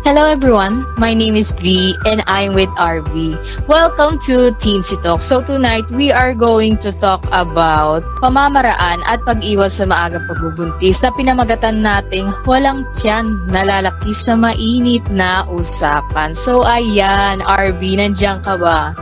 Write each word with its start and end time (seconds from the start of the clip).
Hello 0.00 0.24
everyone, 0.24 0.88
my 0.96 1.12
name 1.12 1.36
is 1.36 1.52
V 1.60 1.92
and 2.08 2.24
I'm 2.24 2.56
with 2.56 2.72
RV. 2.80 3.36
Welcome 3.68 4.16
to 4.24 4.48
Teensy 4.56 4.96
Talk. 4.96 5.20
So 5.20 5.44
tonight, 5.44 5.84
we 5.92 6.08
are 6.08 6.32
going 6.32 6.80
to 6.80 6.88
talk 6.88 7.28
about 7.28 8.00
pamamaraan 8.24 9.04
at 9.04 9.20
pag-iwas 9.28 9.76
sa 9.76 9.84
maagang 9.84 10.24
pagbubuntis 10.24 11.04
na 11.04 11.12
pinamagatan 11.12 11.84
nating 11.84 12.32
walang 12.48 12.88
tiyan 12.96 13.44
nalalaki 13.52 14.16
sa 14.16 14.40
mainit 14.40 15.04
na 15.12 15.44
usapan. 15.52 16.32
So 16.32 16.64
ayan, 16.64 17.44
RV, 17.44 18.00
nandiyan 18.00 18.40
ka 18.40 18.56
ba? 18.56 18.96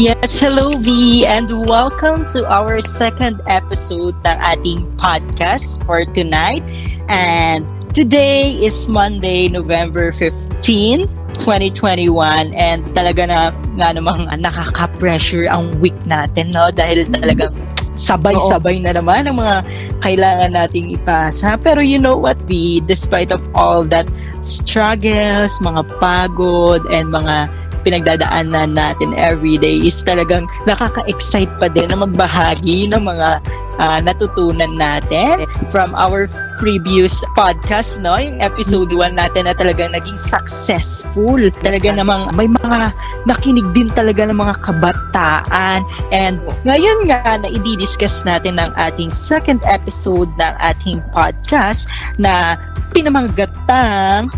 Yes, 0.00 0.40
hello 0.40 0.72
V 0.80 1.28
and 1.28 1.68
welcome 1.68 2.24
to 2.32 2.48
our 2.48 2.80
second 2.80 3.44
episode 3.52 4.16
ng 4.24 4.38
ating 4.40 4.88
podcast 4.96 5.76
for 5.84 6.08
tonight. 6.16 6.64
And 7.12 7.68
Today 7.92 8.56
is 8.56 8.88
Monday, 8.88 9.52
November 9.52 10.16
15, 10.16 11.04
2021 11.44 12.08
and 12.56 12.80
talaga 12.96 13.28
na 13.28 13.52
nga 13.76 13.92
namang 13.92 14.32
nakaka-pressure 14.32 15.44
ang 15.44 15.68
week 15.76 15.92
natin, 16.08 16.56
no? 16.56 16.72
Dahil 16.72 17.04
talagang 17.12 17.52
sabay-sabay 17.92 18.80
na 18.80 18.96
naman 18.96 19.28
ang 19.28 19.36
mga 19.36 19.56
kailangan 20.00 20.56
nating 20.56 20.96
ipasa. 20.96 21.60
Pero 21.60 21.84
you 21.84 22.00
know 22.00 22.16
what, 22.16 22.40
V, 22.48 22.80
despite 22.88 23.28
of 23.28 23.44
all 23.52 23.84
that 23.84 24.08
struggles, 24.40 25.52
mga 25.60 25.84
pagod, 26.00 26.80
and 26.96 27.12
mga 27.12 27.52
pinagdadaanan 27.82 28.74
natin 28.74 29.14
every 29.14 29.58
day 29.58 29.78
is 29.82 30.00
talagang 30.02 30.46
nakaka-excite 30.64 31.50
pa 31.58 31.66
din 31.70 31.90
na 31.90 31.98
magbahagi 32.02 32.88
ng 32.90 33.02
mga 33.02 33.28
uh, 33.78 33.98
natutunan 34.02 34.72
natin 34.76 35.46
from 35.70 35.90
our 35.96 36.26
previous 36.62 37.12
podcast, 37.34 37.98
no? 37.98 38.14
Yung 38.14 38.38
episode 38.38 38.94
1 38.94 39.18
natin 39.18 39.50
na 39.50 39.54
talagang 39.56 39.90
naging 39.90 40.18
successful. 40.20 41.38
Talaga 41.58 41.90
namang 41.90 42.30
may 42.38 42.46
mga 42.46 42.94
nakinig 43.26 43.66
din 43.74 43.90
talaga 43.90 44.30
ng 44.30 44.38
mga 44.38 44.54
kabataan. 44.62 45.82
And 46.14 46.38
ngayon 46.62 47.10
nga 47.10 47.42
na 47.42 47.48
i-discuss 47.50 48.22
natin 48.22 48.62
ng 48.62 48.70
ating 48.78 49.10
second 49.10 49.62
episode 49.66 50.30
ng 50.38 50.54
ating 50.62 51.02
podcast 51.10 51.90
na 52.22 52.54
pinamanggatang 52.94 54.30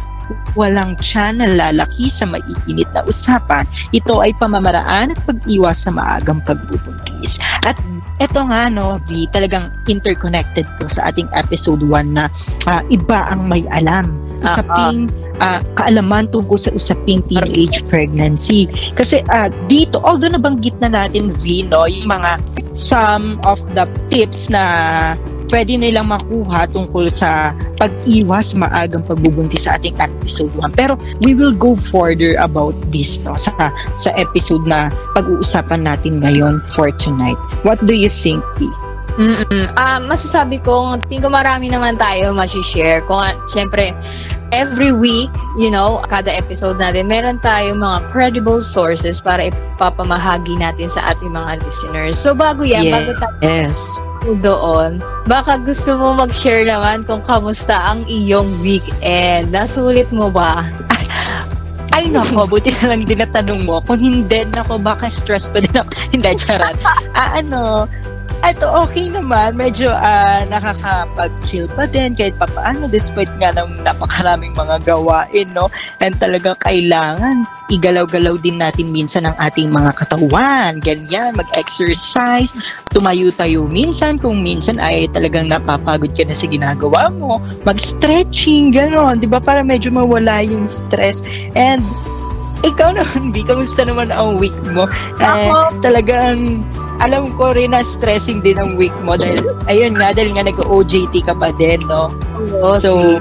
walang 0.54 0.96
tiyan 1.00 1.40
na 1.40 1.48
lalaki 1.50 2.08
sa 2.08 2.24
maiinit 2.28 2.88
na 2.92 3.02
usapan. 3.04 3.66
Ito 3.90 4.22
ay 4.22 4.32
pamamaraan 4.38 5.12
at 5.12 5.20
pag-iwas 5.26 5.84
sa 5.84 5.90
maagang 5.92 6.40
pagbubuntis. 6.44 7.36
At 7.64 7.78
eto 8.22 8.44
nga, 8.46 8.70
no, 8.70 9.00
V, 9.10 9.26
talagang 9.34 9.72
interconnected 9.90 10.64
to 10.78 10.86
sa 10.88 11.10
ating 11.10 11.28
episode 11.34 11.82
1 11.82 12.14
na 12.14 12.30
uh, 12.70 12.82
iba 12.88 13.28
ang 13.28 13.50
may 13.50 13.66
alam. 13.72 14.06
Usaping 14.44 15.08
uh, 15.40 15.60
kaalaman 15.78 16.28
tungkol 16.30 16.58
sa 16.58 16.70
usaping 16.74 17.22
teenage 17.30 17.82
pregnancy. 17.88 18.68
Kasi 18.94 19.22
uh, 19.30 19.48
dito, 19.66 19.98
although 20.02 20.30
nabanggit 20.30 20.76
na 20.78 20.90
natin, 20.90 21.34
V, 21.40 21.66
no, 21.66 21.86
yung 21.88 22.10
mga 22.10 22.38
some 22.74 23.38
of 23.46 23.62
the 23.74 23.86
tips 24.10 24.50
na 24.50 25.14
pwede 25.54 25.78
nilang 25.78 26.10
makuha 26.10 26.66
tungkol 26.66 27.06
sa 27.12 27.54
pag-iwas 27.78 28.56
maagang 28.58 29.04
pagbubuntis 29.04 29.68
sa 29.68 29.76
ating 29.78 29.94
episode 30.00 30.50
1. 30.56 30.74
Pero 30.74 30.98
we 31.22 31.36
will 31.36 31.54
go 31.54 31.78
further 31.94 32.34
about 32.40 32.74
this 32.90 33.20
no, 33.22 33.38
sa, 33.38 33.52
sa 33.98 34.10
episode 34.18 34.66
na 34.66 34.90
pag-uusapan 35.14 35.86
natin 35.86 36.18
ngayon 36.18 36.58
for 36.74 36.90
tonight. 36.98 37.38
What 37.62 37.84
do 37.86 37.94
you 37.94 38.10
think, 38.22 38.42
P? 38.58 38.66
Mm-mm. 39.14 39.64
Uh, 39.78 40.02
masasabi 40.10 40.58
ko, 40.58 40.98
tingin 41.06 41.22
ko 41.22 41.30
marami 41.30 41.70
naman 41.70 41.94
tayo 41.94 42.34
share 42.66 42.98
Kung, 43.06 43.22
syempre, 43.46 43.94
every 44.50 44.90
week, 44.90 45.30
you 45.54 45.70
know, 45.70 46.02
kada 46.10 46.34
episode 46.34 46.82
natin, 46.82 47.06
meron 47.06 47.38
tayong 47.38 47.78
mga 47.78 48.10
credible 48.10 48.58
sources 48.58 49.22
para 49.22 49.54
ipapamahagi 49.54 50.58
natin 50.58 50.90
sa 50.90 51.14
ating 51.14 51.30
mga 51.30 51.62
listeners. 51.62 52.18
So, 52.18 52.34
bago 52.34 52.66
yan, 52.66 52.90
yes. 52.90 52.94
bago 52.94 53.10
tayo 53.22 53.36
yes 53.42 53.80
doon. 54.40 55.04
Baka 55.28 55.60
gusto 55.60 56.00
mo 56.00 56.16
mag-share 56.16 56.64
naman 56.64 57.04
kung 57.04 57.20
kamusta 57.28 57.76
ang 57.92 58.08
iyong 58.08 58.48
weekend. 58.64 59.52
Nasulit 59.52 60.08
mo 60.08 60.32
ba? 60.32 60.64
Ay, 61.94 62.10
nako, 62.10 62.48
buti 62.48 62.74
na 62.80 62.96
lang 62.96 63.06
tinatanong 63.06 63.62
mo. 63.62 63.78
Kung 63.84 64.00
hindi, 64.00 64.48
nako, 64.50 64.80
baka 64.80 65.12
stress 65.12 65.46
pa 65.52 65.60
din 65.60 65.76
ako. 65.76 65.90
hindi, 66.16 66.30
charot. 66.40 66.74
ah, 67.14 67.38
ano, 67.38 67.84
ito, 68.50 68.66
okay 68.66 69.08
naman. 69.08 69.54
Medyo 69.54 69.94
uh, 69.94 70.42
nakakapag-chill 70.50 71.70
pa 71.72 71.88
din 71.88 72.12
kahit 72.18 72.34
pa 72.36 72.44
paano 72.50 72.90
despite 72.90 73.30
nga 73.40 73.54
ng 73.56 73.80
napakaraming 73.86 74.52
mga 74.52 74.82
gawain, 74.84 75.48
no? 75.54 75.70
And 76.02 76.18
talaga 76.18 76.58
kailangan 76.66 77.46
igalaw-galaw 77.72 78.36
din 78.44 78.60
natin 78.60 78.92
minsan 78.92 79.24
ang 79.24 79.36
ating 79.40 79.72
mga 79.72 79.96
katawan. 79.96 80.82
Ganyan, 80.82 81.32
mag-exercise, 81.38 82.52
tumayo-tayo 82.92 83.64
minsan 83.64 84.20
kung 84.20 84.44
minsan 84.44 84.76
ay 84.76 85.08
talagang 85.14 85.48
napapagod 85.48 86.12
ka 86.12 86.28
na 86.28 86.36
sa 86.36 86.44
ginagawa 86.44 87.08
mo. 87.08 87.40
Mag-stretching, 87.64 88.74
gano'n. 88.74 89.22
Di 89.22 89.28
ba? 89.30 89.40
Para 89.40 89.64
medyo 89.64 89.88
mawala 89.88 90.44
yung 90.44 90.68
stress. 90.68 91.24
And 91.56 91.80
ikaw 92.64 92.92
naman, 92.96 93.32
Bi, 93.32 93.44
kamusta 93.44 93.84
naman 93.84 94.12
ang 94.12 94.40
week 94.40 94.56
mo? 94.72 94.88
Eh, 95.20 95.52
talagang 95.80 96.64
alam 97.02 97.30
ko 97.34 97.50
rin 97.54 97.74
na 97.74 97.82
stressing 97.82 98.38
din 98.44 98.58
ang 98.58 98.78
week 98.78 98.94
mo 99.02 99.18
dahil 99.18 99.42
ayun 99.70 99.94
nga 99.98 100.14
dahil 100.14 100.34
nga 100.34 100.46
nag-OJT 100.46 101.26
ka 101.26 101.34
pa 101.34 101.50
din 101.54 101.82
no 101.86 102.10
Oo, 102.60 102.76
so 102.78 103.18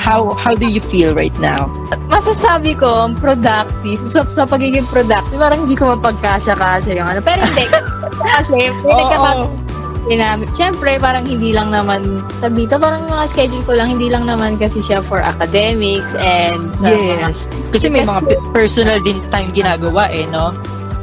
how 0.00 0.32
how 0.36 0.56
do 0.56 0.68
you 0.68 0.80
feel 0.88 1.12
right 1.12 1.34
now 1.40 1.68
masasabi 2.08 2.74
ko 2.74 3.12
productive 3.20 4.00
sa, 4.08 4.24
sa 4.28 4.42
pagiging 4.48 4.86
productive 4.88 5.36
parang 5.36 5.64
hindi 5.64 5.76
ko 5.76 5.92
mapagkasya-kasya 5.96 6.92
yung 6.96 7.08
ano 7.08 7.20
pero 7.20 7.44
hindi 7.44 7.64
kasi 8.36 8.56
may 8.56 8.68
nagkakataon 8.96 9.70
namin. 10.08 10.48
Siyempre, 10.56 10.96
parang 10.96 11.28
hindi 11.28 11.52
lang 11.52 11.70
naman, 11.70 12.24
tag 12.40 12.56
dito, 12.56 12.80
parang 12.80 13.04
mga 13.06 13.24
schedule 13.28 13.64
ko 13.68 13.72
lang, 13.76 13.94
hindi 13.94 14.08
lang 14.08 14.24
naman 14.24 14.56
kasi 14.56 14.80
siya 14.80 15.04
for 15.04 15.20
academics 15.20 16.16
and 16.16 16.72
sa 16.80 16.96
yes. 16.96 16.98
mga... 16.98 17.28
Kasi 17.76 17.86
may 17.92 18.02
mga 18.02 18.22
personal 18.50 18.98
din 19.04 19.20
time 19.28 19.52
ginagawa 19.52 20.08
eh, 20.10 20.24
no? 20.32 20.50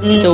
Mm-hmm. 0.01 0.21
So, 0.25 0.29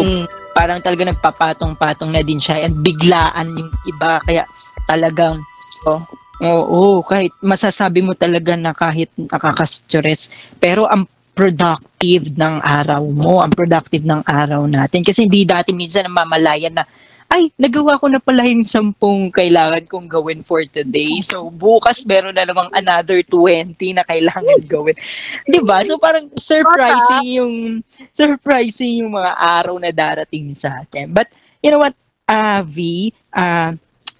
parang 0.53 0.79
talaga 0.79 1.09
nagpapatong-patong 1.09 2.13
na 2.13 2.21
din 2.21 2.39
siya 2.39 2.63
and 2.63 2.79
biglaan 2.79 3.51
yung 3.57 3.71
iba. 3.89 4.21
Kaya 4.23 4.45
talagang 4.85 5.41
oh, 5.89 6.01
oo, 6.41 7.01
kahit 7.03 7.33
masasabi 7.41 8.05
mo 8.05 8.13
talaga 8.13 8.53
na 8.55 8.71
kahit 8.71 9.09
nakaka-stress 9.17 10.29
pero 10.61 10.85
ang 10.87 11.09
productive 11.33 12.29
ng 12.29 12.61
araw 12.61 13.01
mo, 13.09 13.41
ang 13.41 13.49
productive 13.49 14.05
ng 14.05 14.21
araw 14.21 14.69
natin. 14.69 15.01
Kasi 15.01 15.25
hindi 15.25 15.43
dati 15.49 15.73
minsan 15.73 16.05
namamalayan 16.05 16.77
na 16.77 16.85
ay, 17.33 17.49
nagawa 17.57 17.97
ko 17.97 18.05
na 18.05 18.21
pala 18.21 18.45
yung 18.45 18.61
sampung 18.61 19.33
kailangan 19.33 19.89
kong 19.89 20.05
gawin 20.05 20.45
for 20.45 20.61
today. 20.69 21.17
So, 21.25 21.49
bukas 21.49 22.05
meron 22.05 22.37
na 22.37 22.45
namang 22.45 22.69
another 22.77 23.25
20 23.25 23.73
na 23.97 24.05
kailangan 24.05 24.61
gawin. 24.69 24.93
'Di 25.49 25.59
ba 25.65 25.81
So, 25.81 25.97
parang 25.97 26.29
surprising 26.37 27.41
yung, 27.41 27.55
surprising 28.13 29.01
yung 29.01 29.17
mga 29.17 29.33
araw 29.33 29.81
na 29.81 29.89
darating 29.89 30.53
sa 30.53 30.85
atin. 30.85 31.09
But, 31.09 31.33
you 31.65 31.73
know 31.73 31.81
what, 31.81 31.97
uh, 32.29 32.61
V, 32.69 33.09
uh, 33.33 33.73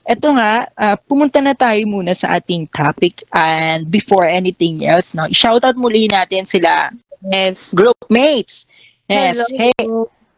eto 0.09 0.27
nga, 0.33 0.65
uh, 0.73 0.97
pumunta 1.05 1.37
na 1.37 1.53
tayo 1.53 1.85
muna 1.85 2.17
sa 2.17 2.33
ating 2.41 2.65
topic 2.73 3.21
and 3.29 3.93
before 3.93 4.25
anything 4.25 4.89
else, 4.89 5.13
no, 5.13 5.29
shoutout 5.29 5.77
muli 5.77 6.09
natin 6.09 6.49
sila 6.49 6.89
yes. 7.29 7.77
group 7.77 7.95
mates. 8.09 8.65
Yes, 9.05 9.37
Hello. 9.37 9.45
hey, 9.53 9.85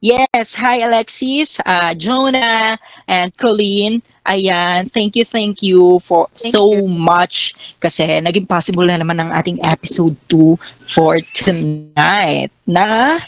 Yes, 0.03 0.51
hi 0.53 0.83
Alexis, 0.83 1.55
uh, 1.63 1.95
Jonah, 1.95 2.75
and 3.07 3.31
Colleen. 3.39 4.03
Ayan, 4.27 4.91
thank 4.91 5.15
you, 5.15 5.23
thank 5.23 5.63
you 5.63 6.03
for 6.03 6.27
thank 6.35 6.51
so 6.51 6.73
you. 6.73 6.83
much 6.83 7.55
kasi 7.79 8.03
naging 8.19 8.49
possible 8.49 8.83
na 8.83 8.99
naman 8.99 9.21
ang 9.21 9.31
ating 9.31 9.61
episode 9.63 10.17
2 10.27 10.59
for 10.91 11.21
tonight 11.31 12.51
na 12.67 13.21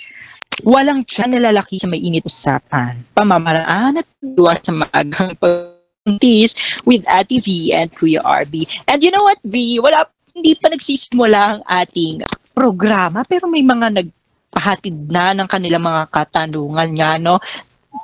walang 0.66 1.08
tiyan 1.08 1.38
na 1.38 1.54
lalaki 1.54 1.80
sa 1.80 1.88
may 1.88 2.04
init 2.04 2.28
usapan. 2.28 3.00
Pamamaraan 3.16 4.04
at 4.04 4.08
iwas 4.20 4.60
sa 4.60 4.74
maagang 4.76 5.38
pagpuntis 5.40 6.52
with 6.84 7.06
Ate 7.08 7.40
V 7.40 7.72
and 7.72 7.94
Kuya 7.96 8.20
RB. 8.26 8.68
And 8.92 9.00
you 9.06 9.14
know 9.14 9.24
what, 9.24 9.40
V? 9.46 9.80
Wala, 9.80 10.10
hindi 10.36 10.58
pa 10.58 10.74
nagsisimula 10.74 11.40
ang 11.58 11.62
ating 11.66 12.26
programa 12.58 13.22
pero 13.22 13.46
may 13.46 13.62
mga 13.62 14.02
nag 14.02 14.10
pahatid 14.58 14.98
na 15.06 15.38
ng 15.38 15.46
kanilang 15.46 15.86
mga 15.86 16.10
katanungan 16.10 16.90
nga 16.98 17.22
no? 17.22 17.38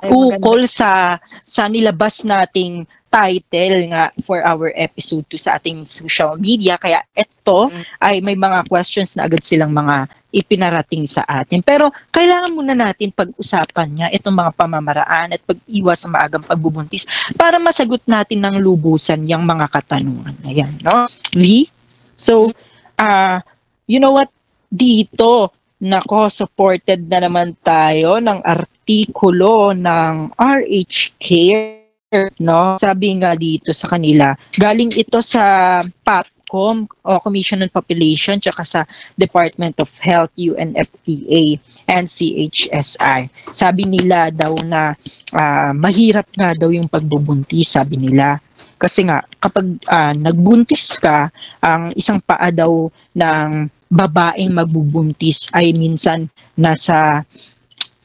Ukol 0.06 0.70
sa 0.70 1.18
sa 1.42 1.66
nilabas 1.66 2.22
nating 2.22 2.86
title 3.10 3.94
nga 3.94 4.10
for 4.26 4.42
our 4.42 4.74
episode 4.74 5.22
2 5.30 5.38
sa 5.38 5.58
ating 5.58 5.86
social 5.86 6.34
media. 6.38 6.78
Kaya 6.78 7.02
ito 7.14 7.70
mm. 7.70 8.02
ay 8.02 8.18
may 8.18 8.34
mga 8.34 8.66
questions 8.66 9.14
na 9.14 9.26
agad 9.30 9.42
silang 9.42 9.70
mga 9.70 10.10
ipinarating 10.34 11.06
sa 11.06 11.22
atin. 11.22 11.62
Pero 11.62 11.94
kailangan 12.10 12.54
muna 12.54 12.74
natin 12.74 13.14
pag-usapan 13.14 13.86
niya 13.86 14.08
itong 14.18 14.34
mga 14.34 14.50
pamamaraan 14.58 15.30
at 15.30 15.40
pag-iwas 15.46 16.02
sa 16.02 16.10
maagang 16.10 16.42
pagbubuntis 16.42 17.06
para 17.38 17.62
masagot 17.62 18.02
natin 18.02 18.42
ng 18.42 18.58
lubusan 18.58 19.22
yung 19.30 19.46
mga 19.46 19.70
katanungan. 19.70 20.34
Na 20.42 20.50
yan 20.50 20.82
no? 20.82 21.06
Lee? 21.38 21.70
So 22.18 22.50
uh, 22.98 23.38
you 23.86 24.02
know 24.02 24.14
what? 24.18 24.30
Dito, 24.74 25.54
nako, 25.84 26.32
supported 26.32 27.04
na 27.12 27.20
naman 27.20 27.52
tayo 27.60 28.16
ng 28.16 28.40
artikulo 28.40 29.76
ng 29.76 30.32
RH 30.32 31.20
Care, 31.20 32.32
no? 32.40 32.80
Sabi 32.80 33.20
nga 33.20 33.36
dito 33.36 33.76
sa 33.76 33.92
kanila, 33.92 34.32
galing 34.56 34.96
ito 34.96 35.20
sa 35.20 35.84
PAPCOM 35.84 36.88
o 37.04 37.20
Commission 37.20 37.60
on 37.60 37.68
Population 37.68 38.40
tsaka 38.40 38.64
sa 38.64 38.80
Department 39.20 39.76
of 39.76 39.92
Health, 40.00 40.32
UNFPA 40.40 41.60
and 41.92 42.08
CHSI. 42.08 43.28
Sabi 43.52 43.84
nila 43.84 44.32
daw 44.32 44.56
na 44.64 44.96
uh, 45.36 45.72
mahirap 45.76 46.32
nga 46.32 46.56
daw 46.56 46.72
yung 46.72 46.88
pagbubuntis, 46.88 47.76
sabi 47.76 48.00
nila. 48.00 48.40
Kasi 48.80 49.04
nga, 49.04 49.20
kapag 49.36 49.84
uh, 49.84 50.16
nagbuntis 50.16 50.96
ka, 50.96 51.28
ang 51.60 51.92
isang 51.92 52.24
paa 52.24 52.48
daw 52.48 52.88
ng 53.12 53.68
babaeng 53.94 54.50
magbubuntis 54.50 55.46
ay 55.54 55.70
minsan 55.70 56.26
nasa 56.58 57.22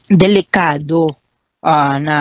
delikado 0.06 1.10
uh, 1.66 1.96
na 1.98 2.18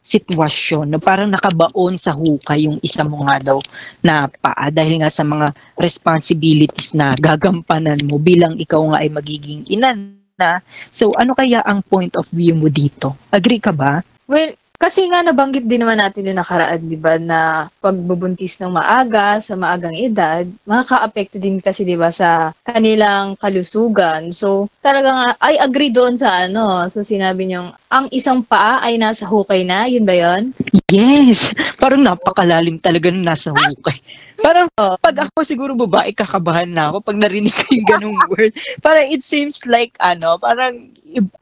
sitwasyon 0.00 0.96
na 0.96 0.98
parang 0.98 1.28
nakabaon 1.28 1.98
sa 1.98 2.14
hukay 2.14 2.64
yung 2.64 2.78
isa 2.80 3.04
mo 3.04 3.26
nga 3.26 3.52
daw 3.52 3.58
na 4.00 4.30
paa 4.30 4.72
dahil 4.72 5.02
nga 5.02 5.12
sa 5.12 5.26
mga 5.26 5.52
responsibilities 5.76 6.96
na 6.96 7.12
gagampanan 7.18 8.00
mo 8.06 8.16
bilang 8.16 8.56
ikaw 8.56 8.80
nga 8.94 9.02
ay 9.04 9.10
magiging 9.12 9.66
ina 9.68 9.92
na. 10.40 10.64
So 10.88 11.12
ano 11.18 11.36
kaya 11.36 11.60
ang 11.66 11.84
point 11.84 12.16
of 12.16 12.24
view 12.32 12.56
mo 12.56 12.72
dito? 12.72 13.18
Agree 13.28 13.60
ka 13.60 13.76
ba? 13.76 14.00
Well, 14.24 14.56
kasi 14.80 15.04
nga 15.12 15.20
nabanggit 15.20 15.68
din 15.68 15.84
naman 15.84 16.00
natin 16.00 16.24
yung 16.24 16.40
nakaraan, 16.40 16.80
di 16.88 16.96
ba, 16.96 17.20
na 17.20 17.68
pagbubuntis 17.84 18.56
ng 18.56 18.72
maaga, 18.72 19.36
sa 19.36 19.52
maagang 19.52 19.92
edad, 19.92 20.48
makaka-apekto 20.64 21.36
din 21.36 21.60
kasi, 21.60 21.84
di 21.84 22.00
ba, 22.00 22.08
sa 22.08 22.56
kanilang 22.64 23.36
kalusugan. 23.36 24.32
So, 24.32 24.72
talagang 24.80 25.36
I 25.36 25.60
agree 25.60 25.92
doon 25.92 26.16
sa 26.16 26.48
ano, 26.48 26.88
sa 26.88 27.04
sinabi 27.04 27.44
niyong, 27.44 27.76
ang 27.92 28.08
isang 28.08 28.40
paa 28.40 28.80
ay 28.80 28.96
nasa 28.96 29.28
hukay 29.28 29.68
na, 29.68 29.84
yun 29.84 30.08
ba 30.08 30.16
yun? 30.16 30.56
Yes! 30.88 31.52
Parang 31.76 32.00
napakalalim 32.00 32.80
talaga 32.80 33.12
na 33.12 33.36
nasa 33.36 33.52
hukay. 33.52 34.00
Parang 34.40 34.72
oh. 34.80 34.96
pag 34.96 35.28
ako 35.28 35.44
siguro 35.44 35.76
babae, 35.76 36.16
kakabahan 36.16 36.72
na 36.72 36.88
ako 36.88 37.04
pag 37.04 37.20
narinig 37.20 37.52
ko 37.52 37.68
yung 37.68 37.86
ganung 37.86 38.18
word. 38.32 38.56
Parang 38.80 39.04
it 39.12 39.20
seems 39.20 39.60
like, 39.68 39.92
ano, 40.00 40.40
parang 40.40 40.88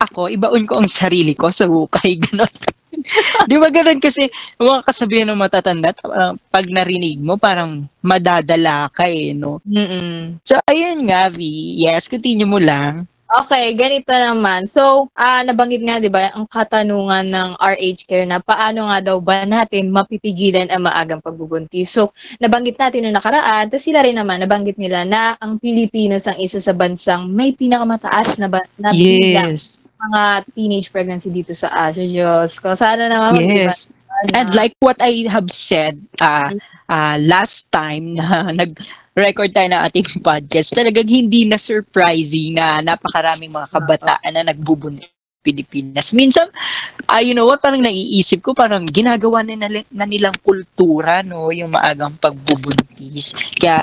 ako, 0.03 0.27
ibaon 0.27 0.67
ko 0.67 0.83
ang 0.83 0.91
sarili 0.91 1.39
ko 1.39 1.55
sa 1.55 1.71
hukay, 1.71 2.19
gano'n. 2.27 2.78
Di 3.49 3.57
ba 3.57 3.69
ganun 3.73 4.01
kasi 4.01 4.29
mga 4.61 4.85
kasabihan 4.85 5.29
ng 5.33 5.41
matatanda, 5.41 5.91
uh, 6.05 6.35
pag 6.53 6.67
narinig 6.69 7.19
mo, 7.21 7.41
parang 7.41 7.89
madadala 8.05 8.89
ka 8.93 9.09
eh, 9.09 9.33
no? 9.33 9.61
Mm-mm. 9.65 10.43
So, 10.45 10.61
ayun 10.69 11.09
nga, 11.09 11.33
V. 11.33 11.41
Yes, 11.79 12.07
continue 12.07 12.49
mo 12.49 12.61
lang. 12.61 13.09
Okay, 13.29 13.77
ganito 13.77 14.09
naman. 14.09 14.65
So, 14.65 15.13
uh, 15.13 15.43
nabanggit 15.45 15.85
nga 15.85 16.01
'di 16.01 16.09
ba 16.09 16.33
ang 16.33 16.49
katanungan 16.49 17.29
ng 17.29 17.51
RH 17.61 18.09
Care 18.09 18.25
na 18.25 18.41
paano 18.41 18.89
nga 18.89 19.05
daw 19.05 19.21
ba 19.21 19.45
natin 19.45 19.93
mapipigilan 19.93 20.73
ang 20.73 20.89
maagang 20.89 21.21
pagbubuntis. 21.21 21.93
So, 21.93 22.17
nabanggit 22.41 22.81
natin 22.81 23.05
noong 23.05 23.21
nakaraan, 23.21 23.69
tapos 23.69 23.85
sila 23.85 24.01
rin 24.01 24.17
naman 24.17 24.41
nabanggit 24.41 24.81
nila 24.81 25.05
na 25.05 25.37
ang 25.45 25.61
Pilipinas 25.61 26.25
ang 26.25 26.41
isa 26.41 26.57
sa 26.57 26.73
bansang 26.73 27.29
may 27.29 27.53
pinakamataas 27.53 28.41
na 28.41 28.49
ba, 28.49 28.65
na 28.81 28.97
yes 28.97 29.78
mga 29.99 30.23
teenage 30.55 30.89
pregnancy 30.95 31.29
dito 31.31 31.51
sa 31.53 31.91
Asia. 31.91 32.07
Diyos 32.07 32.59
ko. 32.63 32.73
Sana 32.79 33.11
naman 33.11 33.43
yes. 33.51 33.91
And 34.35 34.51
like 34.51 34.75
what 34.83 34.99
I 34.99 35.31
have 35.31 35.47
said 35.55 36.03
uh, 36.19 36.51
uh, 36.91 37.17
last 37.23 37.71
time 37.71 38.19
na 38.19 38.51
nag 38.61 38.79
record 39.19 39.51
tayo 39.51 39.67
ng 39.67 39.83
ating 39.83 40.23
podcast, 40.23 40.71
talagang 40.75 41.11
hindi 41.11 41.43
na 41.43 41.59
surprising 41.59 42.55
na 42.55 42.79
napakaraming 42.79 43.51
mga 43.51 43.69
kabataan 43.75 44.31
na 44.31 44.47
nagbubuntis 44.47 45.11
Pilipinas. 45.49 46.13
Minsan, 46.13 46.51
uh, 47.09 47.23
you 47.23 47.33
know 47.33 47.47
what, 47.49 47.63
parang 47.63 47.81
naiisip 47.81 48.45
ko, 48.45 48.53
parang 48.53 48.85
ginagawa 48.85 49.41
na, 49.47 49.71
na 49.71 50.05
nilang 50.05 50.37
kultura, 50.45 51.25
no, 51.25 51.49
yung 51.55 51.73
maagang 51.73 52.19
pagbubuntis. 52.21 53.33
Kaya, 53.57 53.81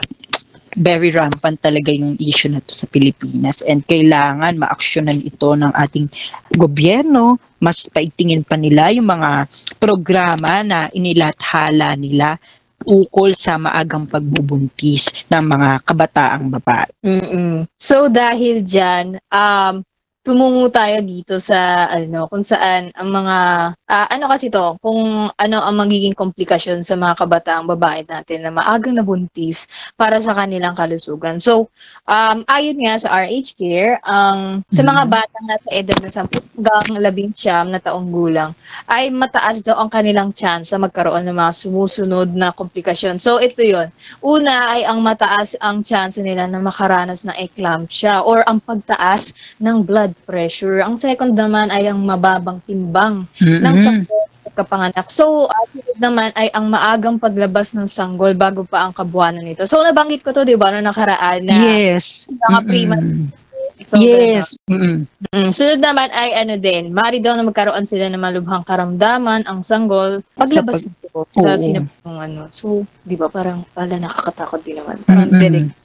very 0.75 1.09
rampant 1.09 1.57
talaga 1.63 1.89
yung 1.89 2.19
issue 2.19 2.51
na 2.51 2.59
to 2.59 2.75
sa 2.75 2.85
Pilipinas 2.91 3.63
and 3.63 3.87
kailangan 3.87 4.59
maaksyonan 4.59 5.23
ito 5.23 5.55
ng 5.55 5.71
ating 5.71 6.11
gobyerno 6.53 7.39
mas 7.63 7.87
paigtingin 7.87 8.43
pa 8.43 8.59
nila 8.59 8.91
yung 8.91 9.07
mga 9.07 9.49
programa 9.79 10.61
na 10.61 10.91
inilathala 10.91 11.95
nila 11.97 12.37
ukol 12.85 13.33
sa 13.33 13.57
maagang 13.57 14.05
pagbubuntis 14.05 15.09
ng 15.25 15.41
mga 15.41 15.69
kabataang 15.81 16.45
babae. 16.53 16.91
Mm-mm. 17.01 17.65
So 17.79 18.11
dahil 18.11 18.61
diyan 18.61 19.17
um 19.33 19.81
tumungo 20.25 20.73
tayo 20.73 21.05
dito 21.05 21.37
sa 21.37 21.85
ano 21.85 22.25
kung 22.25 22.41
saan 22.41 22.89
ang 22.97 23.13
mga 23.13 23.37
uh, 23.77 24.07
ano 24.09 24.25
kasi 24.25 24.49
to 24.49 24.73
kung 24.81 25.29
ano 25.29 25.57
ang 25.61 25.77
magiging 25.77 26.17
komplikasyon 26.17 26.81
sa 26.81 26.97
mga 26.97 27.13
kabataang 27.13 27.69
babae 27.69 28.01
natin 28.09 28.41
na 28.41 28.49
maagang 28.49 28.97
nabuntis 28.97 29.69
para 29.93 30.17
sa 30.17 30.33
kanilang 30.33 30.73
kalusugan. 30.73 31.37
So 31.37 31.69
um 32.09 32.41
ayon 32.49 32.81
nga 32.81 32.97
sa 32.97 33.13
RH 33.21 33.53
Care 33.53 34.01
ang 34.01 34.65
um, 34.65 34.73
sa 34.73 34.81
mga 34.81 35.05
mm-hmm. 35.05 35.13
batang 35.13 35.45
nasa 35.45 35.69
edad 35.69 35.97
na 36.01 36.09
10 36.09 36.55
hanggang 36.57 36.85
19 36.97 37.69
na 37.69 37.79
taong 37.83 38.09
gulang 38.09 38.51
ay 38.89 39.13
mataas 39.13 39.61
daw 39.61 39.77
ang 39.77 39.93
kanilang 39.93 40.33
chance 40.33 40.73
sa 40.73 40.81
magkaroon 40.81 41.21
ng 41.21 41.37
mga 41.37 41.53
sumusunod 41.53 42.33
na 42.33 42.49
komplikasyon. 42.49 43.21
So 43.21 43.37
ito 43.37 43.61
'yon. 43.61 43.93
Una 44.25 44.73
ay 44.73 44.89
ang 44.89 45.05
mataas 45.05 45.53
ang 45.61 45.85
chance 45.85 46.17
nila 46.17 46.49
na 46.49 46.57
makaranas 46.57 47.21
ng 47.29 47.37
eclampsia 47.37 48.25
or 48.25 48.41
ang 48.49 48.57
pagtaas 48.57 49.29
ng 49.61 49.85
blood 49.85 50.14
pressure. 50.23 50.79
Ang 50.79 50.95
second 50.95 51.35
naman 51.35 51.67
ay 51.69 51.91
ang 51.91 51.99
mababang 51.99 52.63
timbang 52.63 53.27
mm-hmm. 53.37 53.61
ng 53.61 53.75
sanggol 53.77 54.25
kapanganak. 54.55 55.11
So, 55.11 55.51
uh, 55.51 55.67
naman 55.99 56.31
ay 56.33 56.47
ang 56.55 56.71
maagang 56.71 57.19
paglabas 57.19 57.75
ng 57.75 57.91
sanggol 57.91 58.33
bago 58.33 58.63
pa 58.63 58.87
ang 58.87 58.95
kabuanan 58.95 59.43
nito. 59.43 59.67
So, 59.67 59.83
nabanggit 59.83 60.23
ko 60.23 60.31
to, 60.31 60.47
di 60.47 60.55
ba, 60.55 60.71
no 60.71 60.79
nakaraan 60.79 61.43
na 61.43 61.55
yes. 61.59 62.25
mga 62.31 62.63
mm-hmm. 62.63 63.43
So, 63.83 63.99
yes. 63.99 64.55
Mm-hmm. 64.71 65.11
Mm, 65.35 65.51
sunod 65.51 65.79
naman 65.83 66.07
ay 66.15 66.31
ano 66.39 66.55
din, 66.55 66.95
mari 66.95 67.19
daw 67.19 67.35
na 67.35 67.43
magkaroon 67.43 67.83
sila 67.83 68.07
ng 68.07 68.23
malubhang 68.23 68.63
karamdaman 68.63 69.43
ang 69.43 69.67
sanggol 69.67 70.23
paglabas 70.39 70.87
nito 70.87 71.11
sa, 71.11 71.11
pag- 71.11 71.43
sa 71.43 71.59
sinabong 71.59 72.17
ano. 72.23 72.47
So, 72.55 72.87
di 73.03 73.19
ba 73.19 73.27
parang 73.27 73.67
pala 73.75 73.99
nakakatakot 73.99 74.63
din 74.63 74.79
naman. 74.79 75.03
Parang 75.03 75.27
mm-hmm. 75.27 75.84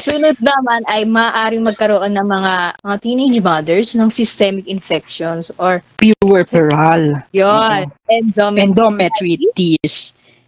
Sunod 0.00 0.36
naman 0.40 0.80
ay 0.88 1.04
maaaring 1.04 1.64
magkaroon 1.64 2.12
ng 2.16 2.26
mga, 2.28 2.54
mga 2.84 2.96
teenage 3.00 3.40
mothers 3.40 3.88
ng 3.96 4.08
systemic 4.08 4.66
infections 4.68 5.52
or 5.60 5.84
puerperal. 5.96 7.20
Yun. 7.32 7.88
Endometritis. 8.08 8.64
Endometritis. 8.64 9.94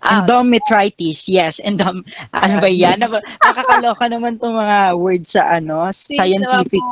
Ah. 0.02 0.26
Endometritis, 0.26 1.30
yes. 1.30 1.62
Endom 1.62 2.02
ano 2.34 2.54
ba 2.58 2.66
yan? 2.66 2.98
Nakakaloka 3.38 4.10
naman 4.10 4.34
itong 4.34 4.58
mga 4.58 4.78
words 4.98 5.30
sa 5.30 5.62
ano, 5.62 5.86
scientific. 5.94 6.82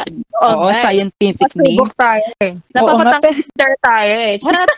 Oo, 0.41 0.71
oh, 0.71 0.73
scientific 0.73 1.51
name. 1.59 1.83
tayo 1.99 2.23
eh. 2.39 2.55
Napapatang 2.71 3.35
tayo 3.83 4.15
eh. 4.15 4.39
Charot. 4.39 4.71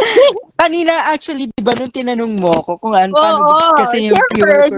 Kanina 0.60 1.08
actually, 1.08 1.48
di 1.48 1.64
ba 1.64 1.72
nung 1.72 1.88
tinanong 1.88 2.36
mo 2.36 2.52
ako 2.52 2.76
kung 2.84 2.92
ano, 2.92 3.16
oh, 3.16 3.22
paano 3.24 3.42
oh, 3.48 3.72
kasi 3.80 4.12
yung 4.12 4.20
pure. 4.36 4.68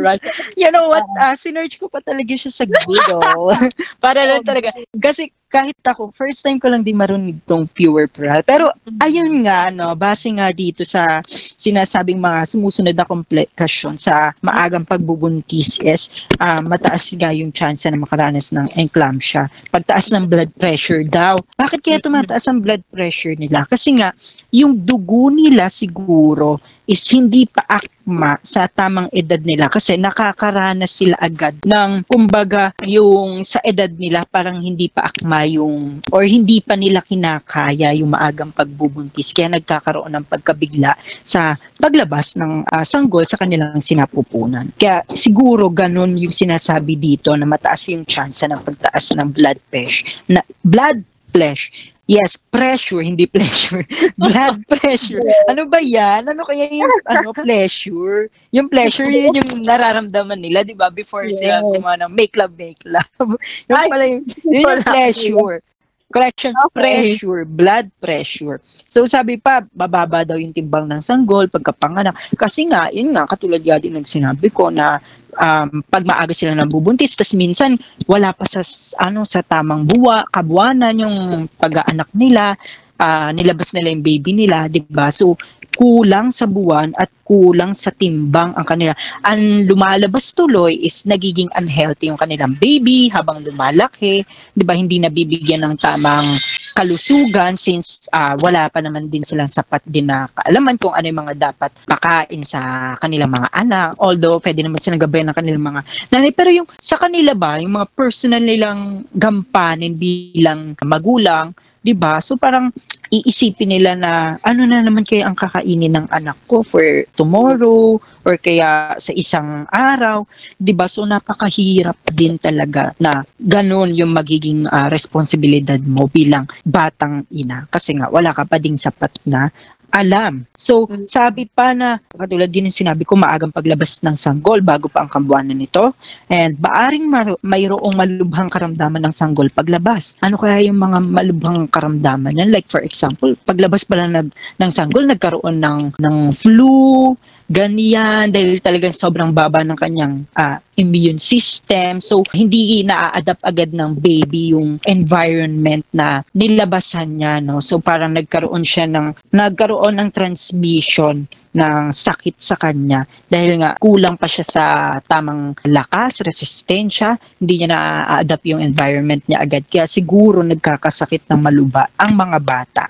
You 0.54 0.71
know 0.71 0.87
what, 0.87 1.02
uh, 1.18 1.35
sinerch 1.35 1.82
ko 1.82 1.90
pa 1.90 1.99
talaga 2.06 2.38
siya 2.38 2.54
sa 2.54 2.64
Google. 2.71 3.50
Para 4.04 4.23
lang 4.30 4.47
talaga. 4.47 4.71
Kasi 4.94 5.35
kahit 5.52 5.76
ako, 5.85 6.16
first 6.16 6.40
time 6.40 6.56
ko 6.56 6.73
lang 6.73 6.80
din 6.80 6.97
marunong 6.97 7.37
tong 7.44 7.68
pure 7.68 8.09
pearl. 8.09 8.40
Pero 8.40 8.73
mm-hmm. 8.73 9.04
ayun 9.04 9.32
nga, 9.44 9.68
no, 9.68 9.92
base 9.92 10.32
nga 10.32 10.49
dito 10.49 10.80
sa 10.88 11.21
sinasabing 11.61 12.16
mga 12.16 12.49
sumusunod 12.49 12.97
na 12.97 13.04
komplikasyon 13.04 14.00
sa 14.00 14.32
maagang 14.40 14.88
pagbubuntis 14.88 15.76
is 15.85 16.09
uh, 16.40 16.64
mataas 16.64 17.12
nga 17.12 17.28
yung 17.37 17.52
chance 17.52 17.85
na 17.85 18.00
makaranas 18.00 18.49
ng 18.49 18.73
eclampsia. 18.80 19.52
Pagtaas 19.68 20.09
ng 20.09 20.25
blood 20.25 20.49
pressure 20.56 21.04
daw. 21.04 21.37
Bakit 21.61 21.85
kaya 21.85 22.00
tumataas 22.00 22.49
ang 22.49 22.64
blood 22.64 22.80
pressure 22.88 23.37
nila? 23.37 23.68
Kasi 23.68 24.00
nga, 24.00 24.16
yung 24.49 24.80
dugo 24.80 25.28
nila 25.28 25.68
siguro 25.68 26.56
is 26.86 27.02
hindi 27.14 27.46
pa 27.46 27.62
akma 27.66 28.42
sa 28.42 28.66
tamang 28.66 29.06
edad 29.14 29.38
nila 29.38 29.70
kasi 29.70 29.94
nakakaranas 29.94 30.90
sila 30.90 31.14
agad 31.22 31.62
ng 31.62 32.02
kumbaga 32.10 32.74
yung 32.82 33.46
sa 33.46 33.62
edad 33.62 33.90
nila 33.94 34.26
parang 34.26 34.58
hindi 34.58 34.90
pa 34.90 35.06
akma 35.06 35.46
yung 35.46 36.02
or 36.10 36.26
hindi 36.26 36.58
pa 36.58 36.74
nila 36.74 37.04
kinakaya 37.06 37.94
yung 37.94 38.10
maagang 38.10 38.50
pagbubuntis 38.50 39.30
kaya 39.30 39.54
nagkakaroon 39.54 40.10
ng 40.10 40.26
pagkabigla 40.26 40.98
sa 41.22 41.54
paglabas 41.78 42.34
ng 42.38 42.66
uh, 42.66 42.84
sanggol 42.86 43.26
sa 43.26 43.38
kanilang 43.38 43.82
sinapupunan. 43.82 44.70
Kaya 44.78 45.02
siguro 45.18 45.66
ganun 45.70 46.14
yung 46.14 46.34
sinasabi 46.34 46.94
dito 46.94 47.34
na 47.34 47.46
mataas 47.46 47.90
yung 47.90 48.06
chance 48.06 48.46
ng 48.46 48.62
pagtaas 48.62 49.14
ng 49.14 49.28
blood 49.34 49.58
pressure 49.70 50.06
na 50.30 50.42
blood 50.62 51.02
flesh 51.32 51.91
Yes, 52.12 52.37
pressure, 52.52 53.00
hindi 53.00 53.25
pleasure. 53.25 53.88
Blood 54.21 54.69
pressure. 54.69 55.25
Ano 55.50 55.64
ba 55.64 55.81
yan? 55.81 56.28
Ano 56.28 56.45
kaya 56.45 56.69
yung 56.69 56.92
ano, 57.09 57.33
pleasure? 57.33 58.28
Yung 58.52 58.69
pleasure, 58.69 59.09
yun 59.09 59.33
yung 59.33 59.64
nararamdaman 59.64 60.37
nila, 60.37 60.61
di 60.61 60.76
ba? 60.76 60.92
Before 60.92 61.25
yes. 61.25 61.40
sila 61.40 61.64
gumawa 61.64 61.97
ng 62.04 62.12
make 62.12 62.37
love, 62.37 62.52
make 62.61 62.81
love. 62.85 63.09
yung 63.69 63.88
pala 63.88 64.04
yung, 64.04 64.28
yun 64.45 64.61
yung 64.61 64.85
pleasure. 64.85 65.64
Correction, 66.12 66.52
okay. 66.52 66.76
pressure, 66.76 67.49
blood 67.49 67.88
pressure. 67.97 68.61
So 68.85 69.09
sabi 69.09 69.40
pa, 69.40 69.64
bababa 69.73 70.28
daw 70.28 70.37
yung 70.37 70.52
timbang 70.52 70.85
ng 70.85 71.00
sanggol 71.00 71.49
pagkapanganak. 71.49 72.12
Kasi 72.37 72.69
nga, 72.69 72.92
yun 72.92 73.16
nga, 73.16 73.25
katulad 73.25 73.64
nga 73.64 73.81
din 73.81 73.97
ng 73.97 74.04
sinabi 74.04 74.52
ko 74.52 74.69
na 74.69 75.00
um, 75.36 75.80
pag 75.86 76.04
maaga 76.04 76.32
sila 76.36 76.52
nabubuntis, 76.56 77.16
tas 77.16 77.32
minsan 77.32 77.76
wala 78.04 78.32
pa 78.36 78.44
sa, 78.44 78.60
ano, 79.00 79.24
sa 79.24 79.40
tamang 79.40 79.84
buwa, 79.88 80.28
kabuanan 80.28 80.94
yung 80.96 81.16
pag-aanak 81.56 82.10
nila, 82.12 82.56
uh, 83.00 83.30
nilabas 83.32 83.72
nila 83.72 83.92
yung 83.92 84.04
baby 84.04 84.32
nila, 84.32 84.68
di 84.68 84.84
ba? 84.84 85.08
So, 85.08 85.36
kulang 85.72 86.36
sa 86.36 86.44
buwan 86.44 86.92
at 87.00 87.08
kulang 87.24 87.72
sa 87.72 87.88
timbang 87.88 88.52
ang 88.52 88.66
kanila. 88.68 88.92
Ang 89.24 89.64
lumalabas 89.64 90.36
tuloy 90.36 90.76
is 90.76 91.08
nagiging 91.08 91.48
unhealthy 91.56 92.12
yung 92.12 92.20
kanilang 92.20 92.60
baby 92.60 93.08
habang 93.08 93.40
lumalaki, 93.40 94.20
'di 94.52 94.64
ba? 94.68 94.76
Hindi 94.76 95.00
nabibigyan 95.00 95.64
ng 95.64 95.74
tamang 95.80 96.36
kalusugan 96.73 97.55
since 97.57 98.09
uh, 98.12 98.35
wala 98.41 98.69
pa 98.73 98.81
naman 98.81 99.09
din 99.12 99.23
silang 99.23 99.49
sapat 99.49 99.85
din 99.85 100.09
na 100.09 100.29
kaalaman 100.33 100.76
kung 100.81 100.97
ano 100.97 101.07
yung 101.07 101.21
mga 101.25 101.35
dapat 101.52 101.71
pakain 101.85 102.43
sa 102.45 102.93
kanilang 102.99 103.33
mga 103.33 103.49
anak. 103.52 103.88
Although 104.00 104.41
pwede 104.41 104.64
naman 104.64 104.81
silang 104.81 105.00
gabayan 105.00 105.31
ng 105.31 105.38
kanilang 105.38 105.64
mga 105.64 105.81
nanay 106.11 106.33
pero 106.33 106.50
yung 106.50 106.69
sa 106.81 106.97
kanila 106.97 107.33
ba, 107.37 107.61
yung 107.61 107.76
mga 107.76 107.88
personal 107.93 108.43
nilang 108.43 109.07
gampanin 109.12 109.95
bilang 109.95 110.75
magulang, 110.83 111.52
'di 111.85 111.93
ba? 111.93 112.19
So 112.25 112.41
parang 112.41 112.73
iisipin 113.12 113.76
nila 113.76 113.92
na 113.92 114.40
ano 114.40 114.64
na 114.64 114.81
naman 114.81 115.04
kaya 115.04 115.28
ang 115.28 115.37
kakainin 115.37 115.92
ng 115.92 116.09
anak 116.09 116.40
ko 116.49 116.64
for 116.64 117.04
tomorrow 117.12 118.00
or 118.25 118.35
kaya 118.40 118.97
sa 118.97 119.12
isang 119.12 119.69
araw, 119.69 120.25
'di 120.57 120.73
ba? 120.73 120.88
So 120.88 121.04
napakahirap 121.04 122.00
din 122.09 122.40
talaga 122.40 122.97
na 122.97 123.21
ganun 123.37 123.92
yung 123.92 124.16
magiging 124.16 124.64
uh, 124.64 124.88
responsibilidad 124.88 125.78
mo 125.85 126.09
bilang 126.09 126.49
batang 126.64 127.28
ina 127.28 127.69
kasi 127.69 127.92
nga 128.00 128.09
wala 128.09 128.33
ka 128.33 128.49
pa 128.49 128.57
ding 128.57 128.81
sapat 128.81 129.12
na 129.28 129.52
alam. 129.92 130.49
So, 130.56 130.88
mm. 130.88 131.04
sabi 131.04 131.44
pa 131.46 131.76
na, 131.76 132.00
katulad 132.16 132.49
din 132.49 132.72
yung 132.72 132.75
sinabi 132.75 133.04
ko, 133.04 133.14
maagang 133.14 133.52
paglabas 133.52 134.00
ng 134.00 134.16
sanggol 134.16 134.64
bago 134.64 134.88
pa 134.88 135.04
ang 135.04 135.12
kambuanan 135.12 135.61
nito. 135.61 135.92
And 136.32 136.56
baaring 136.56 137.06
mar- 137.12 137.38
mayroong 137.44 137.92
malubhang 137.92 138.49
karamdaman 138.49 139.04
ng 139.04 139.14
sanggol 139.14 139.52
paglabas. 139.52 140.16
Ano 140.25 140.40
kaya 140.40 140.64
yung 140.64 140.80
mga 140.80 140.99
malubhang 141.04 141.68
karamdaman 141.68 142.40
yan? 142.40 142.49
Like 142.49 142.72
for 142.72 142.80
example, 142.80 143.37
paglabas 143.44 143.84
pala 143.84 144.08
nag, 144.08 144.32
ng 144.32 144.72
sanggol, 144.72 145.04
nagkaroon 145.04 145.61
ng, 145.61 146.00
ng 146.00 146.16
flu, 146.40 147.12
ganyan 147.52 148.32
dahil 148.32 148.59
talagang 148.64 148.97
sobrang 148.97 149.28
baba 149.30 149.61
ng 149.61 149.76
kanyang 149.76 150.25
uh, 150.32 150.56
immune 150.80 151.21
system. 151.21 152.00
So, 152.00 152.25
hindi 152.32 152.80
na-adapt 152.82 153.44
agad 153.44 153.76
ng 153.76 154.00
baby 154.00 154.56
yung 154.56 154.80
environment 154.88 155.85
na 155.92 156.25
nilabasan 156.32 157.21
niya, 157.21 157.44
no? 157.44 157.61
So, 157.61 157.78
parang 157.78 158.16
nagkaroon 158.16 158.64
siya 158.64 158.88
ng, 158.88 159.28
nagkaroon 159.37 160.00
ng 160.00 160.11
transmission 160.11 161.28
ng 161.52 161.92
sakit 161.92 162.40
sa 162.40 162.56
kanya 162.56 163.04
dahil 163.28 163.61
nga 163.61 163.76
kulang 163.76 164.16
pa 164.16 164.25
siya 164.25 164.47
sa 164.49 164.64
tamang 165.04 165.52
lakas, 165.68 166.25
resistensya, 166.25 167.21
hindi 167.38 167.61
niya 167.61 167.76
na-adapt 167.76 168.44
yung 168.49 168.64
environment 168.64 169.21
niya 169.28 169.44
agad. 169.44 169.68
Kaya 169.68 169.85
siguro 169.85 170.40
nagkakasakit 170.40 171.28
ng 171.28 171.40
maluba 171.40 171.92
ang 172.00 172.16
mga 172.16 172.38
bata. 172.40 172.85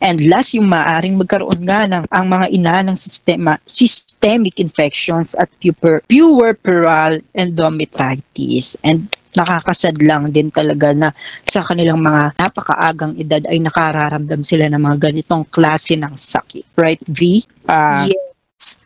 And 0.00 0.22
last, 0.28 0.56
yung 0.56 0.68
maaring 0.70 1.20
magkaroon 1.20 1.62
nga 1.64 1.84
ng 1.86 2.04
ang 2.08 2.26
mga 2.26 2.46
ina 2.52 2.76
ng 2.86 2.96
sistema, 2.96 3.58
systemic 3.68 4.56
infections 4.60 5.36
at 5.36 5.48
puber, 5.60 6.02
puerperal 6.06 7.20
endometritis. 7.36 8.76
And 8.80 9.10
nakakasad 9.30 10.02
lang 10.02 10.34
din 10.34 10.50
talaga 10.50 10.90
na 10.90 11.14
sa 11.46 11.62
kanilang 11.62 12.02
mga 12.02 12.34
napakaagang 12.34 13.14
edad 13.14 13.46
ay 13.46 13.62
nakararamdam 13.62 14.42
sila 14.42 14.66
ng 14.66 14.82
mga 14.82 14.96
ganitong 15.10 15.46
klase 15.46 15.94
ng 15.94 16.18
sakit. 16.18 16.66
Right, 16.74 17.02
V? 17.06 17.46
Uh, 17.68 18.10
yes 18.10 18.29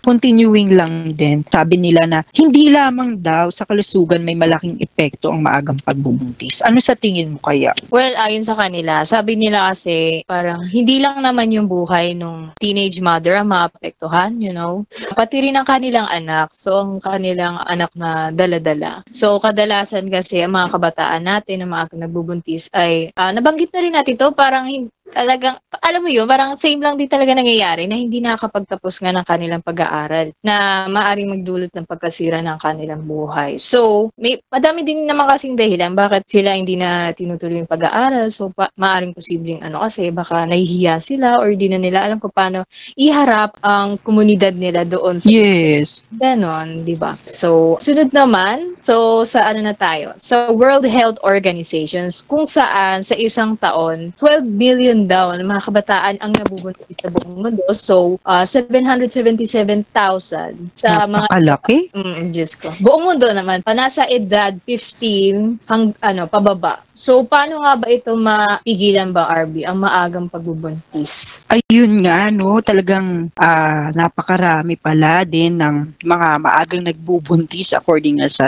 continuing 0.04 0.76
lang 0.76 1.16
din, 1.16 1.42
sabi 1.48 1.80
nila 1.80 2.06
na 2.06 2.20
hindi 2.36 2.70
lamang 2.70 3.18
daw 3.18 3.48
sa 3.48 3.64
kalusugan 3.64 4.22
may 4.22 4.36
malaking 4.36 4.78
epekto 4.78 5.32
ang 5.32 5.42
maagang 5.42 5.80
pagbubuntis. 5.80 6.60
Ano 6.62 6.78
sa 6.78 6.94
tingin 6.94 7.34
mo 7.34 7.38
kaya? 7.42 7.74
Well, 7.88 8.12
ayon 8.20 8.44
sa 8.46 8.54
kanila, 8.54 9.02
sabi 9.02 9.34
nila 9.34 9.72
kasi 9.72 10.22
parang 10.28 10.62
hindi 10.68 11.00
lang 11.02 11.24
naman 11.24 11.50
yung 11.50 11.66
buhay 11.66 12.14
ng 12.14 12.54
teenage 12.60 13.00
mother 13.00 13.40
ang 13.40 13.50
maapektuhan, 13.50 14.38
you 14.38 14.52
know. 14.52 14.86
Pati 15.16 15.50
rin 15.50 15.56
ang 15.58 15.66
kanilang 15.66 16.06
anak. 16.06 16.52
So, 16.54 16.84
ang 16.84 17.00
kanilang 17.00 17.58
anak 17.64 17.90
na 17.96 18.30
daladala. 18.30 19.02
So, 19.10 19.40
kadalasan 19.40 20.12
kasi 20.12 20.44
ang 20.44 20.54
mga 20.54 20.76
kabataan 20.76 21.24
natin 21.24 21.64
na 21.64 21.66
mga 21.66 21.96
nagbubuntis 21.96 22.68
ay 22.76 23.10
uh, 23.16 23.32
nabanggit 23.32 23.72
na 23.72 23.80
rin 23.82 23.94
natin 23.96 24.14
to 24.20 24.30
parang 24.36 24.68
talagang, 25.12 25.60
alam 25.84 26.00
mo 26.00 26.08
yun, 26.08 26.24
parang 26.24 26.56
same 26.56 26.80
lang 26.80 26.96
din 26.96 27.10
talaga 27.10 27.36
nangyayari 27.36 27.84
na 27.84 28.00
hindi 28.00 28.24
nakakapagtapos 28.24 29.04
nga 29.04 29.12
ng 29.12 29.26
kanilang 29.26 29.60
pag-aaral 29.60 30.32
na 30.40 30.86
maaring 30.88 31.40
magdulot 31.40 31.72
ng 31.74 31.84
pagkasira 31.84 32.40
ng 32.40 32.56
kanilang 32.56 33.04
buhay. 33.04 33.60
So, 33.60 34.08
may 34.16 34.40
madami 34.48 34.86
din 34.86 35.04
naman 35.04 35.28
kasing 35.28 35.58
dahilan 35.58 35.92
bakit 35.92 36.24
sila 36.28 36.56
hindi 36.56 36.80
na 36.80 37.12
tinutuloy 37.12 37.60
yung 37.60 37.70
pag-aaral. 37.70 38.32
So, 38.32 38.48
pa, 38.48 38.72
maaring 38.80 39.12
posibleng 39.12 39.60
ano 39.60 39.84
kasi 39.84 40.08
baka 40.08 40.48
nahihiya 40.48 41.02
sila 41.04 41.36
or 41.42 41.52
di 41.52 41.68
na 41.68 41.76
nila 41.76 42.06
alam 42.06 42.16
kung 42.16 42.32
paano 42.32 42.64
iharap 42.96 43.60
ang 43.60 44.00
komunidad 44.00 44.56
nila 44.56 44.88
doon 44.88 45.20
sa 45.20 45.28
Yes. 45.28 46.00
Ganon, 46.14 46.86
di 46.86 46.96
ba? 46.96 47.18
So, 47.28 47.76
sunod 47.82 48.14
naman, 48.14 48.78
so 48.80 49.26
sa 49.26 49.50
ano 49.50 49.60
na 49.60 49.74
tayo? 49.76 50.14
So, 50.16 50.54
World 50.54 50.86
Health 50.86 51.18
Organizations 51.26 52.22
kung 52.24 52.46
saan 52.48 53.02
sa 53.02 53.14
isang 53.18 53.58
taon, 53.58 54.14
12 54.16 54.46
billion 54.94 55.10
daw 55.10 55.34
ng 55.34 55.50
mga 55.50 55.62
kabataan 55.66 56.14
ang 56.22 56.32
nabubuntis 56.38 56.94
sa 56.94 57.10
buong 57.10 57.42
mundo. 57.42 57.66
So, 57.74 58.22
uh, 58.22 58.42
ah, 58.42 58.46
777,000 58.46 60.78
sa 60.78 61.10
mga... 61.10 61.26
Napakalaki? 61.26 61.90
Mm, 61.90 62.30
Diyos 62.30 62.54
ko. 62.54 62.70
Buong 62.78 63.10
mundo 63.10 63.26
naman. 63.34 63.66
Nasa 63.66 64.06
edad 64.06 64.54
15 64.62 65.58
hang, 65.66 65.90
ano, 65.98 66.30
pababa. 66.30 66.86
So, 66.94 67.26
paano 67.26 67.66
nga 67.66 67.74
ba 67.74 67.90
ito 67.90 68.14
mapigilan 68.14 69.10
ba, 69.10 69.26
RB, 69.42 69.66
ang 69.66 69.82
maagang 69.82 70.30
pagbubuntis? 70.30 71.42
Ayun 71.50 72.06
nga, 72.06 72.30
no, 72.30 72.62
talagang 72.62 73.34
uh, 73.34 73.90
napakarami 73.90 74.78
pala 74.78 75.26
din 75.26 75.58
ng 75.58 75.98
mga 76.06 76.28
maagang 76.38 76.86
nagbubuntis 76.86 77.74
according 77.74 78.22
sa 78.30 78.46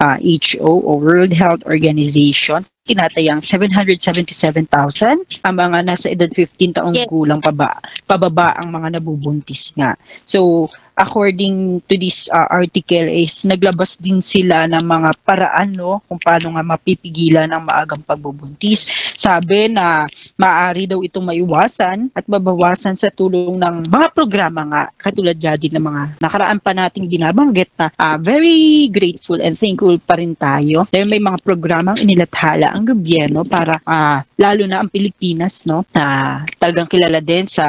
WHO 0.00 0.64
o 0.64 0.96
World 0.96 1.36
Health 1.36 1.60
Organization 1.68 2.64
tinatayang 2.88 3.44
777,000 3.44 5.46
ang 5.46 5.54
mga 5.54 5.78
nasa 5.84 6.10
edad 6.10 6.32
15 6.32 6.74
taong 6.74 6.96
yes. 6.96 7.06
gulang 7.06 7.38
paba, 7.38 7.78
pababa 8.08 8.56
ang 8.56 8.72
mga 8.72 8.98
nabubuntis 8.98 9.70
nga. 9.76 9.94
So, 10.26 10.66
according 11.00 11.80
to 11.88 11.96
this 11.96 12.28
uh, 12.28 12.44
article 12.52 13.08
is 13.08 13.32
naglabas 13.48 13.96
din 13.96 14.20
sila 14.20 14.68
ng 14.68 14.84
mga 14.84 15.10
paraan 15.24 15.72
no 15.72 16.04
kung 16.04 16.20
paano 16.20 16.52
nga 16.52 16.62
mapipigilan 16.76 17.48
ang 17.48 17.64
maagang 17.64 18.04
pagbubuntis. 18.04 18.84
Sabi 19.16 19.72
na 19.72 20.04
maaari 20.36 20.84
daw 20.84 21.00
itong 21.00 21.32
maiwasan 21.32 22.12
at 22.12 22.28
mabawasan 22.28 23.00
sa 23.00 23.08
tulong 23.08 23.56
ng 23.56 23.88
mga 23.88 24.08
programa 24.12 24.60
nga 24.68 24.82
katulad 25.00 25.36
din 25.40 25.72
ng 25.72 25.84
mga 25.88 26.02
nakaraan 26.20 26.60
pa 26.60 26.76
nating 26.76 27.08
binabanggit 27.08 27.72
na 27.80 27.88
uh, 27.96 28.20
very 28.20 28.92
grateful 28.92 29.40
and 29.40 29.56
thankful 29.56 29.96
pa 30.04 30.20
rin 30.20 30.36
tayo 30.36 30.84
dahil 30.92 31.08
may 31.08 31.22
mga 31.22 31.40
programang 31.40 31.96
inilathala 31.96 32.76
ang 32.76 32.84
gobyerno 32.84 33.48
para 33.48 33.80
uh, 33.88 34.20
lalo 34.36 34.68
na 34.68 34.84
ang 34.84 34.92
Pilipinas 34.92 35.64
no 35.64 35.86
na 35.96 36.40
talagang 36.60 36.90
kilala 36.90 37.24
din 37.24 37.48
sa 37.48 37.64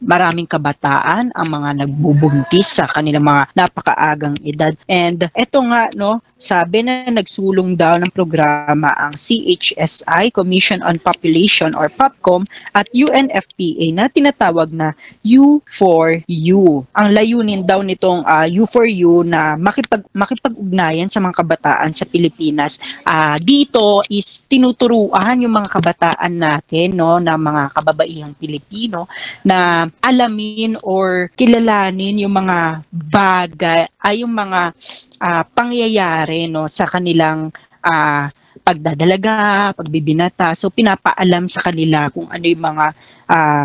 maraming 0.00 0.48
kabataan 0.48 1.34
ang 1.34 1.48
mga 1.48 1.84
nagbubuntis 1.84 2.45
buntis 2.46 2.78
sa 2.78 2.86
kanilang 2.86 3.26
mga 3.26 3.50
napakaagang 3.58 4.38
edad. 4.46 4.70
And 4.86 5.26
eto 5.34 5.58
nga, 5.66 5.90
no, 5.98 6.22
sabi 6.38 6.86
na 6.86 7.10
nagsulong 7.10 7.74
daw 7.74 7.98
ng 7.98 8.12
programa 8.14 8.92
ang 8.94 9.18
CHSI, 9.18 10.30
Commission 10.30 10.84
on 10.84 11.00
Population 11.02 11.74
or 11.74 11.90
POPCOM 11.90 12.46
at 12.76 12.86
UNFPA 12.94 13.90
na 13.90 14.06
tinatawag 14.06 14.70
na 14.70 14.94
U4U. 15.26 16.86
Ang 16.92 17.08
layunin 17.10 17.66
daw 17.66 17.82
nitong 17.82 18.22
uh, 18.22 18.44
ah, 18.44 18.46
U4U 18.46 19.24
na 19.24 19.56
makipag, 19.56 20.04
makipag-ugnayan 20.12 21.08
sa 21.10 21.24
mga 21.24 21.40
kabataan 21.40 21.90
sa 21.96 22.04
Pilipinas. 22.06 22.78
Uh, 23.02 23.40
dito 23.42 24.04
is 24.12 24.46
tinuturuan 24.46 25.40
yung 25.40 25.56
mga 25.56 25.72
kabataan 25.72 26.32
natin 26.36 26.94
no 26.94 27.16
na 27.16 27.40
mga 27.40 27.72
kababaihang 27.74 28.36
Pilipino 28.36 29.08
na 29.40 29.88
alamin 30.04 30.76
or 30.84 31.32
kilalanin 31.32 32.22
yung 32.22 32.35
mga 32.36 32.58
bagay 32.92 33.80
ay 33.96 34.20
yung 34.20 34.34
mga 34.36 34.76
uh, 35.20 35.42
pangyayari 35.56 36.44
no 36.50 36.68
sa 36.68 36.84
kanilang 36.84 37.48
uh, 37.80 38.28
pagdadalaga, 38.60 39.72
pagbibinata. 39.78 40.52
So 40.58 40.68
pinapaalam 40.74 41.46
sa 41.48 41.64
kanila 41.64 42.10
kung 42.10 42.28
ano 42.28 42.44
yung 42.44 42.64
mga 42.64 42.86
uh, 43.30 43.64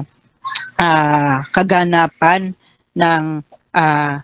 uh, 0.77 1.37
kaganapan 1.51 2.53
ng 2.95 3.23
uh, 3.75 4.15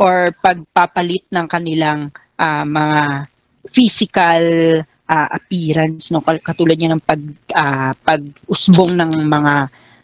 or 0.00 0.32
pagpapalit 0.40 1.28
ng 1.28 1.46
kanilang 1.48 2.08
uh, 2.40 2.64
mga 2.64 3.28
physical 3.68 4.44
uh, 5.06 5.28
appearance 5.36 6.08
no 6.10 6.24
katulad 6.24 6.74
niya 6.74 6.96
ng 6.96 7.04
pag 7.04 7.22
uh, 7.52 7.92
pag-usbong 8.00 8.96
ng 8.96 9.12
mga 9.28 9.54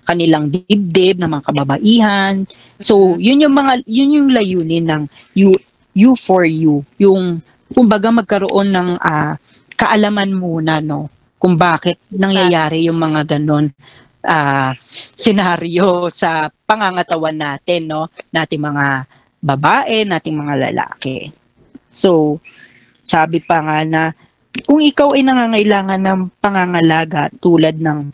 kanilang 0.09 0.49
dibdib 0.49 1.21
ng 1.21 1.29
mga 1.29 1.47
kababaihan. 1.53 2.35
So, 2.81 3.21
yun 3.21 3.45
yung 3.45 3.53
mga 3.53 3.85
yun 3.85 4.17
yung 4.17 4.29
layunin 4.33 4.89
ng 4.89 5.03
you 5.37 5.53
you 5.93 6.17
for 6.17 6.49
you, 6.49 6.81
yung 6.97 7.45
kumbaga 7.69 8.09
magkaroon 8.09 8.73
ng 8.73 8.89
uh, 8.97 9.37
kaalaman 9.77 10.33
muna 10.33 10.81
no 10.81 11.13
kung 11.37 11.55
bakit 11.55 12.01
nangyayari 12.11 12.89
yung 12.89 12.99
mga 12.99 13.37
ganon 13.37 13.71
uh, 14.25 14.73
senaryo 15.15 16.11
sa 16.11 16.51
pangangatawan 16.51 17.37
natin 17.37 17.87
no 17.87 18.09
nating 18.33 18.65
mga 18.65 18.87
babae, 19.39 20.03
nating 20.09 20.35
mga 20.35 20.55
lalaki. 20.71 21.31
So, 21.87 22.43
sabi 23.07 23.39
pa 23.45 23.63
nga 23.63 23.79
na 23.87 24.03
kung 24.67 24.83
ikaw 24.83 25.15
ay 25.15 25.23
nangangailangan 25.23 26.01
ng 26.03 26.21
pangangalaga 26.43 27.31
tulad 27.39 27.79
ng 27.79 28.11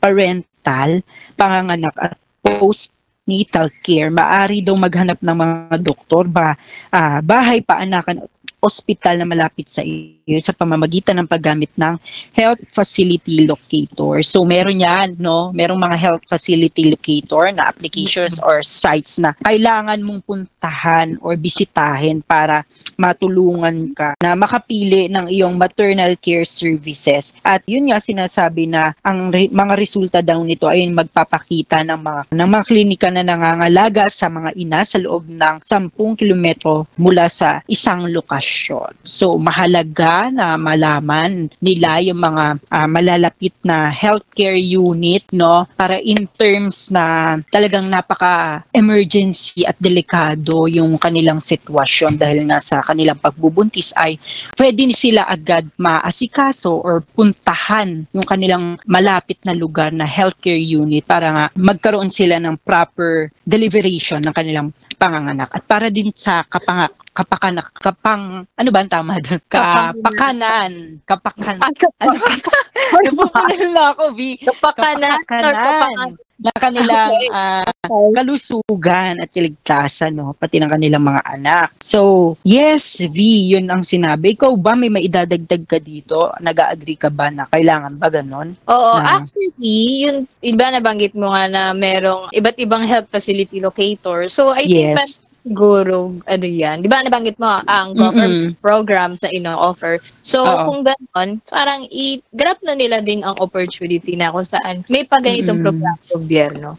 parental, 0.65 1.05
panganganak 1.37 1.95
at 2.01 2.17
postnatal 2.41 3.69
care, 3.85 4.09
maari 4.09 4.65
daw 4.65 4.73
maghanap 4.77 5.21
ng 5.21 5.37
mga 5.37 5.77
doktor 5.85 6.25
ba 6.25 6.57
uh, 6.93 7.21
bahay 7.21 7.61
paanakan 7.61 8.25
ospital 8.65 9.21
na 9.21 9.29
malapit 9.29 9.69
sa 9.69 9.85
iyo 9.85 10.24
sa 10.41 10.57
pamamagitan 10.57 11.21
ng 11.21 11.29
paggamit 11.29 11.69
ng 11.77 12.01
health 12.33 12.61
facility 12.73 13.45
locator. 13.45 14.25
So 14.25 14.41
meron 14.49 14.81
yan, 14.81 15.21
no? 15.21 15.53
Merong 15.53 15.77
mga 15.77 15.97
health 16.01 16.25
facility 16.25 16.89
locator 16.89 17.53
na 17.53 17.69
applications 17.69 18.41
or 18.41 18.65
sites 18.65 19.21
na 19.21 19.37
kailangan 19.45 20.01
mong 20.01 20.25
puntahan 20.25 21.21
or 21.21 21.37
bisitahin 21.37 22.25
para 22.25 22.65
matulungan 22.97 23.93
ka 23.93 24.17
na 24.25 24.33
makapili 24.33 25.13
ng 25.13 25.29
iyong 25.29 25.55
maternal 25.61 26.17
care 26.17 26.49
services. 26.49 27.37
At 27.45 27.61
yun 27.69 27.93
nga 27.93 28.01
sinasabi 28.01 28.65
na 28.65 28.97
ang 29.05 29.29
re- 29.29 29.53
mga 29.53 29.75
resulta 29.77 30.19
daw 30.25 30.41
nito 30.41 30.65
ay 30.65 30.89
magpapakita 30.89 31.85
ng 31.85 32.01
mga 32.01 32.21
ng 32.33 32.49
mga 32.49 32.65
klinika 32.65 33.09
na 33.13 33.27
nangangalaga 33.27 34.09
sa 34.09 34.33
mga 34.33 34.57
ina 34.57 34.81
sa 34.89 34.97
loob 34.97 35.29
ng 35.29 35.61
10 35.61 35.93
kilometro 36.17 36.89
mula 36.97 37.29
sa 37.29 37.61
isang 37.69 38.09
lokasyon. 38.09 39.05
So, 39.05 39.37
mahalaga 39.37 40.14
na 40.31 40.55
malaman 40.57 41.51
nila 41.59 42.01
yung 42.05 42.21
mga 42.21 42.45
uh, 42.71 42.89
malalapit 42.89 43.55
na 43.67 43.91
healthcare 43.91 44.59
unit, 44.59 45.27
no? 45.35 45.67
Para 45.75 45.99
in 45.99 46.29
terms 46.39 46.89
na 46.89 47.37
talagang 47.51 47.87
napaka-emergency 47.91 49.67
at 49.67 49.77
delikado 49.79 50.71
yung 50.71 50.97
kanilang 50.97 51.43
sitwasyon 51.43 52.17
dahil 52.17 52.47
nga 52.49 52.59
sa 52.63 52.81
kanilang 52.87 53.19
pagbubuntis 53.19 53.91
ay 53.99 54.17
pwede 54.55 54.95
sila 54.95 55.27
agad 55.27 55.67
maasikaso 55.81 56.81
or 56.81 57.03
puntahan 57.03 58.07
yung 58.15 58.27
kanilang 58.27 58.79
malapit 58.87 59.41
na 59.43 59.57
lugar 59.57 59.91
na 59.91 60.07
healthcare 60.07 60.61
unit 60.61 61.05
para 61.05 61.29
nga 61.33 61.45
magkaroon 61.57 62.13
sila 62.13 62.39
ng 62.39 62.61
proper 62.63 63.33
deliberation 63.43 64.23
ng 64.23 64.35
kanilang 64.35 64.69
panganganak 64.95 65.51
at 65.51 65.63
para 65.67 65.91
din 65.91 66.15
sa 66.15 66.47
kapang 66.47 66.87
kapakanak 67.15 67.71
kapang 67.79 68.43
ano 68.43 68.69
ba 68.75 68.79
ang 68.83 68.91
tama 68.91 69.23
doon 69.23 69.39
kapakanan. 69.55 70.99
kapakan 71.07 71.57
ano 71.63 73.67
na 73.79 73.95
ako 73.95 74.05
B 74.19 74.43
kapakanan 74.43 75.23
kapakanan. 75.23 76.11
na 76.35 76.51
kanilang 76.59 77.15
uh, 77.31 77.71
kalusugan 77.89 79.23
at 79.23 79.31
kaligtasan 79.31 80.19
no? 80.19 80.35
Pati 80.35 80.59
ng 80.59 80.67
kanilang 80.67 81.07
mga 81.07 81.23
anak. 81.39 81.79
So 81.79 82.35
yes 82.43 82.99
V 82.99 83.17
yun 83.55 83.71
ang 83.71 83.87
sinabi. 83.87 84.35
Ikaw 84.35 84.51
ba 84.59 84.75
may 84.75 84.91
maidadagdag 84.91 85.63
ka 85.71 85.79
dito? 85.79 86.35
Nag-agree 86.43 86.99
ka 86.99 87.15
ba 87.15 87.31
na 87.31 87.47
kailangan 87.47 87.95
ba 87.95 88.11
ganon? 88.11 88.59
Oo 88.67 88.95
na, 88.99 89.23
actually 89.23 90.03
yun 90.05 90.27
iba 90.43 90.75
nabanggit 90.75 91.15
mo 91.15 91.31
nga 91.31 91.47
na 91.47 91.63
merong 91.71 92.35
iba't 92.35 92.59
ibang 92.59 92.83
health 92.83 93.09
facility 93.09 93.63
locator. 93.63 94.27
So 94.27 94.51
I 94.51 94.67
yes. 94.67 94.99
think 94.99 95.24
siguro, 95.45 96.17
ano 96.25 96.47
yan, 96.49 96.81
di 96.81 96.89
ba 96.89 97.05
nabanggit 97.05 97.37
mo 97.37 97.47
ang 97.69 97.93
government 97.93 98.33
mm-hmm. 98.33 98.65
program 98.65 99.21
sa 99.21 99.29
ino-offer. 99.29 100.01
So, 100.25 100.41
Oo. 100.41 100.65
kung 100.65 100.81
gano'n, 100.89 101.45
parang 101.45 101.85
i-grab 101.93 102.57
na 102.65 102.73
nila 102.73 103.05
din 103.05 103.21
ang 103.21 103.37
opportunity 103.37 104.17
na 104.17 104.33
kung 104.33 104.49
saan 104.49 104.89
may 104.89 105.05
pa 105.05 105.21
ganitong 105.21 105.61
mm-hmm. 105.61 105.77
program 105.77 105.97
gobyerno. 106.09 106.71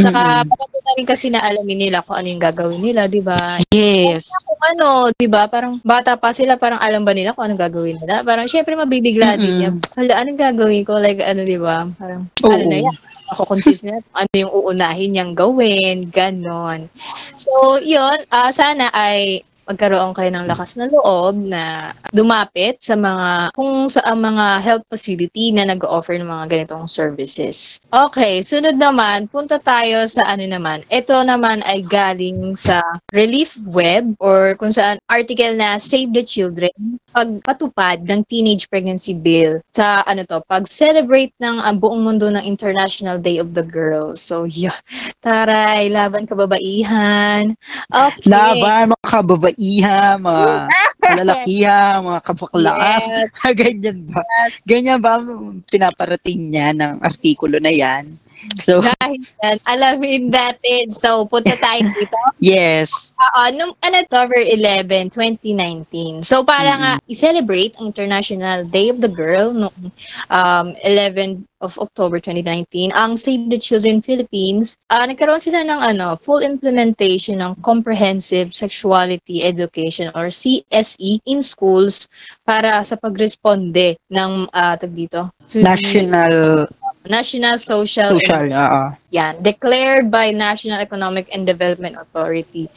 Saka, 0.00 0.40
mm-hmm. 0.40 0.48
pagdating 0.48 0.84
na 0.84 0.92
rin 0.96 1.06
kasi 1.06 1.26
na 1.28 1.44
alamin 1.44 1.78
nila 1.84 2.00
kung 2.00 2.16
ano 2.16 2.26
yung 2.32 2.42
gagawin 2.42 2.80
nila, 2.80 3.02
di 3.12 3.20
ba? 3.20 3.60
Yes. 3.68 4.24
Kaya 4.24 4.40
kung 4.48 4.62
ano, 4.72 4.88
di 5.12 5.28
ba, 5.28 5.44
parang 5.44 5.76
bata 5.84 6.16
pa 6.16 6.32
sila, 6.32 6.56
parang 6.56 6.80
alam 6.80 7.04
ba 7.04 7.12
nila 7.12 7.36
kung 7.36 7.44
anong 7.44 7.60
gagawin 7.60 8.00
nila? 8.00 8.24
Parang, 8.24 8.48
syempre, 8.48 8.72
mabibigla 8.72 9.36
mm-hmm. 9.36 9.44
din 9.44 9.62
yan. 9.68 9.74
Hala, 10.00 10.12
anong 10.24 10.40
gagawin 10.40 10.82
ko? 10.88 10.96
Like, 10.96 11.20
ano, 11.20 11.44
di 11.44 11.60
ba? 11.60 11.84
Parang, 12.00 12.24
Oo. 12.40 12.48
ano 12.48 12.64
na 12.72 12.78
yan? 12.88 12.96
Ako 13.34 13.58
confuse 13.58 13.82
na 13.82 13.98
ano 14.14 14.32
yung 14.32 14.52
uunahin 14.54 15.10
niyang 15.12 15.34
gawin, 15.34 16.08
ganon. 16.08 16.86
So, 17.34 17.82
yun, 17.82 18.22
uh, 18.30 18.50
sana 18.54 18.88
ay 18.94 19.42
magkaroon 19.64 20.12
kayo 20.12 20.30
ng 20.32 20.48
lakas 20.48 20.76
na 20.76 20.86
loob 20.92 21.34
na 21.48 21.92
dumapit 22.12 22.80
sa 22.84 22.94
mga 22.94 23.56
kung 23.56 23.88
sa 23.88 24.04
mga 24.12 24.60
health 24.60 24.84
facility 24.92 25.50
na 25.52 25.64
nag-offer 25.64 26.20
ng 26.20 26.28
mga 26.28 26.44
ganitong 26.52 26.84
services. 26.84 27.80
Okay, 27.88 28.44
sunod 28.44 28.76
naman, 28.76 29.26
punta 29.32 29.56
tayo 29.56 30.04
sa 30.04 30.28
ano 30.28 30.44
naman. 30.44 30.84
Ito 30.92 31.24
naman 31.24 31.64
ay 31.64 31.80
galing 31.84 32.54
sa 32.60 32.84
Relief 33.10 33.56
Web 33.72 34.20
or 34.20 34.54
kung 34.60 34.72
saan 34.72 35.00
article 35.08 35.56
na 35.56 35.80
Save 35.80 36.12
the 36.12 36.24
Children 36.24 37.00
pagpatupad 37.14 38.02
ng 38.02 38.26
Teenage 38.26 38.66
Pregnancy 38.66 39.14
Bill 39.14 39.62
sa 39.70 40.02
ano 40.02 40.26
to, 40.26 40.42
pag-celebrate 40.50 41.30
ng 41.38 41.62
uh, 41.62 41.74
buong 41.78 42.02
mundo 42.02 42.26
ng 42.26 42.42
International 42.42 43.22
Day 43.22 43.38
of 43.38 43.54
the 43.54 43.62
Girls. 43.62 44.18
So, 44.18 44.50
yeah. 44.50 44.74
Taray, 45.22 45.94
laban 45.94 46.26
kababaihan. 46.26 47.54
Okay. 47.88 48.26
Laban 48.26 48.90
mga 48.98 49.06
kababaihan, 49.06 50.14
mga 50.18 50.46
lalakihan, 51.22 52.02
mga 52.02 52.20
kabaklaan. 52.26 52.82
Yes. 53.44 53.54
Ganyan 53.54 53.98
ba? 54.10 54.22
Ganyan 54.66 54.98
ba 54.98 55.20
pinaparating 55.68 56.50
niya 56.50 56.74
ng 56.74 57.00
artikulo 57.00 57.62
na 57.62 57.70
yan? 57.70 58.18
So, 58.60 58.80
Dahil 58.86 59.24
yan, 59.42 59.56
alamin 59.64 60.22
natin. 60.28 60.92
So, 60.92 61.24
punta 61.26 61.56
tayo 61.56 61.82
dito. 61.96 62.18
yes. 62.40 63.12
Oo, 63.16 63.42
nung 63.56 63.72
ano, 63.80 63.96
October 64.04 64.38
11, 64.38 65.10
2019. 65.10 66.22
So, 66.22 66.44
para 66.44 66.76
mm-hmm. 66.76 66.82
nga 66.82 66.92
i-celebrate 67.08 67.72
ang 67.78 67.90
International 67.90 68.64
Day 68.68 68.92
of 68.92 69.00
the 69.00 69.10
Girl 69.10 69.54
noong 69.54 69.90
um, 70.28 70.66
11 70.84 71.46
of 71.64 71.80
October 71.80 72.20
2019, 72.20 72.92
ang 72.92 73.16
Save 73.16 73.48
the 73.48 73.56
Children 73.56 74.04
Philippines, 74.04 74.76
uh, 74.92 75.08
nagkaroon 75.08 75.40
sila 75.40 75.64
ng 75.64 75.80
ano, 75.80 76.20
full 76.20 76.44
implementation 76.44 77.40
ng 77.40 77.56
Comprehensive 77.64 78.52
Sexuality 78.52 79.40
Education 79.40 80.12
or 80.12 80.28
CSE 80.28 81.24
in 81.24 81.40
schools 81.40 82.04
para 82.44 82.84
sa 82.84 83.00
pagresponde 83.00 83.96
ng 84.12 84.32
uh, 84.52 84.74
tag 84.76 84.92
dito 84.92 85.32
to 85.48 85.64
National 85.64 86.68
the, 86.68 86.83
National 87.04 87.60
Social, 87.60 88.16
Social 88.16 88.48
and, 88.48 88.56
uh, 88.56 88.96
yan, 89.12 89.36
declared 89.44 90.08
by 90.08 90.32
National 90.32 90.80
Economic 90.80 91.28
and 91.32 91.44
Development 91.44 92.00
Authority 92.00 92.68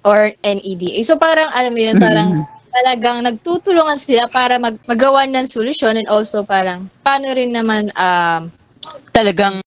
or 0.00 0.32
NEDA. 0.40 1.04
So 1.04 1.20
parang 1.20 1.52
alam 1.52 1.72
mo 1.76 1.80
yun, 1.84 2.00
parang 2.00 2.28
mm-hmm. 2.32 2.72
talagang 2.72 3.18
nagtutulungan 3.28 4.00
sila 4.00 4.24
para 4.32 4.56
mag 4.56 4.80
magawa 4.88 5.28
ng 5.28 5.44
solusyon 5.44 6.00
and 6.00 6.08
also 6.08 6.42
parang 6.42 6.88
paano 7.04 7.28
rin 7.36 7.52
naman 7.52 7.92
um, 7.92 8.48
talagang 9.12 9.60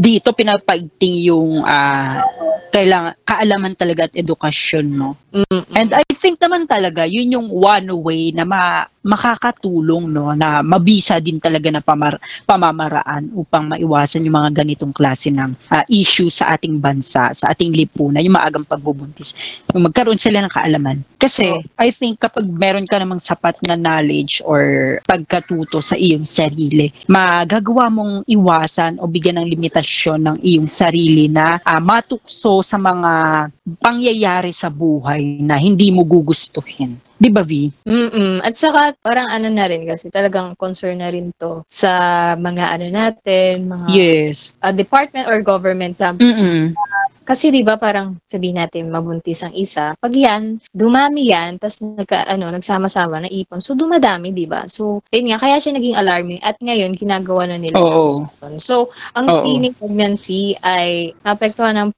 dito 0.00 0.32
pinapaigting 0.32 1.28
yung 1.28 1.60
uh, 1.60 2.24
kailangan 2.72 3.16
kaalaman 3.26 3.74
talaga 3.76 4.08
at 4.08 4.14
edukasyon 4.16 4.86
no. 4.86 5.16
Mm-hmm. 5.34 5.76
And 5.76 5.90
I 5.92 6.04
think 6.20 6.40
naman 6.40 6.64
talaga 6.70 7.04
yun 7.04 7.36
yung 7.36 7.48
one 7.48 7.90
way 8.00 8.30
na 8.32 8.44
ma 8.44 8.86
makakatulong 9.00 10.12
no 10.12 10.36
na 10.36 10.60
mabisa 10.60 11.16
din 11.18 11.40
talaga 11.40 11.72
na 11.72 11.80
pamar, 11.80 12.20
pamamaraan 12.44 13.32
upang 13.32 13.72
maiwasan 13.72 14.24
yung 14.28 14.36
mga 14.36 14.60
ganitong 14.60 14.92
klase 14.92 15.32
ng 15.32 15.56
uh, 15.72 15.84
issue 15.88 16.28
sa 16.28 16.52
ating 16.52 16.76
bansa, 16.76 17.32
sa 17.32 17.52
ating 17.52 17.72
lipunan, 17.72 18.20
yung 18.20 18.36
maagang 18.36 18.68
pagbubuntis. 18.68 19.32
Yung 19.72 19.88
magkaroon 19.88 20.20
sila 20.20 20.44
ng 20.44 20.52
kaalaman. 20.52 21.00
Kasi 21.16 21.48
oh. 21.48 21.64
I 21.80 21.92
think 21.96 22.20
kapag 22.20 22.44
meron 22.44 22.84
ka 22.84 23.00
namang 23.00 23.24
sapat 23.24 23.56
na 23.64 23.76
knowledge 23.76 24.44
or 24.44 24.96
pagkatuto 25.08 25.80
sa 25.80 25.96
iyong 25.96 26.28
sarili, 26.28 26.92
magagawa 27.08 27.88
mong 27.88 28.14
iwasan 28.28 29.00
o 29.00 29.08
bigyan 29.08 29.40
ng 29.40 29.48
limitasyon 29.48 30.20
ng 30.20 30.36
iyong 30.44 30.68
sarili 30.68 31.32
na 31.32 31.56
uh, 31.64 31.80
matukso 31.80 32.60
sa 32.60 32.76
mga 32.76 33.12
pangyayari 33.80 34.52
sa 34.52 34.68
buhay 34.68 35.40
na 35.40 35.56
hindi 35.56 35.88
mo 35.88 36.04
gugustuhin 36.04 37.09
Di 37.20 37.28
ba, 37.28 37.44
V? 37.44 37.68
Mm-mm. 37.84 38.40
At 38.40 38.56
saka, 38.56 38.96
parang 38.96 39.28
ano 39.28 39.52
na 39.52 39.68
rin 39.68 39.84
kasi 39.84 40.08
talagang 40.08 40.56
concern 40.56 41.04
na 41.04 41.12
rin 41.12 41.36
to 41.36 41.68
sa 41.68 41.92
mga 42.40 42.80
ano 42.80 42.86
natin, 42.88 43.68
mga 43.68 43.88
Yes. 43.92 44.56
uh, 44.64 44.72
department 44.72 45.28
or 45.28 45.44
government 45.44 46.00
sa 46.00 46.16
Mm-mm. 46.16 46.72
kasi 47.20 47.52
'di 47.52 47.62
ba 47.62 47.78
parang 47.78 48.18
sabihin 48.26 48.58
natin 48.58 48.90
mabuntis 48.90 49.44
ang 49.46 49.54
isa, 49.54 49.94
pag 50.00 50.10
yan 50.10 50.58
dumami 50.74 51.30
yan, 51.30 51.60
tapos 51.62 51.78
nagka, 51.78 52.26
ano 52.26 52.50
nagsama-sama 52.50 53.22
na 53.22 53.30
ipon. 53.30 53.62
So 53.62 53.76
dumadami, 53.78 54.32
'di 54.34 54.50
ba? 54.50 54.66
So 54.66 55.04
yun 55.12 55.30
nga 55.30 55.38
kaya 55.38 55.60
siya 55.62 55.76
naging 55.76 55.94
alarming 56.00 56.40
at 56.42 56.56
ngayon 56.58 56.96
ginagawa 56.98 57.46
na 57.46 57.60
nila. 57.60 57.78
Oo. 57.78 58.26
So 58.58 58.90
ang 59.14 59.28
Oo. 59.30 59.44
teenage 59.46 59.76
pregnancy 59.78 60.56
ay 60.64 61.12
naapektuhan 61.22 61.76
ng 61.76 61.90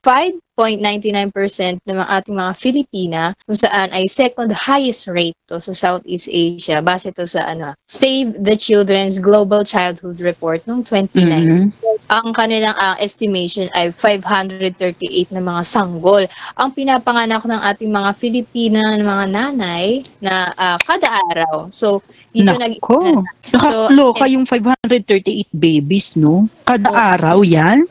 5.99% 0.53 1.81
ng 1.83 1.97
mga 1.97 2.09
ating 2.21 2.35
mga 2.37 2.53
Filipina 2.53 3.23
kung 3.43 3.57
saan 3.57 3.89
ay 3.89 4.05
second 4.05 4.53
highest 4.53 5.09
rate 5.09 5.33
to 5.49 5.57
sa 5.57 5.73
Southeast 5.73 6.29
Asia 6.29 6.77
base 6.79 7.09
to 7.09 7.25
sa 7.25 7.49
ano 7.49 7.73
Save 7.89 8.37
the 8.37 8.53
Children's 8.53 9.17
Global 9.17 9.65
Childhood 9.65 10.21
Report 10.21 10.61
noong 10.69 10.85
2019 10.85 11.41
Mhm. 11.43 11.65
ang 12.07 12.29
kanilang 12.35 12.77
ah, 12.77 12.93
estimation 13.01 13.65
ay 13.73 13.89
538 13.89 15.33
na 15.33 15.41
mga 15.41 15.63
sanggol. 15.65 16.21
Ang 16.53 16.69
pinapanganak 16.75 17.41
ng 17.41 17.61
ating 17.73 17.89
mga 17.89 18.11
Filipina 18.13 18.81
ng 18.93 19.07
mga 19.07 19.25
nanay 19.33 19.85
na 20.21 20.53
ah, 20.53 20.77
kada 20.77 21.09
araw. 21.09 21.73
So, 21.73 22.05
dito 22.29 22.53
nag 22.53 22.77
Nako. 22.77 23.23
Nakakaloka 23.49 24.25
yung 24.29 24.45
538 24.45 25.49
babies, 25.49 26.13
no? 26.13 26.45
Kada 26.63 26.89
Oo. 26.91 26.97
araw 26.97 27.37
yan? 27.41 27.87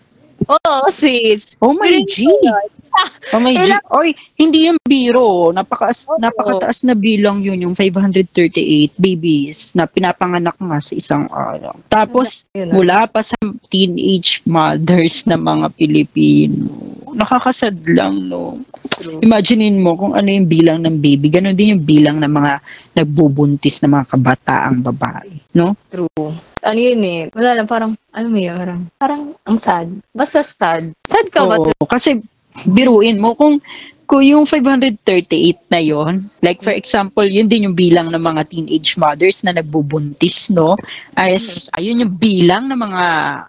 Oo, 0.48 0.90
sis. 0.90 1.56
Oh 1.60 1.72
my 1.74 1.86
Feeling 1.86 2.06
G! 2.08 2.81
Oh 3.32 3.40
my 3.40 3.54
G! 3.56 3.64
Ilang- 3.64 3.88
Oy, 3.96 4.08
hindi 4.36 4.68
yung 4.68 4.80
biro. 4.84 5.50
Napakaas, 5.54 6.04
Oo. 6.04 6.20
napakataas 6.20 6.84
na 6.84 6.92
bilang 6.92 7.40
yun, 7.40 7.56
yung 7.70 7.74
538 7.74 8.92
babies 9.00 9.72
na 9.72 9.88
pinapanganak 9.88 10.56
nga 10.60 10.78
sa 10.84 10.92
isang 10.92 11.24
araw. 11.32 11.72
Tapos, 11.88 12.44
mula 12.52 13.08
pa 13.08 13.24
sa 13.24 13.36
teenage 13.72 14.44
mothers 14.44 15.24
na 15.24 15.40
mga 15.40 15.66
Pilipino. 15.72 16.68
Nakakasad 17.12 17.76
lang, 17.88 18.28
no? 18.28 18.60
Imaginein 19.24 19.80
mo 19.80 19.96
kung 19.96 20.12
ano 20.12 20.28
yung 20.28 20.48
bilang 20.48 20.84
ng 20.84 21.00
baby. 21.00 21.32
Ganon 21.32 21.56
din 21.56 21.76
yung 21.76 21.84
bilang 21.84 22.16
ng 22.20 22.28
mga 22.28 22.52
nagbubuntis 22.92 23.80
na 23.80 24.00
mga 24.00 24.08
kabataang 24.12 24.84
babae. 24.84 25.32
No? 25.56 25.72
True. 25.88 26.32
Ano 26.62 26.78
yun 26.78 27.02
eh. 27.02 27.20
Wala 27.34 27.58
lang, 27.58 27.66
parang, 27.66 27.92
ano 28.14 28.26
mo 28.28 28.38
yun, 28.38 28.54
parang, 28.54 28.80
parang, 28.96 29.22
ang 29.42 29.58
sad. 29.58 29.88
Basta 30.14 30.44
sad. 30.44 30.94
Sad 31.08 31.26
ka 31.32 31.48
ba? 31.48 31.58
Oo, 31.58 31.84
kasi 31.88 32.22
biruin 32.68 33.18
mo 33.18 33.34
kung 33.34 33.58
kung 34.12 34.20
yung 34.20 34.44
538 34.44 35.72
na 35.72 35.80
yon 35.80 36.28
like 36.44 36.60
for 36.60 36.76
example, 36.76 37.24
yun 37.24 37.48
din 37.48 37.64
yung 37.64 37.72
bilang 37.72 38.12
ng 38.12 38.20
mga 38.20 38.44
teenage 38.52 39.00
mothers 39.00 39.40
na 39.40 39.56
nagbubuntis, 39.56 40.52
no? 40.52 40.76
As, 41.16 41.72
ayun 41.72 42.04
yung 42.04 42.14
bilang 42.20 42.68
ng 42.68 42.76
mga 42.76 43.04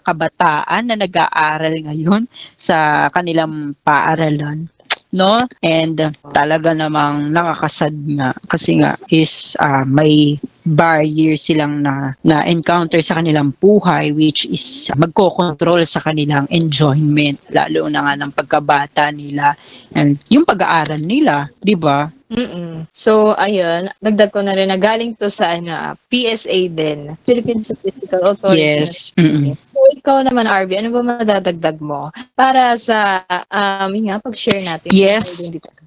kabataan 0.07 0.83
na 0.87 0.95
nag-aaral 0.95 1.75
ngayon 1.83 2.31
sa 2.55 3.09
kanilang 3.11 3.75
paaralan. 3.83 4.71
No? 5.13 5.45
And 5.61 5.95
uh, 6.01 6.09
talaga 6.33 6.73
namang 6.73 7.29
nakakasad 7.29 7.93
nga 8.17 8.33
kasi 8.49 8.81
nga 8.81 8.97
is 9.13 9.53
uh, 9.61 9.85
may 9.85 10.41
barrier 10.63 11.35
silang 11.35 11.83
na 11.83 12.15
na 12.23 12.47
encounter 12.47 13.03
sa 13.03 13.19
kanilang 13.19 13.51
buhay 13.59 14.15
which 14.15 14.47
is 14.47 14.87
magko-control 14.95 15.83
sa 15.83 15.99
kanilang 15.99 16.47
enjoyment 16.47 17.35
lalo 17.51 17.91
na 17.91 18.07
nga 18.07 18.13
ng 18.15 18.31
pagkabata 18.31 19.11
nila 19.11 19.53
and 19.91 20.17
yung 20.31 20.47
pag-aaral 20.47 20.97
nila, 20.97 21.51
'di 21.61 21.75
ba? 21.77 22.09
Mm-mm. 22.33 22.89
So, 22.89 23.37
ayun, 23.37 23.93
dagdag 24.01 24.33
ko 24.33 24.41
na 24.41 24.57
rin 24.57 24.73
na 24.73 24.81
galing 24.81 25.13
to 25.13 25.29
sa 25.29 25.53
ano, 25.53 25.69
ah, 25.69 25.93
PSA 26.09 26.65
din. 26.65 27.13
Philippine 27.21 27.61
Statistical 27.61 28.33
Authority. 28.33 29.13
Mm-mm. 29.13 29.53
Ikaw 29.99 30.27
naman, 30.27 30.47
Arby, 30.47 30.79
ano 30.79 30.89
ba 30.95 31.01
madadagdag 31.19 31.77
mo 31.83 32.13
para 32.33 32.77
sa, 32.79 33.23
um, 33.51 33.89
yun 33.91 34.11
nga, 34.11 34.23
pag-share 34.23 34.63
natin. 34.63 34.89
Yes. 34.95 35.43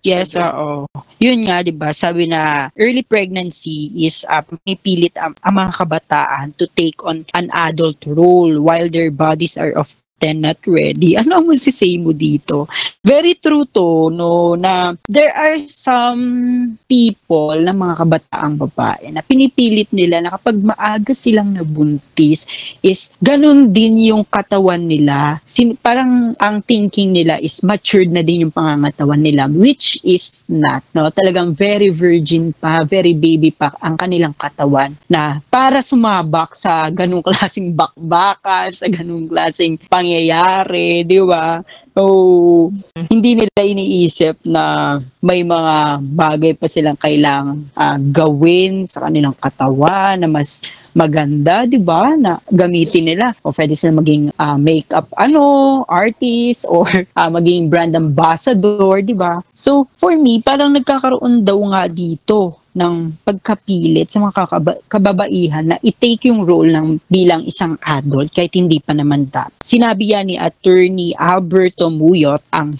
Yes, 0.07 0.39
oo. 0.39 0.87
Yun 1.19 1.51
nga, 1.51 1.67
'di 1.67 1.75
ba? 1.75 1.91
Sabi 1.91 2.31
na 2.31 2.71
early 2.79 3.03
pregnancy 3.03 3.91
is 3.99 4.23
uh, 4.31 4.39
pinipilit 4.39 5.19
ang, 5.19 5.35
ang 5.43 5.55
mga 5.59 5.73
kabataan 5.83 6.47
to 6.55 6.71
take 6.79 7.03
on 7.03 7.27
an 7.35 7.51
adult 7.51 7.99
role 8.07 8.63
while 8.63 8.87
their 8.87 9.11
bodies 9.11 9.59
are 9.59 9.75
often 10.17 10.41
not 10.41 10.57
ready. 10.65 11.13
Ano 11.13 11.37
ang 11.37 11.47
masisay 11.53 12.01
mo 12.01 12.17
dito? 12.17 12.65
Very 13.05 13.37
true 13.37 13.69
to, 13.69 14.09
no, 14.09 14.57
na 14.57 14.97
there 15.05 15.31
are 15.37 15.61
some 15.69 16.73
people 16.89 17.53
na 17.61 17.77
mga 17.77 17.95
kabataang 18.01 18.57
babae 18.57 19.13
na 19.13 19.21
pinipilit 19.21 19.93
nila 19.93 20.25
na 20.25 20.33
kapag 20.33 20.57
maaga 20.57 21.13
silang 21.13 21.53
nabuntis 21.53 22.49
is 22.81 23.13
ganun 23.21 23.77
din 23.77 24.09
yung 24.09 24.25
katawan 24.25 24.89
nila. 24.89 25.45
Sin- 25.45 25.77
parang 25.77 26.33
ang 26.41 26.65
thinking 26.65 27.13
nila 27.13 27.37
is 27.37 27.61
matured 27.61 28.09
na 28.09 28.25
din 28.25 28.49
yung 28.49 28.55
pangangatawan 28.57 29.21
nila 29.21 29.53
which 29.53 30.01
is 30.01 30.41
not. 30.49 30.81
No? 30.97 31.13
Talagang 31.13 31.53
very 31.53 31.93
virgin 31.93 32.57
pa, 32.57 32.89
very 32.89 33.13
baby 33.13 33.53
pa 33.53 33.77
ang 33.85 34.01
kanilang 34.01 34.33
katawan 34.33 34.97
na 35.13 35.45
para 35.53 35.85
sumabak 35.85 36.57
sa 36.57 36.89
ganung 36.89 37.21
klaseng 37.21 37.77
bakbakan, 37.77 38.73
sa 38.73 38.89
ganung 38.89 39.29
klaseng 39.29 39.77
pangyayari, 40.07 41.03
di 41.03 41.19
ba? 41.19 41.59
So, 41.97 42.71
hindi 43.11 43.35
nila 43.35 43.59
iniisip 43.59 44.47
na 44.47 44.97
may 45.19 45.43
mga 45.43 45.99
bagay 46.15 46.53
pa 46.55 46.69
silang 46.71 47.01
kailangan 47.01 47.73
ah, 47.75 47.99
gawin 47.99 48.87
sa 48.87 49.09
kanilang 49.09 49.35
katawan 49.35 50.21
na 50.21 50.29
mas 50.29 50.61
maganda, 50.93 51.65
'di 51.65 51.81
ba? 51.81 52.13
Na 52.15 52.37
gamitin 52.53 53.11
nila. 53.11 53.33
O 53.41 53.51
pwede 53.51 53.73
sila 53.75 53.99
maging 54.05 54.29
ah, 54.37 54.61
makeup 54.61 55.09
ano, 55.17 55.89
artist 55.89 56.69
or 56.73 56.87
ah, 57.17 57.33
maging 57.33 57.73
brand 57.73 57.97
ambassador, 57.97 59.01
'di 59.01 59.17
ba? 59.17 59.41
So, 59.57 59.89
for 59.97 60.13
me, 60.15 60.45
parang 60.45 60.77
nagkakaroon 60.77 61.49
daw 61.49 61.59
nga 61.73 61.89
dito 61.89 62.61
ng 62.77 63.17
pagkapilit 63.25 64.13
sa 64.13 64.21
mga 64.21 64.45
kababaihan 64.93 65.65
na 65.65 65.81
i-take 65.81 66.29
yung 66.29 66.45
role 66.45 66.69
ng 66.69 67.01
bilang 67.09 67.43
isang 67.49 67.81
adult 67.89 68.29
kahit 68.37 68.53
hindi 68.53 68.79
pa 68.79 68.93
naman 68.93 69.33
dapat. 69.33 69.57
Sinabi 69.65 70.13
yan 70.13 70.29
ni 70.29 70.37
Attorney 70.37 71.17
Alberto 71.17 71.89
Muyot, 71.89 72.45
ang 72.53 72.77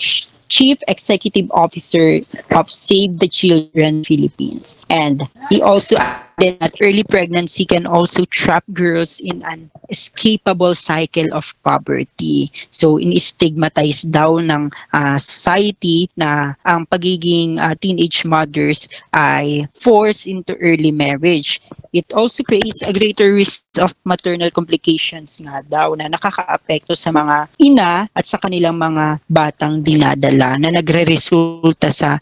Chief 0.47 0.79
Executive 0.87 1.51
Officer 1.51 2.23
of 2.55 2.71
Save 2.71 3.19
the 3.19 3.27
Children 3.27 4.05
Philippines. 4.07 4.79
And 4.93 5.27
he 5.51 5.59
also 5.59 5.99
added 6.37 6.61
that 6.61 6.75
early 6.83 7.05
pregnancy 7.05 7.65
can 7.65 7.87
also 7.87 8.25
trap 8.27 8.65
girls 8.73 9.21
in 9.21 9.43
an 9.45 9.71
escapable 9.93 10.77
cycle 10.77 11.33
of 11.33 11.49
poverty. 11.65 12.53
So, 12.71 12.99
in-stigmatize 12.99 14.05
daw 14.05 14.37
ng 14.45 14.73
ah, 14.93 15.17
society 15.17 16.11
na 16.17 16.55
ang 16.65 16.85
pagiging 16.87 17.57
ah, 17.57 17.73
teenage 17.75 18.25
mothers 18.25 18.89
ay 19.17 19.69
forced 19.77 20.29
into 20.29 20.55
early 20.61 20.93
marriage. 20.93 21.61
It 21.97 22.13
also 22.13 22.45
creates 22.45 22.85
a 22.85 22.93
greater 22.93 23.33
risk 23.33 23.65
of 23.81 23.97
maternal 24.05 24.53
complications 24.53 25.41
nga 25.41 25.65
daw 25.65 25.97
na 25.97 26.13
nakakaapekto 26.13 26.93
sa 26.93 27.09
mga 27.09 27.49
ina 27.57 28.05
at 28.13 28.25
sa 28.29 28.37
kanilang 28.37 28.77
mga 28.77 29.25
batang 29.25 29.81
dinadala 29.81 30.61
na 30.61 30.69
nagre-resulta 30.69 31.89
sa 31.89 32.21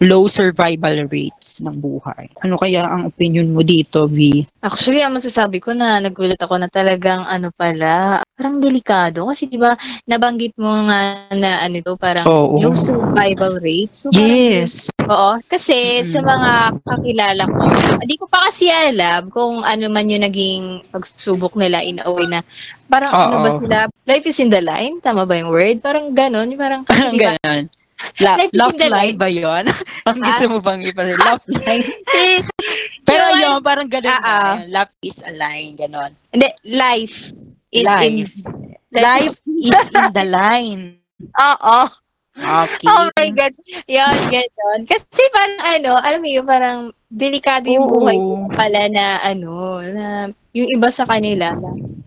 low 0.00 0.24
survival 0.24 1.04
rates 1.12 1.60
ng 1.60 1.76
buhay. 1.76 2.32
Ano 2.40 2.56
kaya 2.56 2.88
ang 2.88 3.12
opinion 3.12 3.52
mo 3.52 3.60
dito, 3.60 4.08
V? 4.08 4.48
Actually, 4.64 5.04
ang 5.04 5.12
masasabi 5.12 5.60
ko 5.60 5.76
na 5.76 6.00
nagulat 6.00 6.40
ako 6.40 6.56
na 6.56 6.72
talagang 6.72 7.20
ano 7.28 7.52
pala, 7.52 8.24
parang 8.32 8.64
delikado. 8.64 9.28
Kasi 9.28 9.44
di 9.44 9.60
ba 9.60 9.76
nabanggit 10.08 10.56
mo 10.56 10.72
nga 10.88 11.28
na 11.36 11.60
ano 11.60 11.74
ito, 11.84 11.92
parang 12.00 12.24
Oo. 12.24 12.56
low 12.64 12.72
survival 12.72 13.60
rate. 13.60 13.92
So, 13.92 14.08
parang 14.08 14.32
Yes. 14.32 14.88
Oo, 15.04 15.36
kasi 15.44 16.00
Mm. 16.00 16.06
sa 16.08 16.20
mga 16.24 16.50
kakilala 16.80 17.42
ko, 17.44 17.62
hindi 18.00 18.16
ko 18.16 18.24
pa 18.32 18.38
kasi 18.48 18.72
alam 18.72 19.28
kung 19.28 19.60
ano 19.60 19.84
man 19.92 20.08
yung 20.08 20.24
naging 20.24 20.62
pagsubok 20.88 21.60
nila 21.60 21.84
in 21.84 22.00
a 22.00 22.08
way 22.08 22.24
na 22.24 22.40
parang 22.88 23.12
ano 23.12 23.36
ba 23.44 23.50
sila, 23.58 23.78
life 24.08 24.24
is 24.24 24.40
in 24.40 24.48
the 24.48 24.64
line, 24.64 24.96
tama 25.04 25.28
ba 25.28 25.36
yung 25.36 25.52
word? 25.52 25.84
Parang 25.84 26.10
ganon, 26.16 26.48
parang 26.56 26.82
Parang 26.88 27.12
di 27.12 27.20
ba, 27.20 27.36
ganon. 27.36 27.68
La- 28.18 28.36
Life 28.36 28.52
love 28.52 28.76
line 28.80 29.16
ba 29.16 29.28
yun? 29.28 29.64
ang 30.08 30.18
Ah. 30.18 30.24
gusto 30.24 30.44
mo 30.48 30.58
bang 30.58 30.80
ipa 30.82 31.02
Love 31.04 31.44
line? 31.60 31.84
Pero 33.04 33.24
yun, 33.36 33.60
parang 33.60 33.88
ganon 33.88 34.10
Ah, 34.10 34.20
na. 34.20 34.28
ah. 34.28 34.54
Love 34.66 34.92
is 35.02 35.18
a 35.20 35.32
line, 35.32 35.76
ganon. 35.76 36.12
hindi, 36.30 36.48
life 36.64 37.32
is 37.70 37.86
in, 38.00 38.26
Life. 38.26 38.32
Life 38.90 39.34
is 39.46 39.76
in 39.94 40.06
the 40.10 40.24
line. 40.24 40.82
oo, 41.36 41.78
Okay. 42.32 42.86
oh 42.88 43.04
my 43.12 43.28
God, 43.30 43.52
yun, 43.84 44.16
ganon. 44.30 44.80
Kasi 44.86 45.20
parang 45.28 45.60
ano, 45.60 45.92
alam 45.94 46.20
mo 46.20 46.28
yun, 46.30 46.46
parang 46.46 46.78
delikado 47.06 47.68
yung 47.68 47.84
Oo. 47.84 48.00
buhay 48.00 48.16
ko 48.16 48.32
pala 48.50 48.80
na 48.88 49.04
ano, 49.20 49.52
na 49.84 50.06
yung 50.50 50.70
iba 50.70 50.88
sa 50.88 51.04
kanila, 51.04 51.52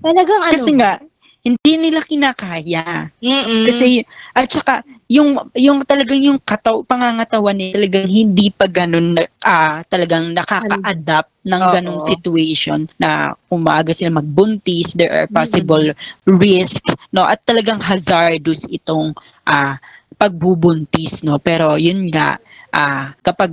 talagang 0.02 0.42
ano, 0.42 0.56
Kasi 0.58 0.72
nga, 0.74 0.98
hindi 1.44 1.72
nila 1.76 2.02
kinakaya. 2.02 3.12
mm 3.20 3.68
Kasi, 3.68 4.02
at 4.32 4.48
saka, 4.48 4.82
yung 5.12 5.52
yung 5.54 5.84
talagang 5.84 6.22
yung 6.24 6.40
kataw 6.40 6.82
pangangatawan 6.88 7.56
niya 7.56 7.76
talagang 7.76 8.08
hindi 8.08 8.48
pa 8.50 8.66
ganun 8.66 9.20
ah, 9.44 9.84
talagang 9.88 10.32
nakaka-adapt 10.32 11.34
ng 11.44 11.64
ganung 11.76 12.00
situation 12.00 12.88
na 12.96 13.36
umaga 13.52 13.92
sila 13.92 14.24
magbuntis, 14.24 14.96
there 14.96 15.12
are 15.12 15.28
possible 15.28 15.92
risk, 16.24 16.88
no? 17.12 17.28
At 17.28 17.44
talagang 17.44 17.84
hazardous 17.84 18.64
itong 18.72 19.12
ah, 19.44 19.76
pagbubuntis, 20.16 21.22
no? 21.28 21.38
Pero 21.44 21.76
yun 21.76 22.08
nga, 22.08 22.40
ah, 22.72 23.12
kapag 23.20 23.52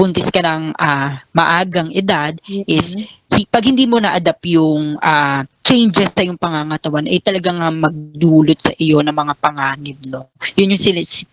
nagbuntis 0.00 0.32
ka 0.32 0.40
ng 0.40 0.72
ah, 0.80 1.20
maagang 1.36 1.92
edad, 1.92 2.32
is 2.48 2.96
hi- 3.28 3.44
pag 3.52 3.68
hindi 3.68 3.84
mo 3.84 4.00
na-adapt 4.00 4.40
yung 4.48 4.96
ah, 5.04 5.44
changes 5.60 6.16
sa 6.16 6.24
yung 6.24 6.40
pangangatawan, 6.40 7.04
ay 7.04 7.20
talagang 7.20 7.60
nga 7.60 7.68
magdulot 7.68 8.56
sa 8.56 8.72
iyo 8.80 9.04
ng 9.04 9.12
mga 9.12 9.34
panganib, 9.36 10.00
no? 10.08 10.32
Yun 10.56 10.72
yung 10.72 10.82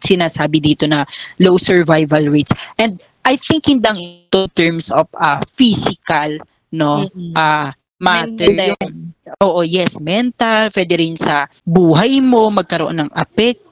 sinasabi 0.03 0.59
dito 0.59 0.83
na 0.83 1.07
low 1.39 1.55
survival 1.55 2.27
rates. 2.27 2.51
And 2.75 2.99
I 3.23 3.39
think 3.39 3.71
hindi 3.71 3.87
lang 3.87 3.99
ito 4.03 4.51
in 4.51 4.51
terms 4.51 4.91
of 4.91 5.07
ah, 5.15 5.39
physical, 5.55 6.43
no? 6.75 7.07
Mm-mm. 7.07 7.39
ah 7.39 7.71
matter 8.03 8.51
Mental 8.51 8.75
yung 8.75 9.15
Oo, 9.43 9.59
yes, 9.59 9.99
mental, 9.99 10.71
pwede 10.71 10.93
rin 10.95 11.19
sa 11.19 11.51
buhay 11.67 12.23
mo 12.23 12.47
magkaroon 12.47 12.95
ng 12.95 13.11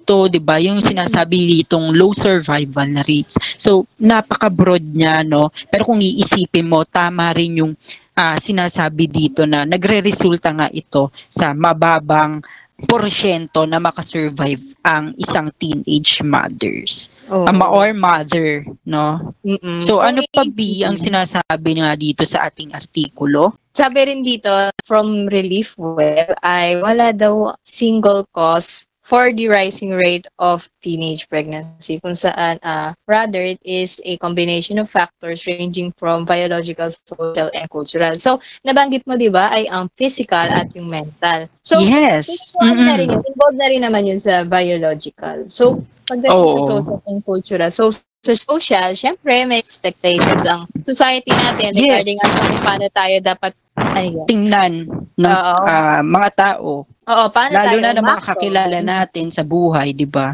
apekto, 0.06 0.30
'di 0.30 0.40
ba? 0.40 0.62
Yung 0.62 0.80
sinasabi 0.86 1.66
ditong 1.66 1.98
low 1.98 2.14
survival 2.14 2.86
na 2.86 3.02
rates. 3.02 3.42
So, 3.58 3.90
napaka-broad 3.98 4.86
niya, 4.86 5.26
no? 5.26 5.50
Pero 5.74 5.90
kung 5.90 6.00
iisipin 6.00 6.70
mo, 6.70 6.86
tama 6.86 7.34
rin 7.34 7.66
yung 7.66 7.74
ah, 8.14 8.38
sinasabi 8.38 9.10
dito 9.10 9.50
na 9.50 9.66
nagre-resulta 9.66 10.54
nga 10.54 10.68
ito 10.70 11.10
sa 11.28 11.52
mababang 11.58 12.46
porsyento 12.76 13.64
na 13.64 13.80
makasurvive 13.80 14.76
ang 14.84 15.16
isang 15.16 15.48
teenage 15.56 16.20
mothers. 16.20 17.08
Oo. 17.32 17.48
Ama 17.48 17.72
or 17.72 17.96
mother, 17.96 18.68
no? 18.84 19.34
Mm-mm. 19.48 19.80
So, 19.80 20.04
ano 20.04 20.20
pa 20.28 20.44
B 20.52 20.84
ang 20.84 21.00
sinasabi 21.00 21.80
nga 21.80 21.96
dito 21.96 22.28
sa 22.28 22.52
ating 22.52 22.76
artikulo? 22.76 23.56
Sabi 23.76 24.08
rin 24.08 24.24
dito, 24.24 24.52
from 24.84 25.28
Relief 25.32 25.76
Web, 25.80 26.36
ay 26.44 26.80
wala 26.84 27.16
daw 27.16 27.56
single 27.64 28.28
cause 28.36 28.88
for 29.06 29.30
the 29.30 29.46
rising 29.46 29.94
rate 29.94 30.26
of 30.42 30.66
teenage 30.82 31.30
pregnancy 31.30 32.02
kung 32.02 32.18
saan 32.18 32.58
ah, 32.66 32.98
rather 33.06 33.38
it 33.38 33.62
is 33.62 34.02
a 34.02 34.18
combination 34.18 34.82
of 34.82 34.90
factors 34.90 35.46
ranging 35.46 35.94
from 36.02 36.26
biological, 36.26 36.90
social, 36.90 37.54
and 37.54 37.70
cultural. 37.70 38.18
So, 38.18 38.42
nabanggit 38.66 39.06
mo, 39.06 39.14
di 39.14 39.30
ba, 39.30 39.54
ay 39.54 39.70
ang 39.70 39.94
physical 39.94 40.50
at 40.50 40.74
yung 40.74 40.90
mental. 40.90 41.46
So, 41.62 41.86
yes. 41.86 42.50
So, 42.50 42.66
ano 42.66 42.82
na 42.82 42.98
rin 42.98 43.14
involved 43.14 43.62
na 43.62 43.70
rin 43.70 43.86
naman 43.86 44.10
yun 44.10 44.18
sa 44.18 44.42
biological. 44.42 45.46
So, 45.54 45.86
pagdating 46.10 46.34
sa 46.34 46.62
Oo. 46.66 46.82
social 46.82 47.02
and 47.06 47.22
cultural, 47.22 47.70
so 47.70 47.94
sa 48.26 48.34
social, 48.34 48.98
syempre 48.98 49.46
may 49.46 49.62
expectations 49.62 50.42
ang 50.50 50.66
society 50.82 51.30
natin 51.30 51.78
Yes. 51.78 52.02
regarding 52.02 52.18
at 52.26 52.32
kung 52.34 52.66
paano 52.66 52.86
tayo 52.90 53.16
dapat 53.22 53.54
ano 53.76 54.02
yun? 54.02 54.26
tingnan 54.26 54.74
ng 55.14 55.30
Oo. 55.30 55.56
ah, 55.62 56.02
mga 56.02 56.30
tao, 56.34 56.90
Oo, 56.90 57.26
paano 57.30 57.54
lalo 57.54 57.68
tayo 57.70 57.80
na 57.86 57.94
ng 57.94 58.06
mga 58.10 58.22
kakilala 58.26 58.80
natin 58.82 59.30
sa 59.30 59.46
buhay, 59.46 59.94
'di 59.94 60.08
ba? 60.10 60.34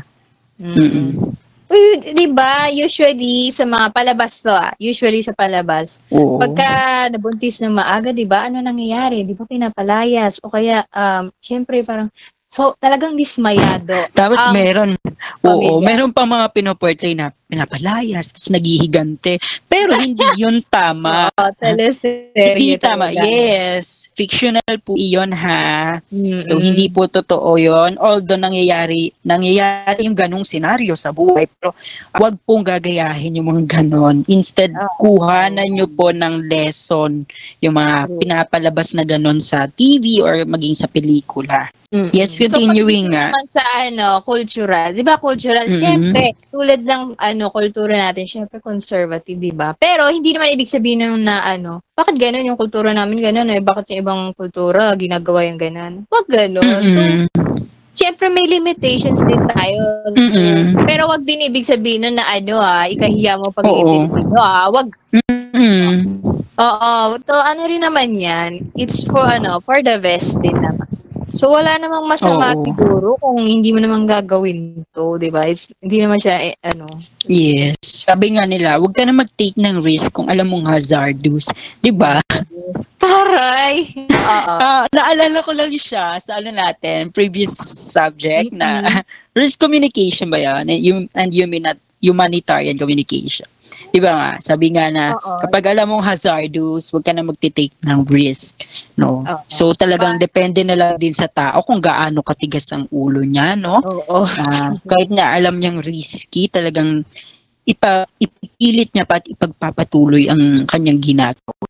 Mm. 0.55 1.35
Uy, 1.71 2.03
di 2.11 2.27
ba, 2.27 2.67
usually 2.67 3.47
sa 3.47 3.63
mga 3.63 3.95
palabas 3.95 4.43
to 4.43 4.51
ah, 4.51 4.75
usually 4.75 5.23
sa 5.23 5.31
palabas, 5.31 6.03
Oo. 6.11 6.35
pagka 6.35 7.07
nabuntis 7.07 7.63
ng 7.63 7.71
maaga, 7.71 8.11
di 8.11 8.27
ba, 8.27 8.51
ano 8.51 8.59
nangyayari? 8.59 9.23
Di 9.23 9.31
ba 9.31 9.47
pinapalayas? 9.47 10.43
O 10.43 10.51
kaya, 10.51 10.83
um, 10.91 11.31
syempre 11.39 11.79
parang, 11.87 12.11
so 12.51 12.75
talagang 12.75 13.15
dismayado. 13.15 14.03
Tapos 14.11 14.35
ang 14.35 14.51
meron, 14.51 14.91
oo, 15.47 15.79
pamilya. 15.79 15.79
meron 15.79 16.11
pa 16.11 16.27
mga 16.27 16.51
pinoportray 16.51 17.15
na 17.15 17.31
pinapalayas, 17.51 18.31
tapos 18.31 18.47
naghihigante. 18.47 19.35
Pero 19.67 19.91
hindi 19.99 20.23
yun 20.41 20.63
tama. 20.71 21.27
Oo, 21.27 21.51
teleserye. 21.59 22.55
hindi 22.55 22.79
tama. 22.79 23.11
talaga. 23.11 23.27
Yes, 23.27 24.07
fictional 24.15 24.75
po 24.79 24.95
iyon 24.95 25.35
ha. 25.35 25.99
Mm-mm. 26.07 26.39
So, 26.47 26.55
hindi 26.55 26.87
po 26.87 27.11
totoo 27.11 27.59
yon 27.59 27.99
Although, 27.99 28.39
nangyayari, 28.39 29.11
nangyayari 29.27 30.07
yung 30.07 30.15
ganong 30.15 30.47
senaryo 30.47 30.95
sa 30.95 31.11
buhay. 31.11 31.51
Pero, 31.59 31.75
wag 32.15 32.39
pong 32.47 32.63
gagayahin 32.63 33.35
yung 33.35 33.51
mga 33.51 33.83
ganon. 33.83 34.23
Instead, 34.31 34.71
Oo. 34.71 34.95
kuhanan 34.97 35.67
nyo 35.75 35.91
po 35.91 36.15
ng 36.15 36.47
lesson 36.47 37.27
yung 37.59 37.75
mga 37.75 38.07
True. 38.07 38.19
pinapalabas 38.23 38.95
na 38.95 39.03
ganon 39.03 39.43
sa 39.43 39.67
TV 39.67 40.21
or 40.23 40.45
maging 40.47 40.77
sa 40.77 40.87
pelikula. 40.87 41.67
Mm-mm. 41.91 42.07
Yes, 42.15 42.39
continuing 42.39 43.11
so, 43.11 43.19
nga. 43.19 43.25
naman 43.35 43.45
sa 43.51 43.63
ano, 43.83 44.07
cultural, 44.23 44.95
'di 44.95 45.03
ba 45.03 45.19
cultural, 45.19 45.67
Mm-mm. 45.67 45.75
syempre, 45.75 46.39
tulad 46.47 46.87
ng 46.87 47.19
ano, 47.19 47.40
kultura 47.49 47.97
natin, 47.97 48.29
syempre 48.29 48.61
conservative, 48.61 49.41
'di 49.41 49.55
ba? 49.57 49.73
Pero 49.73 50.05
hindi 50.11 50.37
naman 50.37 50.53
ibig 50.53 50.69
sabihin 50.69 51.09
nun 51.09 51.25
na 51.25 51.41
ano, 51.41 51.81
bakit 51.97 52.21
ganun 52.21 52.45
yung 52.45 52.59
kultura 52.59 52.93
namin 52.93 53.25
ganun 53.25 53.49
eh, 53.49 53.63
bakit 53.63 53.89
yung 53.89 54.01
ibang 54.05 54.21
kultura 54.37 54.93
ginagawa 54.93 55.49
yung 55.49 55.57
ganun? 55.57 55.93
Wag 56.05 56.27
ganun. 56.29 56.83
So, 56.85 57.01
Mm-mm. 57.01 57.25
syempre 57.97 58.29
may 58.29 58.45
limitations 58.45 59.25
din 59.25 59.41
tayo. 59.49 59.81
Mm-mm. 60.13 60.85
Pero 60.85 61.09
wag 61.09 61.25
din 61.25 61.49
ibig 61.49 61.65
sabihin 61.65 62.05
nun 62.05 62.21
na 62.21 62.29
ano 62.29 62.61
ah, 62.61 62.85
ikahiya 62.85 63.41
mo 63.41 63.49
pag 63.49 63.65
Oo. 63.65 63.73
Pilipino 63.73 64.37
ah, 64.37 64.69
wag 64.69 64.93
Mm-mm. 65.09 66.21
Oo, 66.61 67.17
to 67.25 67.33
ano 67.33 67.61
rin 67.65 67.81
naman 67.81 68.13
'yan. 68.13 68.51
It's 68.77 69.01
for 69.09 69.25
ano, 69.25 69.57
for 69.65 69.81
the 69.81 69.97
best 69.97 70.37
din 70.45 70.53
naman. 70.53 70.85
So 71.31 71.55
wala 71.55 71.79
namang 71.79 72.05
masama 72.11 72.51
Oo. 72.53 72.63
siguro 72.63 73.15
kung 73.17 73.39
hindi 73.39 73.71
mo 73.71 73.79
naman 73.79 74.03
gagawin 74.03 74.83
to, 74.91 75.15
'di 75.15 75.31
ba? 75.31 75.47
It's 75.47 75.71
hindi 75.79 76.03
naman 76.03 76.19
siya 76.19 76.51
eh, 76.51 76.55
ano. 76.59 76.99
Yes. 77.23 77.79
Sabi 77.83 78.35
nga 78.35 78.43
nila, 78.43 78.75
huwag 78.77 78.91
ka 78.91 79.07
na 79.07 79.15
mag-take 79.15 79.55
ng 79.55 79.79
risk 79.79 80.11
kung 80.11 80.27
alam 80.27 80.51
mong 80.51 80.67
hazardous. 80.67 81.47
'Di 81.79 81.91
ba? 81.95 82.19
Taray. 82.99 83.95
Oo. 84.31 84.55
Ah, 84.59 84.85
naalala 84.91 85.39
ko 85.41 85.51
lang 85.55 85.71
siya 85.71 86.19
sa 86.19 86.37
ano 86.37 86.51
natin, 86.51 87.09
previous 87.09 87.55
subject 87.91 88.51
na 88.51 89.01
risk 89.39 89.57
communication 89.57 90.27
ba 90.27 90.37
yan? 90.37 90.67
And, 90.67 90.81
hum- 90.83 91.11
and 91.15 91.31
humani- 91.31 91.81
humanitarian 92.03 92.75
communication. 92.75 93.47
Di 93.91 93.99
ba 93.99 94.11
nga? 94.13 94.29
Sabi 94.39 94.71
nga 94.71 94.87
na 94.87 95.15
Oo. 95.15 95.39
kapag 95.41 95.71
alam 95.71 95.91
mong 95.91 96.05
hazardous, 96.05 96.91
huwag 96.91 97.03
ka 97.03 97.11
na 97.11 97.23
magtitake 97.23 97.75
ng 97.83 98.01
risk. 98.07 98.55
No? 98.95 99.23
Oo. 99.23 99.43
So 99.47 99.71
talagang 99.73 100.19
Pa- 100.19 100.23
depende 100.23 100.61
na 100.63 100.75
lang 100.75 100.95
din 100.95 101.11
sa 101.11 101.27
tao 101.27 101.63
kung 101.63 101.79
gaano 101.79 102.23
katigas 102.23 102.67
ang 102.71 102.87
ulo 102.91 103.23
niya, 103.23 103.55
no? 103.55 103.79
Oo. 103.81 104.23
Ah, 104.25 104.75
kahit 104.87 105.11
na 105.11 105.35
alam 105.35 105.59
niyang 105.59 105.79
risky, 105.83 106.47
talagang 106.47 107.03
ipa, 107.61 108.09
ipipilit 108.17 108.89
niya 108.91 109.05
pa 109.05 109.21
at 109.21 109.25
ipagpapatuloy 109.27 110.27
ang 110.27 110.65
kanyang 110.65 110.99
ginagawa. 110.99 111.67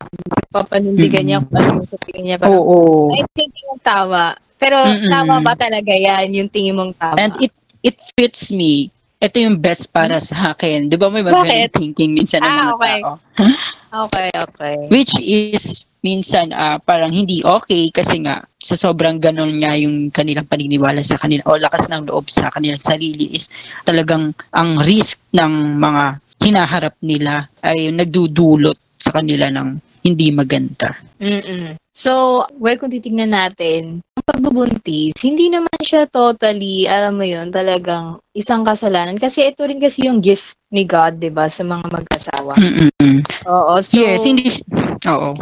Papanindigan 0.52 1.24
niya 1.24 1.38
kung 1.44 1.58
ano 1.58 1.84
sa 1.84 1.96
tingin 2.00 2.32
niya. 2.32 2.36
Parang, 2.40 2.60
Oo. 2.60 3.12
I 3.12 3.24
think 3.36 3.52
yung 3.62 3.80
tama. 3.80 4.36
Pero 4.62 4.78
Mm-mm. 4.78 5.10
tama 5.10 5.42
ba 5.42 5.58
talaga 5.58 5.90
yan, 5.90 6.38
yung 6.38 6.48
tingin 6.48 6.78
mong 6.78 6.94
tama? 6.94 7.18
And 7.18 7.34
it 7.42 7.50
it 7.82 7.98
fits 8.14 8.54
me. 8.54 8.94
Ito 9.22 9.38
yung 9.38 9.62
best 9.62 9.86
para 9.94 10.18
sa 10.18 10.50
akin. 10.50 10.90
Di 10.90 10.98
ba 10.98 11.06
may 11.06 11.22
magandang 11.22 11.70
thinking 11.70 12.10
minsan 12.10 12.42
ng 12.42 12.50
Ah, 12.50 12.58
mga 12.58 12.74
okay. 12.74 12.98
tao? 12.98 13.14
okay, 14.10 14.28
okay. 14.34 14.76
Which 14.90 15.14
is 15.22 15.86
minsan 16.02 16.50
ah, 16.50 16.82
parang 16.82 17.14
hindi 17.14 17.46
okay 17.46 17.86
kasi 17.94 18.18
nga 18.26 18.42
sa 18.58 18.74
sobrang 18.74 19.22
ganon 19.22 19.62
nga 19.62 19.78
yung 19.78 20.10
kanilang 20.10 20.50
paniniwala 20.50 21.06
sa 21.06 21.14
kanila 21.22 21.46
o 21.46 21.54
lakas 21.54 21.86
ng 21.86 22.10
loob 22.10 22.26
sa 22.26 22.50
kanilang 22.50 22.82
sarili 22.82 23.30
is 23.38 23.46
talagang 23.86 24.34
ang 24.50 24.82
risk 24.82 25.22
ng 25.30 25.78
mga 25.78 26.04
hinaharap 26.42 26.98
nila 27.06 27.46
ay 27.62 27.94
nagdudulot 27.94 28.74
sa 28.98 29.22
kanila 29.22 29.46
ng 29.54 29.78
hindi 30.02 30.34
maganda. 30.34 30.98
Mm-mm. 31.22 31.78
So, 31.94 32.42
well, 32.58 32.74
kung 32.74 32.90
titignan 32.90 33.30
natin, 33.30 34.02
pagbubuntis, 34.22 35.14
hindi 35.22 35.50
naman 35.50 35.78
siya 35.82 36.06
totally, 36.08 36.86
alam 36.86 37.18
mo 37.18 37.26
yun, 37.26 37.50
talagang 37.50 38.22
isang 38.32 38.62
kasalanan. 38.62 39.18
Kasi 39.18 39.50
ito 39.50 39.66
rin 39.66 39.82
kasi 39.82 40.06
yung 40.06 40.22
gift 40.22 40.56
ni 40.72 40.86
God, 40.86 41.20
di 41.20 41.28
ba, 41.28 41.50
sa 41.50 41.66
mga 41.66 41.84
mag-asawa. 41.90 42.56
Mm-mm. 42.56 43.20
Oo, 43.46 43.74
so, 43.84 44.00
yes, 44.00 44.24
hindi 44.24 44.62
Oo. 45.04 45.34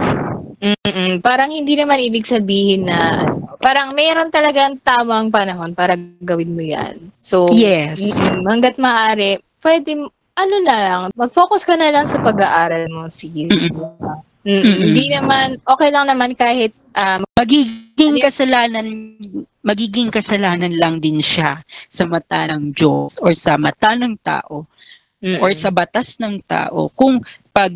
mm-mm, 0.59 1.21
parang 1.23 1.53
hindi 1.53 1.77
naman 1.77 2.01
ibig 2.01 2.27
sabihin 2.27 2.89
na, 2.89 3.29
parang 3.61 3.93
mayroon 3.93 4.33
talagang 4.33 4.81
tamang 4.81 5.29
panahon 5.29 5.77
para 5.77 5.95
gawin 6.25 6.57
mo 6.57 6.65
yan. 6.65 7.13
So, 7.21 7.47
Yes. 7.53 8.01
mm-mm, 8.01 8.49
hanggat 8.49 8.81
maaari, 8.81 9.39
pwede, 9.61 10.09
ano 10.35 10.57
na 10.65 10.77
lang, 10.81 11.03
mag-focus 11.15 11.69
ka 11.69 11.77
na 11.77 11.93
lang 11.93 12.09
sa 12.09 12.19
pag-aaral 12.25 12.89
mo, 12.89 13.07
sige. 13.13 13.53
Mm-mm. 13.53 13.71
Mm-mm, 14.41 14.65
Mm-mm. 14.65 14.81
Hindi 14.89 15.05
naman, 15.13 15.61
okay 15.69 15.93
lang 15.93 16.09
naman 16.09 16.33
kahit 16.33 16.73
um, 16.97 17.21
magiging 17.37 17.90
Ano- 18.09 18.25
kasalanan 18.25 18.89
magiging 19.61 20.09
kasalanan 20.09 20.73
lang 20.73 21.05
din 21.05 21.21
siya 21.21 21.61
sa 21.93 22.09
mata 22.09 22.49
ng 22.49 22.73
Diyos 22.73 23.21
or 23.21 23.37
sa 23.37 23.61
mata 23.61 23.93
ng 23.93 24.17
tao 24.25 24.65
mm-mm. 25.21 25.45
or 25.45 25.53
sa 25.53 25.69
batas 25.69 26.17
ng 26.17 26.41
tao 26.49 26.89
kung 26.97 27.21
pag 27.51 27.73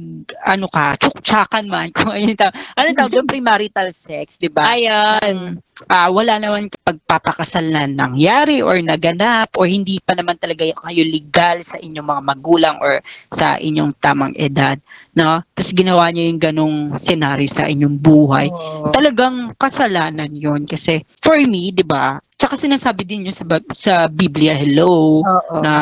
ano 0.47 0.67
ka, 0.71 0.95
tsuktsakan 0.99 1.67
man, 1.67 1.91
kung 1.97 2.15
ano 2.15 2.25
yung 2.31 2.39
tawag, 2.39 2.55
ano 2.55 2.87
tawag 2.95 3.15
yung 3.19 3.29
premarital 3.29 3.91
sex, 3.91 4.39
di 4.39 4.49
ba? 4.49 4.65
Ayan. 4.71 5.59
Ah, 5.91 6.07
wala 6.07 6.39
naman 6.39 6.71
pagpapakasal 6.71 7.67
na 7.67 7.83
nangyari 7.91 8.63
or 8.63 8.79
naganap 8.79 9.51
or 9.59 9.67
hindi 9.67 9.99
pa 9.99 10.15
naman 10.15 10.39
talaga 10.39 10.63
kayo 10.63 11.03
legal 11.03 11.67
sa 11.67 11.83
inyong 11.83 12.07
mga 12.15 12.23
magulang 12.23 12.77
or 12.79 13.03
sa 13.35 13.59
inyong 13.59 13.91
tamang 13.99 14.39
edad, 14.39 14.79
no? 15.19 15.43
Tapos 15.51 15.75
ginawa 15.75 16.15
niyo 16.15 16.31
yung 16.31 16.39
ganong 16.39 16.79
scenario 16.95 17.51
sa 17.51 17.67
inyong 17.67 17.99
buhay. 17.99 18.47
Oo. 18.55 18.95
Talagang 18.95 19.51
kasalanan 19.59 20.31
yon 20.31 20.63
kasi 20.63 21.03
for 21.19 21.43
me, 21.43 21.75
di 21.75 21.83
ba? 21.83 22.23
Tsaka 22.39 22.55
sinasabi 22.55 23.03
din 23.03 23.27
yun 23.27 23.35
sa, 23.35 23.43
sa 23.75 24.07
Biblia, 24.07 24.55
hello, 24.55 25.23
Oo. 25.27 25.59
na 25.59 25.75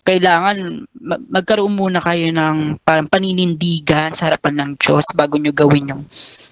kailangan 0.00 0.88
ma- 0.96 1.22
magkaroon 1.28 1.76
muna 1.76 2.00
kayo 2.00 2.32
ng 2.32 2.82
parang 2.82 3.06
paninindigan 3.30 4.10
sa 4.10 4.26
harapan 4.26 4.54
ng 4.58 4.70
Diyos 4.74 5.06
bago 5.14 5.38
nyo 5.38 5.54
gawin 5.54 5.86
yung 5.86 6.02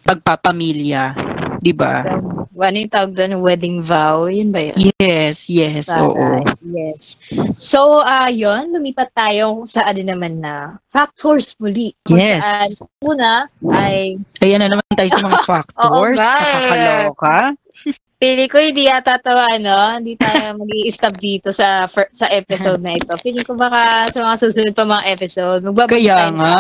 pagpapamilya. 0.07 1.19
Di 1.59 1.75
ba? 1.75 2.07
Ano 2.55 2.77
yung 2.77 2.91
tawag 2.91 3.15
doon? 3.15 3.43
Wedding 3.43 3.83
vow? 3.83 4.31
Yun 4.31 4.55
ba 4.55 4.63
yun? 4.63 4.79
Yes, 4.95 5.51
yes, 5.51 5.91
oo. 5.91 6.15
Taray. 6.15 6.47
Yes. 6.65 7.19
So, 7.59 7.83
ah 7.99 8.31
yun, 8.31 8.71
lumipat 8.71 9.11
tayo 9.11 9.67
sa 9.67 9.91
ano 9.91 10.03
naman 10.03 10.39
na 10.39 10.79
factors 10.87 11.59
muli. 11.59 11.99
Kung 12.03 12.19
Yes. 12.19 12.43
saan, 12.43 12.71
una 13.03 13.47
ay, 13.75 14.23
Ayan 14.39 14.63
na 14.63 14.71
naman 14.71 14.87
tayo 14.95 15.11
sa 15.11 15.23
mga 15.25 15.39
factors. 15.51 16.15
nga 16.15 16.35
eh. 16.39 16.47
Nakakaloka. 16.47 17.39
Pili 18.19 18.51
ko 18.51 18.59
hindi 18.59 18.91
yata 18.91 19.17
to, 19.23 19.31
ano, 19.31 19.97
hindi 19.97 20.19
tayo 20.19 20.53
mag 20.61 20.71
stop 20.91 21.15
dito 21.23 21.55
sa 21.55 21.87
fir- 21.87 22.11
sa 22.11 22.27
episode 22.29 22.83
na 22.83 22.99
ito. 22.99 23.15
Pili 23.23 23.47
ko 23.47 23.55
baka 23.55 24.11
sa 24.11 24.27
mga 24.27 24.37
susunod 24.43 24.75
pa 24.75 24.85
mga 24.85 25.05
episode, 25.15 25.61
magbabalik 25.63 26.03
Kaya 26.03 26.15
tayo 26.19 26.33
nga. 26.35 26.59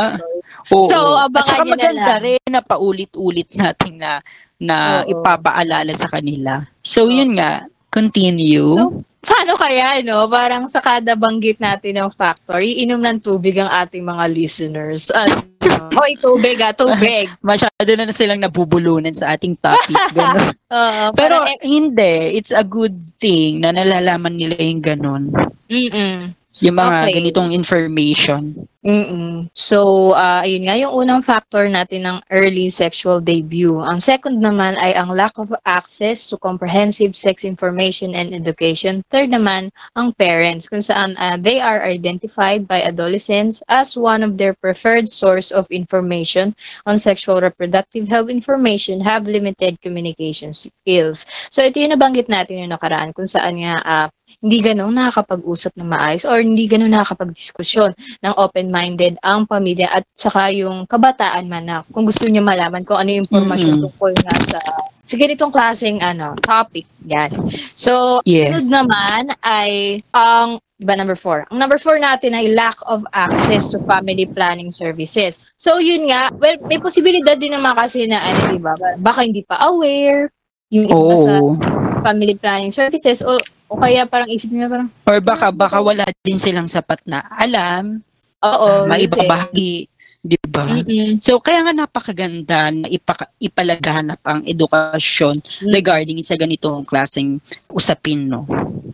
Oo. 0.70 0.86
So, 0.86 0.96
abangan 1.18 1.58
nyo 1.58 1.64
na 1.66 1.74
maganda 1.74 2.12
lang. 2.14 2.22
rin 2.22 2.42
na 2.48 2.62
paulit-ulit 2.62 3.50
natin 3.58 3.92
na 3.98 4.12
na 4.58 5.02
Oo. 5.02 5.18
ipapaalala 5.18 5.92
sa 5.94 6.10
kanila. 6.10 6.62
So, 6.82 7.06
Oo. 7.06 7.14
yun 7.14 7.34
nga. 7.38 7.66
Continue. 7.88 8.68
So, 8.70 9.00
paano 9.24 9.56
kaya, 9.56 10.00
no? 10.04 10.28
Parang 10.28 10.68
sa 10.68 10.80
kada 10.80 11.16
banggit 11.18 11.60
natin 11.60 11.98
ng 11.98 12.10
factor, 12.14 12.60
iinom 12.60 13.00
ng 13.00 13.18
tubig 13.20 13.56
ang 13.58 13.68
ating 13.68 14.04
mga 14.04 14.24
listeners. 14.32 15.10
Ano? 15.12 15.44
Hoy, 15.98 16.14
tubig 16.22 16.60
ah, 16.62 16.72
tubig. 16.72 17.32
Masyado 17.44 17.90
na 17.96 18.12
silang 18.14 18.40
nabubulunan 18.40 19.12
sa 19.12 19.34
ating 19.34 19.58
topic. 19.58 19.96
Oo, 20.78 21.04
Pero 21.16 21.42
eh, 21.44 21.58
hindi, 21.64 22.38
it's 22.38 22.54
a 22.54 22.62
good 22.62 22.94
thing 23.18 23.64
na 23.64 23.74
nalalaman 23.74 24.36
nila 24.38 24.56
yung 24.60 24.84
ganun. 24.84 25.24
mm 25.68 26.37
Yung 26.58 26.74
mga 26.74 27.06
Okay. 27.06 27.14
ganitong 27.22 27.50
information. 27.54 28.66
mm 28.82 29.50
So, 29.54 30.10
ah, 30.14 30.42
ayun 30.42 30.66
nga, 30.66 30.74
yung 30.78 30.94
unang 30.94 31.22
factor 31.22 31.66
natin 31.70 32.06
ng 32.06 32.18
early 32.30 32.70
sexual 32.70 33.18
debut. 33.22 33.78
Ang 33.78 33.98
second 34.02 34.38
naman 34.42 34.74
ay 34.78 34.94
ang 34.94 35.10
lack 35.14 35.34
of 35.38 35.50
access 35.66 36.26
to 36.30 36.38
comprehensive 36.38 37.14
sex 37.14 37.42
information 37.46 38.14
and 38.14 38.34
education. 38.34 39.02
Third 39.10 39.30
naman, 39.30 39.70
ang 39.94 40.14
parents, 40.14 40.66
kung 40.66 40.82
saan 40.82 41.14
ah, 41.18 41.38
they 41.38 41.58
are 41.62 41.82
identified 41.82 42.66
by 42.66 42.82
adolescents 42.82 43.62
as 43.70 43.94
one 43.94 44.22
of 44.26 44.38
their 44.38 44.54
preferred 44.54 45.06
source 45.10 45.50
of 45.54 45.66
information 45.70 46.54
on 46.86 46.98
sexual 46.98 47.38
reproductive 47.42 48.06
health 48.10 48.30
information 48.30 49.02
have 49.02 49.26
limited 49.30 49.78
communication 49.82 50.54
skills. 50.54 51.22
So, 51.50 51.62
ito 51.62 51.78
yung 51.78 51.94
nabanggit 51.94 52.26
natin 52.30 52.62
yung 52.66 52.72
nakaraan 52.74 53.14
kung 53.14 53.30
saan 53.30 53.62
nga 53.62 53.74
ah, 53.82 54.08
hindi 54.38 54.58
ganun 54.62 54.94
nakakapag-usap 54.94 55.72
ng 55.74 55.88
maayos 55.88 56.24
or 56.28 56.38
hindi 56.38 56.68
ganun 56.70 56.94
nakakapag-diskusyon 56.94 57.92
ng 57.96 58.34
open-minded 58.38 59.18
ang 59.24 59.48
pamilya 59.48 59.90
at 59.90 60.04
saka 60.14 60.52
yung 60.54 60.86
kabataan 60.86 61.50
man 61.50 61.64
na 61.66 61.76
kung 61.90 62.06
gusto 62.06 62.28
niyo 62.28 62.44
malaman 62.44 62.86
kung 62.86 63.00
ano 63.00 63.10
yung 63.10 63.26
impormasyon 63.26 63.80
Mm-mm. 63.80 63.84
tungkol 63.90 64.12
nga 64.22 64.36
sa 64.46 64.60
sa 65.08 65.16
ganitong 65.16 65.48
klaseng 65.48 66.04
ano, 66.04 66.36
topic. 66.44 66.84
Yan. 67.08 67.32
So, 67.72 68.20
Yes. 68.28 68.52
sunod 68.52 68.84
naman 68.84 69.32
ay 69.40 70.04
ang 70.12 70.60
di 70.78 70.84
ba 70.84 70.94
number 70.94 71.16
four? 71.16 71.48
Ang 71.48 71.58
number 71.58 71.80
four 71.80 71.96
natin 71.98 72.36
ay 72.36 72.52
lack 72.54 72.76
of 72.86 73.02
access 73.16 73.72
to 73.72 73.80
family 73.88 74.28
planning 74.28 74.70
services. 74.70 75.42
So, 75.58 75.80
yun 75.82 76.06
nga, 76.06 76.30
well, 76.38 76.54
may 76.70 76.78
posibilidad 76.78 77.34
din 77.34 77.56
naman 77.56 77.74
kasi 77.74 78.06
na, 78.06 78.22
ano, 78.22 78.54
di 78.54 78.62
ba, 78.62 78.76
baka 79.00 79.26
hindi 79.26 79.42
pa 79.42 79.58
aware, 79.64 80.30
yung 80.70 80.86
iba 80.86 81.14
sa 81.18 81.40
Oo. 81.42 81.58
family 82.04 82.38
planning 82.38 82.70
services, 82.70 83.24
o, 83.26 83.40
o 83.68 83.76
kaya 83.76 84.08
parang 84.08 84.28
isip 84.32 84.48
nila 84.48 84.66
parang, 84.72 84.88
Or 85.04 85.18
baka, 85.20 85.46
baka 85.52 85.78
wala 85.78 86.04
din 86.24 86.40
silang 86.40 86.66
sapat 86.66 87.04
na 87.04 87.20
alam, 87.28 88.00
oo, 88.40 88.88
maibabahagi, 88.88 89.86
di 90.18 90.38
ba? 90.48 90.66
Mm-mm. 90.66 91.22
So, 91.22 91.38
kaya 91.38 91.62
nga 91.62 91.72
napakaganda 91.72 92.74
na 92.74 92.88
ipaka, 92.90 93.30
ipalaganap 93.38 94.18
ang 94.26 94.42
edukasyon 94.42 95.40
Mm. 95.62 95.70
regarding 95.70 96.18
sa 96.20 96.34
ganitong 96.34 96.82
klaseng 96.82 97.38
usapin, 97.70 98.26
no? 98.26 98.42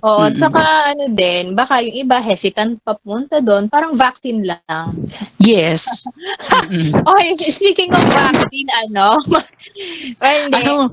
Oo, 0.04 0.20
at 0.20 0.36
Mm-mm. 0.36 0.42
saka 0.42 0.62
ano 0.92 1.04
din, 1.10 1.56
baka 1.56 1.80
yung 1.80 1.96
iba 2.04 2.20
hesitant 2.20 2.76
papunta 2.84 3.40
doon, 3.40 3.72
parang 3.72 3.96
vaccine 3.96 4.44
lang. 4.44 4.92
Yes. 5.40 6.04
Mm-mm. 6.68 6.92
Okay, 6.92 7.48
speaking 7.48 7.88
of 7.94 8.04
vaccine, 8.04 8.68
ano, 8.90 9.16
well, 10.20 10.42
Ano? 10.52 10.92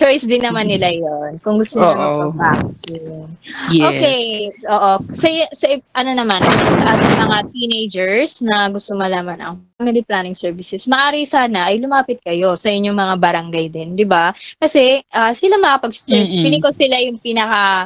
Choice 0.00 0.24
din 0.24 0.40
naman 0.40 0.64
nila 0.64 0.88
yon 0.88 1.36
kung 1.44 1.60
gusto 1.60 1.76
nila 1.76 1.92
magpa-vaccine. 2.00 3.28
Yes. 3.68 3.84
Okay, 3.84 4.24
oo. 4.64 4.92
Sa, 5.12 5.28
sa, 5.52 5.66
ano 5.92 6.10
naman, 6.16 6.40
sa 6.72 6.96
ating 6.96 7.14
mga 7.20 7.38
teenagers 7.52 8.40
na 8.40 8.72
gusto 8.72 8.96
malaman 8.96 9.36
ang 9.36 9.54
family 9.76 10.00
planning 10.00 10.32
services, 10.32 10.88
maaari 10.88 11.28
sana 11.28 11.68
ay 11.68 11.76
lumapit 11.76 12.24
kayo 12.24 12.56
sa 12.56 12.72
inyong 12.72 12.96
mga 12.96 13.14
barangay 13.20 13.66
din, 13.68 13.92
di 13.92 14.08
ba? 14.08 14.32
Kasi 14.56 15.04
ah, 15.12 15.36
sila 15.36 15.60
makapag-choice. 15.60 16.32
Mm-mm. 16.32 16.44
Piling 16.48 16.64
ko 16.64 16.72
sila 16.72 16.96
yung 17.04 17.20
pinaka 17.20 17.84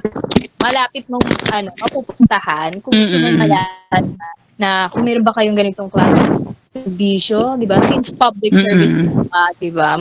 malapit 0.63 1.11
mong 1.11 1.27
ano, 1.51 1.75
mapupuntahan 1.83 2.79
kung 2.79 2.95
gusto 2.95 3.19
mong 3.19 3.35
Mm-mm. 3.35 3.43
malaman 3.43 4.03
na, 4.15 4.29
na 4.55 4.71
kung 4.87 5.03
meron 5.03 5.27
ba 5.27 5.35
kayong 5.35 5.59
ganitong 5.59 5.91
klase 5.91 6.23
servisyo, 6.75 7.55
di 7.59 7.67
ba? 7.67 7.79
Since 7.83 8.15
public 8.15 8.55
service 8.55 8.95
Mm-mm. 8.95 9.31
pa, 9.31 9.51
di 9.59 9.71
ba? 9.71 9.99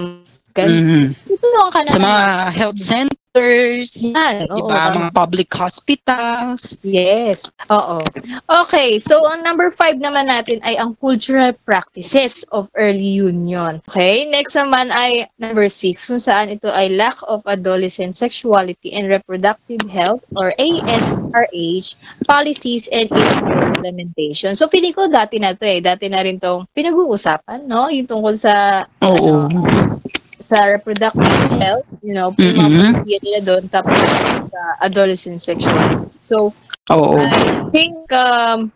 Ganun. 0.53 0.77
Mhm. 0.85 1.05
Tutulungan 1.25 1.69
ka 1.73 1.79
na. 1.81 1.89
Sa 1.89 1.99
mga 1.99 2.23
health 2.53 2.79
centers, 2.79 3.91
Yan, 4.13 4.45
oo. 4.53 4.69
ba? 4.69 4.93
Mga 4.93 5.09
public 5.17 5.49
hospitals. 5.49 6.77
Yes. 6.85 7.49
Oo. 7.73 7.97
Okay, 8.45 9.01
so 9.01 9.17
ang 9.25 9.41
number 9.41 9.73
five 9.73 9.97
naman 9.97 10.29
natin 10.29 10.61
ay 10.61 10.77
ang 10.77 10.93
cultural 11.01 11.49
practices 11.65 12.45
of 12.53 12.69
early 12.77 13.09
union. 13.09 13.81
Okay, 13.89 14.29
next 14.29 14.53
naman 14.53 14.93
ay 14.93 15.25
number 15.41 15.65
six, 15.73 16.05
kung 16.05 16.21
saan 16.21 16.53
ito 16.53 16.69
ay 16.69 16.93
lack 16.93 17.17
of 17.25 17.41
adolescent 17.49 18.13
sexuality 18.13 18.93
and 18.93 19.09
reproductive 19.09 19.81
health 19.89 20.21
or 20.37 20.53
ASRH 20.61 21.97
policies 22.29 22.85
and 22.93 23.09
its 23.09 23.37
implementation. 23.41 24.53
So, 24.53 24.69
pili 24.69 24.93
ko 24.93 25.09
dati 25.09 25.41
na 25.41 25.57
to 25.57 25.65
eh. 25.65 25.81
Dati 25.81 26.05
na 26.07 26.21
rin 26.21 26.37
tong 26.37 26.69
pinag-uusapan, 26.71 27.65
no? 27.65 27.89
Yung 27.89 28.05
tungkol 28.05 28.37
sa 28.37 28.85
Oo. 29.01 29.49
ano, 29.49 29.92
sa 30.43 30.67
reproductive 30.67 31.23
health, 31.58 31.88
you 32.03 32.12
know, 32.12 32.36
Mhm. 32.36 32.67
polisiya 32.91 33.17
nila 33.23 33.39
doon, 33.41 33.63
tapos 33.71 33.95
sa 34.43 34.60
adolescent 34.84 35.39
sexuality. 35.39 36.03
So, 36.19 36.51
Oo. 36.91 37.15
I 37.15 37.63
think 37.71 37.95
um, 38.12 38.67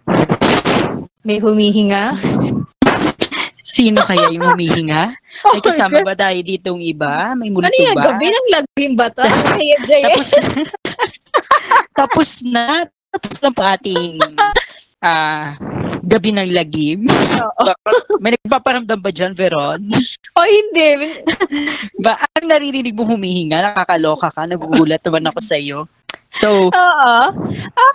may 1.22 1.44
humihinga. 1.44 2.16
Sino 3.68 4.00
kaya 4.02 4.32
yung 4.32 4.56
humihinga? 4.56 5.12
May 5.54 5.62
kasama 5.62 6.02
ba 6.02 6.16
tayo 6.16 6.40
ditong 6.40 6.80
iba? 6.82 7.36
May 7.36 7.52
multo 7.52 7.68
Ano 7.68 7.78
yan? 7.78 7.94
ba? 7.94 8.04
Gabi 8.10 8.26
ng 8.26 8.48
lagim 8.50 8.92
ba 8.96 9.08
to? 9.12 9.22
Tapos, 9.22 10.28
tapos 12.00 12.30
na, 12.42 12.88
tapos 13.12 13.38
na 13.38 13.50
po 13.52 13.62
ating 13.62 14.18
ah, 14.98 15.60
gabi 16.08 16.32
ng 16.32 16.56
lagim. 16.56 17.04
May 18.24 18.40
nagpaparamdam 18.40 19.00
ba 19.04 19.12
dyan, 19.12 19.36
Veron? 19.36 19.92
O 20.40 20.42
hindi. 20.48 21.20
Ba, 22.04 22.16
ang 22.32 22.48
naririnig 22.48 22.96
mo 22.96 23.04
humihinga, 23.04 23.60
nakakaloka 23.60 24.32
ka, 24.32 24.48
nagugulat 24.48 25.04
naman 25.04 25.28
ako 25.28 25.40
sa 25.44 25.60
iyo. 25.60 25.84
So, 26.32 26.72
Oo. 26.72 27.18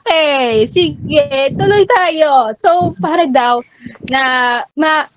Okay. 0.02 0.68
Sige. 0.68 1.52
Tuloy 1.56 1.88
tayo. 1.88 2.52
So, 2.60 2.92
para 3.00 3.24
daw 3.24 3.64
na 4.04 4.22
ma... 4.76 5.08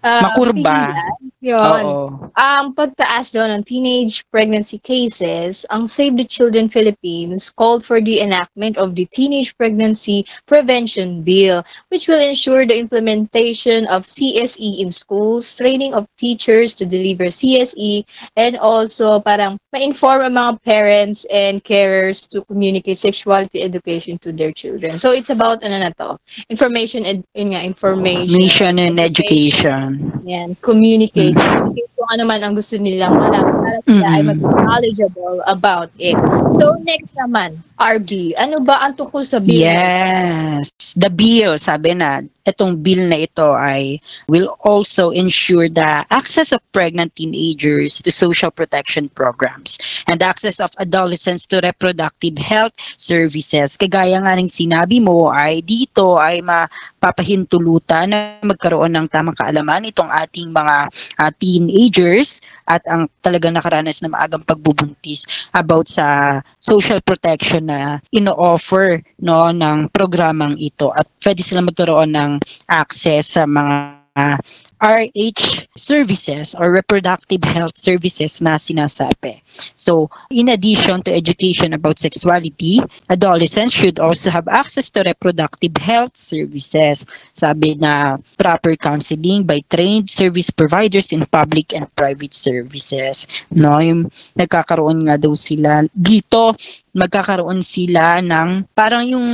ah, 0.00 0.22
Makurba. 0.24 0.56
pigilan. 0.56 1.20
Yun. 1.40 1.56
oo. 1.56 2.06
Ang 2.36 2.76
pagtaas 2.76 3.32
daw 3.32 3.48
ng 3.48 3.64
teenage 3.64 4.20
pregnancy 4.28 4.76
cases, 4.76 5.64
ang 5.72 5.88
Save 5.88 6.20
the 6.20 6.28
Children 6.28 6.68
Philippines 6.68 7.48
called 7.48 7.80
for 7.80 7.96
the 8.00 8.20
enactment 8.20 8.76
of 8.76 8.92
the 8.92 9.08
Teenage 9.08 9.56
Pregnancy 9.56 10.28
Prevention 10.44 11.24
Bill, 11.24 11.64
which 11.88 12.08
will 12.12 12.20
ensure 12.20 12.68
the 12.68 12.76
implementation 12.76 13.88
of 13.88 14.04
CSE 14.04 14.84
in 14.84 14.92
schools, 14.92 15.48
training 15.56 15.96
of 15.96 16.04
teachers 16.20 16.76
to 16.76 16.84
deliver 16.84 17.32
CSE, 17.32 18.04
and 18.36 18.60
also 18.60 19.20
parang 19.24 19.56
ma-inform 19.72 20.28
ang 20.28 20.36
mga 20.36 20.52
parents 20.60 21.24
and 21.32 21.64
carers 21.64 22.28
to 22.28 22.44
communicate 22.52 23.00
sexuality 23.00 23.64
education 23.64 24.20
to 24.20 24.28
their 24.28 24.52
children. 24.52 25.00
So 25.00 25.16
it's 25.16 25.32
about 25.32 25.64
ano 25.64 25.88
na 25.88 25.90
to, 25.96 26.20
information 26.52 27.08
ed, 27.08 27.24
yun 27.32 27.56
nga, 27.56 27.64
information. 27.64 28.36
Mission 28.36 28.76
and 28.76 29.00
education. 29.00 30.20
Yan, 30.28 30.52
communicate. 30.60 31.29
Communicate 31.32 31.90
kung 31.94 32.08
ano 32.10 32.22
man 32.24 32.40
ang 32.40 32.54
gusto 32.56 32.74
nilang 32.76 33.14
malaman 33.14 33.54
para 33.60 33.78
sila 33.84 34.06
ay 34.10 34.22
Mm. 34.22 34.28
maging 34.32 34.54
knowledgeable 34.56 35.38
about 35.46 35.90
it. 35.96 36.16
So 36.52 36.64
next 36.82 37.14
naman, 37.14 37.60
RB. 37.80 38.36
Ano 38.36 38.60
ba 38.60 38.84
ang 38.84 38.92
tungkol 38.92 39.24
sa 39.24 39.40
bill? 39.40 39.64
Yes. 39.64 40.68
The 40.92 41.08
bill, 41.08 41.56
sabi 41.56 41.96
na, 41.96 42.20
itong 42.44 42.80
bill 42.80 43.08
na 43.08 43.24
ito 43.24 43.52
ay 43.56 44.00
will 44.28 44.52
also 44.64 45.12
ensure 45.12 45.68
the 45.68 46.04
access 46.10 46.52
of 46.52 46.60
pregnant 46.72 47.14
teenagers 47.16 48.00
to 48.02 48.10
social 48.10 48.50
protection 48.50 49.08
programs 49.12 49.76
and 50.08 50.20
access 50.20 50.58
of 50.58 50.72
adolescents 50.80 51.44
to 51.46 51.60
reproductive 51.62 52.36
health 52.40 52.74
services. 52.96 53.76
Kagaya 53.76 54.18
nga 54.24 54.36
ng 54.36 54.50
sinabi 54.50 54.98
mo 54.98 55.30
ay 55.30 55.62
dito 55.62 56.16
ay 56.18 56.42
mapapahintulutan 56.42 58.12
na 58.12 58.40
magkaroon 58.42 58.92
ng 58.98 59.06
tamang 59.08 59.36
kaalaman 59.36 59.88
itong 59.88 60.10
ating 60.10 60.50
mga 60.50 60.76
ah, 61.20 61.32
teenagers 61.38 62.40
at 62.70 62.86
ang 62.86 63.10
talagang 63.18 63.58
nakaranas 63.58 63.98
na 63.98 64.14
maagang 64.14 64.46
pagbubuntis 64.46 65.26
about 65.50 65.90
sa 65.90 66.38
social 66.62 67.02
protection 67.02 67.66
na 67.66 67.98
ino-offer 68.14 69.02
no 69.18 69.50
ng 69.50 69.90
programang 69.90 70.54
ito. 70.62 70.94
At 70.94 71.10
pwede 71.26 71.42
sila 71.42 71.66
magkaroon 71.66 72.14
ng 72.14 72.32
access 72.70 73.34
sa 73.34 73.42
mga 73.50 74.38
RH 74.80 75.68
services 75.76 76.56
or 76.56 76.72
reproductive 76.72 77.44
health 77.44 77.76
services 77.76 78.40
na 78.40 78.56
sinasabi. 78.56 79.44
So, 79.76 80.08
in 80.32 80.48
addition 80.48 81.04
to 81.04 81.12
education 81.12 81.76
about 81.76 82.00
sexuality, 82.00 82.80
adolescents 83.12 83.76
should 83.76 84.00
also 84.00 84.32
have 84.32 84.48
access 84.48 84.88
to 84.96 85.04
reproductive 85.04 85.76
health 85.76 86.16
services. 86.16 87.04
Sabi 87.36 87.76
na 87.76 88.16
proper 88.40 88.72
counseling 88.76 89.44
by 89.44 89.60
trained 89.68 90.08
service 90.08 90.48
providers 90.48 91.12
in 91.12 91.28
public 91.28 91.76
and 91.76 91.84
private 91.92 92.32
services. 92.32 93.28
No, 93.52 93.78
yung 93.84 94.08
nagkakaroon 94.32 95.04
nga 95.04 95.20
daw 95.20 95.36
sila 95.36 95.84
dito 95.92 96.56
magkakaroon 96.94 97.62
sila 97.62 98.18
ng 98.22 98.70
parang 98.74 99.06
yung 99.06 99.28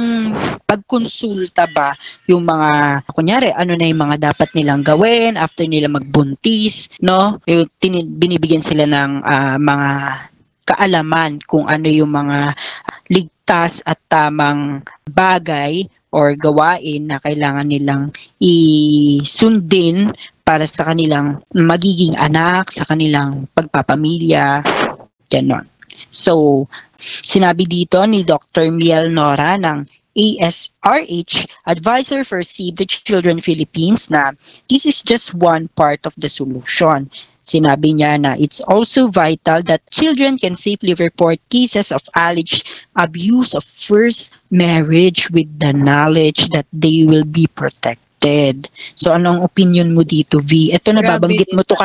pagkonsulta 0.65 1.69
ba 1.73 1.97
yung 2.29 2.45
mga 2.45 3.03
kunyari 3.13 3.51
ano 3.53 3.73
na 3.75 3.89
yung 3.89 4.03
mga 4.03 4.33
dapat 4.33 4.53
nilang 4.53 4.85
gawin 4.85 5.41
after 5.41 5.65
nila 5.65 5.89
magbuntis 5.89 6.93
no 7.01 7.41
yung 7.49 7.69
binibigyan 8.17 8.65
sila 8.65 8.85
ng 8.85 9.25
ah, 9.25 9.57
mga 9.57 9.91
kaalaman 10.67 11.39
kung 11.47 11.71
ano 11.71 11.87
yung 11.87 12.11
mga 12.11 12.53
ligtas 13.07 13.81
at 13.87 14.03
tamang 14.11 14.83
bagay 15.07 15.87
or 16.11 16.35
gawain 16.35 17.07
na 17.07 17.23
kailangan 17.23 17.69
nilang 17.71 18.11
isundin 18.43 20.11
para 20.47 20.63
sa 20.63 20.87
kanilang 20.87 21.43
magiging 21.51 22.15
anak, 22.15 22.71
sa 22.71 22.87
kanilang 22.87 23.51
pagpapamilya, 23.51 24.63
ganon. 25.27 25.76
So, 26.11 26.67
sinabi 26.99 27.69
dito 27.69 28.01
ni 28.09 28.25
Dr. 28.25 28.73
Miel 28.73 29.13
Nora 29.13 29.57
ng 29.61 29.85
ASRH, 30.17 31.45
Advisor 31.69 32.25
for 32.25 32.41
Save 32.41 32.81
the 32.81 32.89
Children 32.89 33.45
Philippines, 33.45 34.09
na 34.09 34.33
this 34.73 34.89
is 34.89 35.05
just 35.05 35.37
one 35.37 35.69
part 35.77 36.01
of 36.09 36.17
the 36.17 36.29
solution. 36.29 37.13
Sinabi 37.47 37.95
niya 37.95 38.19
na 38.19 38.35
it's 38.35 38.59
also 38.67 39.07
vital 39.07 39.63
that 39.71 39.85
children 39.95 40.35
can 40.35 40.59
safely 40.59 40.99
report 40.99 41.39
cases 41.47 41.95
of 41.95 42.03
alleged 42.19 42.67
abuse 42.99 43.55
of 43.55 43.63
first 43.63 44.35
marriage 44.51 45.31
with 45.31 45.47
the 45.63 45.71
knowledge 45.71 46.51
that 46.51 46.67
they 46.75 47.07
will 47.07 47.23
be 47.23 47.47
protected. 47.47 48.67
So 48.99 49.15
anong 49.15 49.47
opinion 49.47 49.95
mo 49.95 50.03
dito, 50.03 50.43
V? 50.43 50.75
Ito 50.75 50.91
nababanggit 50.91 51.55
mo 51.55 51.63
to 51.63 51.79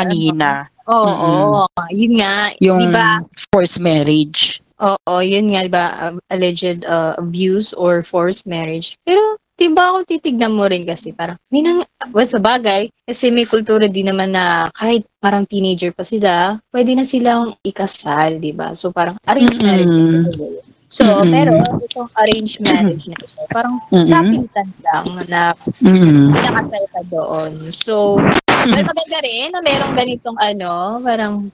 dito, 0.86 0.98
ano? 0.98 1.14
kanina, 1.14 1.42
Oo, 1.62 1.64
yun 1.94 2.14
nga, 2.18 2.36
yung 2.60 2.80
di 2.80 2.88
ba? 2.90 3.10
forced 3.54 3.80
marriage. 3.80 4.62
Oo, 4.82 5.22
yun 5.22 5.54
nga, 5.54 5.62
di 5.62 5.72
ba? 5.72 5.86
uh, 6.10 6.14
alleged 6.34 6.84
uh, 6.86 7.14
abuse 7.22 7.72
or 7.78 8.02
forced 8.02 8.50
marriage. 8.50 8.98
Pero, 9.06 9.38
di 9.62 9.70
ba 9.70 9.94
kung 9.94 10.10
titignan 10.10 10.58
mo 10.58 10.66
rin 10.66 10.82
kasi 10.90 11.14
parang, 11.14 11.38
may 11.54 11.62
nang, 11.62 11.86
well, 12.10 12.26
sa 12.26 12.42
bagay, 12.42 12.90
kasi 13.06 13.30
may 13.30 13.46
kultura 13.46 13.86
din 13.86 14.10
naman 14.10 14.34
na 14.34 14.74
kahit 14.74 15.06
parang 15.22 15.46
teenager 15.46 15.94
pa 15.94 16.02
sila, 16.02 16.58
pwede 16.74 16.98
na 16.98 17.06
silang 17.06 17.54
ikasal, 17.62 18.42
di 18.42 18.50
ba? 18.50 18.74
So, 18.74 18.90
parang 18.90 19.22
arranged 19.30 19.62
Mm-mm. 19.62 19.70
marriage. 19.70 20.66
So, 20.92 21.08
Mm-mm. 21.08 21.32
pero 21.32 21.56
itong 21.80 22.12
arranged 22.20 22.60
marriage 22.60 23.08
na 23.08 23.16
ito, 23.16 23.42
parang 23.48 23.80
Mm-mm. 23.88 24.04
sapitan 24.04 24.68
lang 24.84 25.08
na 25.26 25.56
Mm. 25.80 26.36
pinakasal 26.36 26.84
ka 26.92 27.02
doon. 27.08 27.72
So, 27.72 28.20
well, 28.20 28.84
maganda 28.84 29.18
rin 29.24 29.50
na 29.50 29.64
merong 29.64 29.96
ganitong 29.96 30.36
ano, 30.38 31.00
parang 31.00 31.48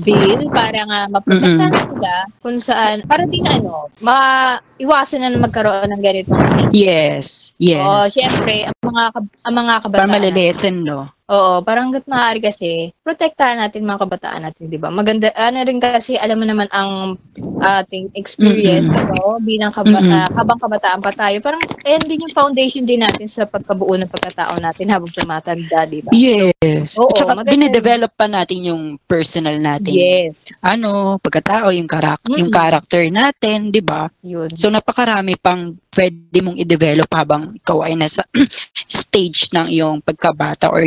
bill 0.00 0.46
para 0.48 0.78
nga 0.80 1.00
maprotektahan 1.10 1.74
sila 1.90 2.14
kung 2.38 2.58
saan, 2.58 3.02
para 3.02 3.26
din 3.26 3.42
ano, 3.44 3.90
maiwasan 3.98 5.20
na 5.20 5.28
na 5.28 5.42
magkaroon 5.42 5.90
ng 5.90 6.02
ganitong 6.02 6.70
Yes, 6.70 7.52
yes. 7.58 7.82
Oo, 7.82 8.06
syempre, 8.06 8.62
ang 8.64 8.78
mga, 8.80 9.04
ang 9.42 9.54
mga 9.54 9.74
Para 9.74 9.84
kabataan. 9.84 10.10
malilesen, 10.10 10.74
no? 10.82 11.10
Oo, 11.34 11.66
parang 11.66 11.90
hanggat 11.90 12.06
maaari 12.06 12.38
kasi, 12.38 12.94
protektahan 13.02 13.58
natin 13.58 13.82
mga 13.82 14.06
kabataan 14.06 14.46
natin, 14.46 14.70
di 14.70 14.78
ba? 14.78 14.86
Maganda, 14.86 15.34
ano 15.34 15.58
rin 15.66 15.82
kasi, 15.82 16.14
alam 16.14 16.38
mo 16.38 16.46
naman 16.46 16.70
ang 16.70 17.18
ating 17.58 18.14
experience, 18.14 18.86
no? 19.10 19.42
Bilang 19.42 19.74
kaba- 19.74 19.98
Mm-mm. 19.98 20.14
ah, 20.14 20.30
habang 20.30 20.62
kabataan 20.62 21.02
pa 21.02 21.10
tayo, 21.10 21.42
parang, 21.42 21.58
ayan 21.82 22.06
din 22.06 22.22
yung 22.22 22.30
foundation 22.30 22.86
din 22.86 23.02
natin 23.02 23.26
sa 23.26 23.50
pagkabuo 23.50 23.98
ng 23.98 24.06
pagkatao 24.06 24.54
natin 24.62 24.86
habang 24.94 25.10
tumatanda, 25.10 25.82
di 25.90 26.06
ba? 26.06 26.14
Yes. 26.14 26.94
Oo, 27.02 27.10
At 27.10 27.18
saka 27.18 27.32
maganda 27.34 27.50
dinedevelop 27.50 28.12
pa 28.14 28.30
natin 28.30 28.70
yung 28.70 28.82
personal 29.02 29.58
natin. 29.58 29.90
Yes, 29.90 30.54
Ano, 30.62 31.18
pagkatao, 31.18 31.74
yung, 31.74 31.90
karak 31.90 32.22
yung 32.30 32.46
Mm-mm. 32.46 32.54
character 32.54 33.02
natin, 33.10 33.74
di 33.74 33.82
ba? 33.82 34.06
yun. 34.22 34.54
So, 34.54 34.70
napakarami 34.70 35.34
pang 35.34 35.74
pwede 35.94 36.38
mong 36.42 36.58
i-develop 36.58 37.10
habang 37.10 37.54
ikaw 37.54 37.86
ay 37.86 37.94
nasa 37.94 38.22
stage 38.90 39.50
ng 39.50 39.70
iyong 39.70 40.02
pagkabata 40.02 40.66
or 40.68 40.82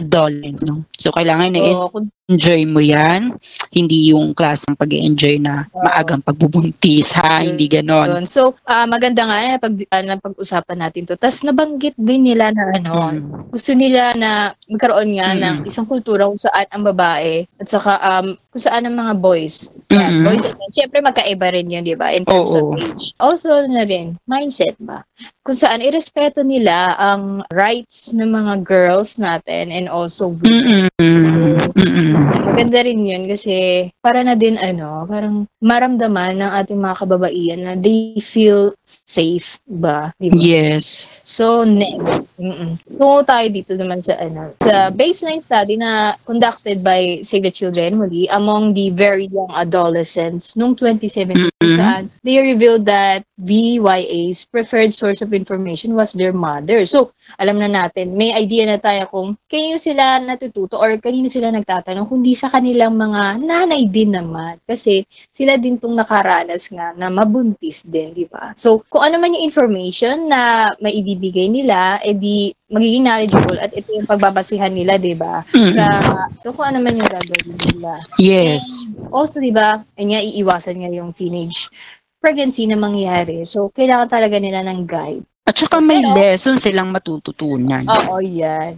adolescence, 0.00 0.64
no? 0.66 0.84
So, 0.98 1.10
kailangan 1.14 1.54
na 1.54 1.60
Oo, 1.62 1.88
enjoy 2.24 2.64
mo 2.64 2.80
yan. 2.80 3.36
Hindi 3.68 4.14
yung 4.14 4.32
klaseng 4.32 4.78
pag 4.78 4.88
enjoy 4.88 5.36
na 5.36 5.68
maagang 5.76 6.24
pagbubuntis, 6.24 7.12
ha? 7.12 7.44
Yun. 7.44 7.54
Hindi 7.54 7.66
ganon. 7.68 8.08
Yun. 8.08 8.24
So, 8.24 8.56
ah, 8.64 8.88
maganda 8.88 9.28
nga 9.28 9.36
na 9.44 9.60
pag 9.60 9.74
ah, 9.92 10.02
na 10.04 10.16
pag-usapan 10.16 10.78
natin 10.80 11.04
to. 11.04 11.20
Tapos 11.20 11.44
nabanggit 11.44 11.92
din 12.00 12.24
nila 12.24 12.48
na 12.54 12.62
ano, 12.80 12.92
Mm. 13.04 13.52
gusto 13.52 13.70
nila 13.76 14.16
na 14.16 14.56
magkaroon 14.70 15.10
nga 15.20 15.28
Mm. 15.36 15.40
ng 15.40 15.56
isang 15.68 15.84
kultura 15.84 16.24
kung 16.24 16.40
saan 16.40 16.66
ang 16.72 16.82
babae 16.86 17.44
at 17.60 17.68
saka 17.68 17.92
um, 18.00 18.38
kung 18.48 18.62
saan 18.62 18.86
ang 18.88 18.96
mga 18.96 19.14
boys. 19.20 19.68
Yan, 19.92 20.22
Mm. 20.22 20.24
boys 20.24 20.44
and 20.48 20.56
men. 20.56 20.70
Siyempre 20.72 20.98
magkaiba 21.04 21.52
rin 21.52 21.68
yun, 21.68 21.84
di 21.84 21.92
ba? 21.98 22.08
In 22.14 22.24
terms 22.24 22.54
Oo. 22.56 22.72
of 22.72 22.80
age. 22.80 23.12
Also 23.20 23.52
na 23.68 23.84
rin, 23.84 24.16
mindset 24.24 24.78
ba? 24.80 25.04
Kung 25.44 25.52
saan 25.58 25.84
irespeto 25.84 26.40
nila 26.40 26.96
ang 26.96 27.44
rights 27.52 28.16
ng 28.16 28.30
mga 28.32 28.64
girls 28.64 29.20
natin 29.20 29.68
and 29.68 29.92
also 29.92 30.32
women. 30.40 30.88
Mm-mm. 30.96 31.68
Mm-mm. 31.76 32.13
Maganda 32.14 32.78
rin 32.86 33.02
yun 33.02 33.24
kasi 33.26 33.88
para 33.98 34.22
na 34.22 34.38
din 34.38 34.54
ano, 34.56 35.04
parang 35.10 35.50
maramdaman 35.58 36.38
ng 36.38 36.52
ating 36.62 36.78
mga 36.78 36.96
kababaihan 37.02 37.60
na 37.66 37.72
they 37.74 38.14
feel 38.22 38.72
safe 38.86 39.58
ba? 39.66 40.14
Di 40.20 40.30
ba? 40.30 40.38
Yes. 40.38 41.08
So, 41.26 41.66
next. 41.66 42.33
Mm-mm. 42.34 42.78
Tungo 42.98 43.22
tayo 43.22 43.46
dito 43.46 43.72
naman 43.78 44.02
sa 44.02 44.18
ano, 44.18 44.58
sa 44.58 44.90
baseline 44.90 45.38
study 45.38 45.78
na 45.78 46.18
conducted 46.26 46.82
by 46.82 47.22
Save 47.22 47.46
the 47.46 47.54
Children 47.54 48.00
muli 48.00 48.26
among 48.26 48.74
the 48.74 48.90
very 48.90 49.30
young 49.30 49.50
adolescents 49.54 50.58
noong 50.58 50.74
2017 50.74 51.36
kung 51.38 51.70
Mhm. 51.70 51.78
saan 51.78 52.02
they 52.26 52.40
revealed 52.40 52.82
that 52.88 53.22
BYA's 53.38 54.46
preferred 54.46 54.94
source 54.94 55.20
of 55.20 55.34
information 55.34 55.94
was 55.94 56.14
their 56.14 56.34
mother. 56.34 56.86
So, 56.86 57.12
alam 57.34 57.58
na 57.58 57.66
natin, 57.66 58.14
may 58.14 58.30
idea 58.30 58.62
na 58.62 58.78
tayo 58.78 59.10
kung 59.10 59.34
kanino 59.50 59.82
sila 59.82 60.22
natututo 60.22 60.78
or 60.78 60.94
kanino 61.02 61.26
sila 61.26 61.50
nagtatanong, 61.50 62.06
kundi 62.06 62.38
sa 62.38 62.46
kanilang 62.46 62.94
mga 62.94 63.42
nanay 63.42 63.90
din 63.90 64.14
naman. 64.14 64.62
Kasi 64.62 65.02
sila 65.34 65.58
din 65.58 65.80
tong 65.80 65.98
nakaranas 65.98 66.70
nga 66.70 66.94
na 66.94 67.10
mabuntis 67.10 67.82
din, 67.82 68.14
di 68.14 68.24
ba? 68.28 68.54
So, 68.54 68.86
kung 68.86 69.02
ano 69.02 69.18
man 69.18 69.34
yung 69.34 69.46
information 69.50 70.30
na 70.30 70.70
maibibigay 70.78 71.50
nila, 71.50 71.98
edi 72.00 72.23
magiging 72.70 73.04
knowledgeable 73.06 73.58
at 73.58 73.70
ito 73.72 73.88
yung 73.94 74.08
pagbabasihan 74.08 74.72
nila, 74.72 74.98
di 74.98 75.14
ba? 75.14 75.42
Mm-mm. 75.52 75.72
Sa, 75.72 75.84
so, 76.42 76.52
kung 76.52 76.66
ano 76.68 76.78
man 76.82 76.98
yung 76.98 77.10
gagawin 77.10 77.54
nila. 77.54 78.02
Yes. 78.18 78.86
And 78.88 79.08
also, 79.14 79.38
di 79.38 79.54
ba, 79.54 79.82
ayun 79.96 80.14
nga, 80.14 80.20
iiwasan 80.20 80.80
nga 80.82 80.90
yung 80.90 81.10
teenage 81.14 81.68
pregnancy 82.24 82.64
na 82.64 82.80
mangyari. 82.80 83.44
So, 83.44 83.68
kailangan 83.68 84.08
talaga 84.08 84.40
nila 84.40 84.64
ng 84.64 84.88
guide. 84.88 85.24
At 85.44 85.60
saka 85.60 85.76
may 85.76 86.00
Pero- 86.00 86.16
lesson 86.16 86.56
silang 86.56 86.88
matututunan. 86.88 87.84
Oo, 87.84 88.16
yan. 88.24 88.74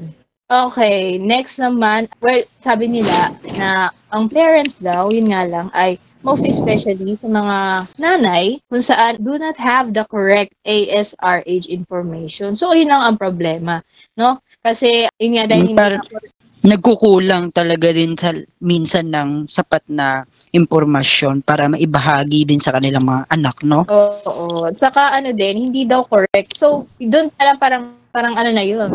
Okay, 0.46 1.18
next 1.18 1.58
naman, 1.58 2.06
well, 2.22 2.42
sabi 2.62 2.86
nila 2.86 3.34
na 3.50 3.90
ang 4.14 4.30
parents 4.30 4.78
daw, 4.78 5.10
yun 5.10 5.34
nga 5.34 5.42
lang, 5.42 5.70
ay 5.74 5.98
most 6.26 6.42
especially 6.42 7.14
sa 7.14 7.30
mga 7.30 7.56
nanay 8.02 8.58
kung 8.66 8.82
saan 8.82 9.22
do 9.22 9.38
not 9.38 9.54
have 9.54 9.94
the 9.94 10.02
correct 10.10 10.50
ASRH 10.66 11.70
information. 11.70 12.58
So, 12.58 12.74
yun 12.74 12.90
lang 12.90 13.06
ang 13.06 13.16
problema, 13.16 13.86
no? 14.18 14.42
Kasi, 14.58 15.06
yun 15.22 15.38
nga, 15.38 15.46
dahil 15.46 15.70
hindi 15.70 15.78
Parang- 15.78 16.34
Nagkukulang 16.66 17.54
talaga 17.54 17.94
din 17.94 18.18
sa 18.18 18.34
minsan 18.58 19.06
ng 19.14 19.46
sapat 19.46 19.86
na 19.86 20.26
impormasyon 20.50 21.46
para 21.46 21.70
maibahagi 21.70 22.42
din 22.42 22.58
sa 22.58 22.74
kanilang 22.74 23.06
mga 23.06 23.22
anak, 23.30 23.62
no? 23.62 23.86
Oo. 23.86 24.66
At 24.66 24.74
saka 24.74 25.14
ano 25.14 25.30
din, 25.30 25.70
hindi 25.70 25.86
daw 25.86 26.02
correct. 26.10 26.58
So, 26.58 26.90
doon 26.98 27.30
parang 27.38 27.58
parang 27.62 27.82
parang 28.10 28.34
ano 28.34 28.50
na 28.50 28.66
yun. 28.66 28.90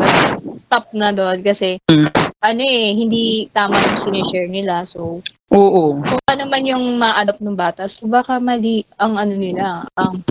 Stop 0.52 0.92
na 0.92 1.16
doon 1.16 1.40
kasi 1.40 1.80
Mm. 1.88 2.12
Ano 2.42 2.62
eh, 2.66 2.90
hindi 2.98 3.46
tama 3.54 3.78
yung 3.78 4.02
sinishare 4.02 4.50
nila. 4.50 4.82
So, 4.82 5.22
Oo. 5.54 6.02
kung 6.02 6.22
ano 6.26 6.44
man 6.50 6.62
yung 6.66 6.98
ma-adopt 6.98 7.38
ng 7.38 7.54
bata, 7.54 7.86
so 7.86 8.10
baka 8.10 8.42
mali 8.42 8.82
ang 8.98 9.14
ano 9.14 9.34
nila, 9.38 9.86
ang 9.94 10.26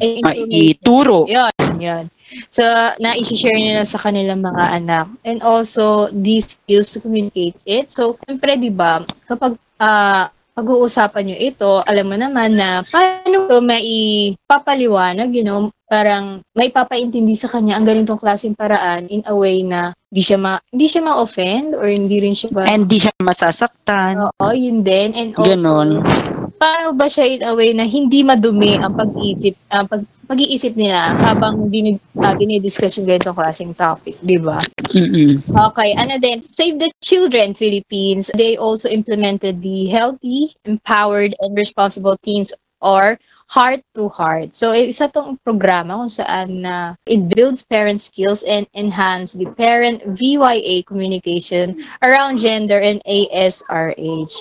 eh. 0.00 0.18
Maituro. 0.24 1.28
Yan, 1.30 1.78
yan. 1.78 2.04
So, 2.50 2.64
na-share 2.98 3.60
nila 3.60 3.86
sa 3.86 4.00
kanilang 4.00 4.42
mga 4.42 4.82
anak. 4.82 5.06
And 5.22 5.38
also, 5.44 6.10
these 6.10 6.58
skills 6.58 6.90
to 6.96 6.98
communicate 7.04 7.54
it. 7.62 7.92
So, 7.94 8.18
siyempre, 8.26 8.58
di 8.58 8.74
ba, 8.74 9.06
kapag 9.28 9.54
ah, 9.78 10.34
pag-uusapan 10.54 11.22
nyo 11.26 11.36
ito, 11.38 11.72
alam 11.82 12.06
mo 12.06 12.16
naman 12.18 12.54
na 12.54 12.86
paano 12.86 13.50
to 13.50 13.58
maipapaliwanag, 13.58 15.34
you 15.34 15.42
know, 15.42 15.66
parang 15.90 16.46
may 16.54 16.70
papaintindi 16.70 17.34
sa 17.34 17.50
kanya 17.50 17.74
ang 17.74 17.86
ganitong 17.86 18.22
klaseng 18.22 18.54
paraan 18.54 19.10
in 19.10 19.26
a 19.26 19.34
way 19.34 19.66
na 19.66 19.94
hindi 20.14 20.22
siya 20.22 20.38
ma 20.38 20.54
hindi 20.70 20.86
siya 20.86 21.02
ma-offend 21.02 21.74
or 21.74 21.90
hindi 21.90 22.22
rin 22.22 22.38
siya 22.38 22.54
ba 22.54 22.70
And 22.70 22.86
di 22.86 23.02
siya 23.02 23.10
masasaktan. 23.18 24.22
Oo, 24.22 24.54
yun 24.54 24.86
din. 24.86 25.10
And 25.10 25.34
also, 25.34 25.58
Ganon. 25.58 26.06
paano 26.54 26.94
ba 26.94 27.10
siya 27.10 27.26
in 27.26 27.42
a 27.42 27.50
way 27.50 27.74
na 27.74 27.82
hindi 27.82 28.22
madumi 28.22 28.78
ang 28.78 28.94
pag-isip, 28.94 29.58
ang 29.74 29.90
pag, 29.90 30.06
pag-iisip 30.30 30.78
nila 30.78 31.18
habang 31.18 31.66
din, 31.66 31.98
uh, 32.14 32.30
dinidiscuss 32.30 32.94
yung 33.02 33.10
ganitong 33.10 33.34
klaseng 33.34 33.74
topic, 33.74 34.14
di 34.22 34.38
ba? 34.38 34.62
Mm-mm. 34.94 35.42
Okay, 35.50 35.90
ano 35.98 36.14
din, 36.22 36.46
Save 36.46 36.78
the 36.78 36.94
Children 37.02 37.58
Philippines, 37.58 38.30
they 38.38 38.54
also 38.54 38.86
implemented 38.86 39.66
the 39.66 39.90
Healthy, 39.90 40.54
Empowered, 40.62 41.34
and 41.42 41.58
Responsible 41.58 42.14
Teens 42.22 42.54
or 42.78 43.18
Heart 43.46 43.84
to 43.94 44.08
Heart. 44.08 44.56
So, 44.56 44.72
isa 44.72 45.06
tong 45.08 45.38
programa 45.44 46.00
kung 46.00 46.12
saan 46.12 46.64
na 46.64 46.96
it 47.06 47.28
builds 47.28 47.62
parent 47.62 48.00
skills 48.00 48.42
and 48.42 48.66
enhance 48.74 49.36
the 49.36 49.46
parent 49.54 50.02
VYA 50.16 50.82
communication 50.88 51.84
around 52.02 52.40
gender 52.40 52.80
and 52.80 53.04
ASRH. 53.04 54.34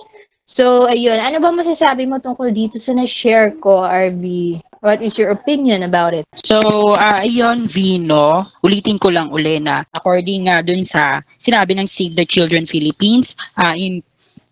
So, 0.44 0.92
ayun. 0.92 1.24
Ano 1.24 1.40
ba 1.40 1.56
masasabi 1.56 2.04
mo 2.04 2.20
tungkol 2.20 2.52
dito 2.52 2.76
sa 2.76 2.92
na-share 2.92 3.56
ko, 3.64 3.84
RB? 3.84 4.60
What 4.84 5.00
is 5.00 5.16
your 5.16 5.32
opinion 5.32 5.88
about 5.88 6.12
it? 6.12 6.28
So, 6.44 6.60
uh, 7.00 7.24
ayun, 7.24 7.72
Vino, 7.72 8.52
ulitin 8.60 9.00
ko 9.00 9.08
lang 9.08 9.32
uli 9.32 9.64
na 9.64 9.88
according 9.96 10.52
nga 10.52 10.60
dun 10.60 10.84
sa 10.84 11.24
sinabi 11.40 11.72
ng 11.80 11.88
Save 11.88 12.20
the 12.20 12.28
Children 12.28 12.68
Philippines, 12.68 13.40
uh, 13.56 13.72
in, 13.72 14.04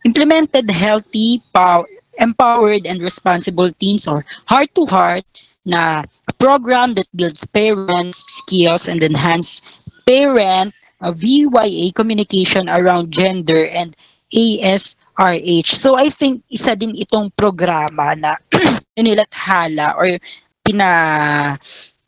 implemented 0.08 0.72
healthy, 0.72 1.44
pow- 1.52 1.84
empowered, 2.22 2.86
and 2.86 3.02
responsible 3.02 3.74
teens 3.82 4.08
or 4.08 4.24
heart-to-heart 4.46 5.26
na 5.66 6.06
program 6.38 6.94
that 6.96 7.10
builds 7.14 7.46
parents' 7.50 8.26
skills 8.30 8.88
and 8.88 9.04
enhance 9.04 9.62
parent 10.06 10.74
uh, 11.02 11.12
VYA 11.12 11.94
communication 11.94 12.70
around 12.70 13.12
gender 13.12 13.68
and 13.74 13.98
ASRH. 14.34 15.70
So, 15.70 15.98
I 15.98 16.10
think 16.10 16.46
isa 16.50 16.78
din 16.78 16.96
itong 16.96 17.34
programa 17.36 18.16
na 18.16 18.38
inilathala 19.00 19.98
or 19.98 20.18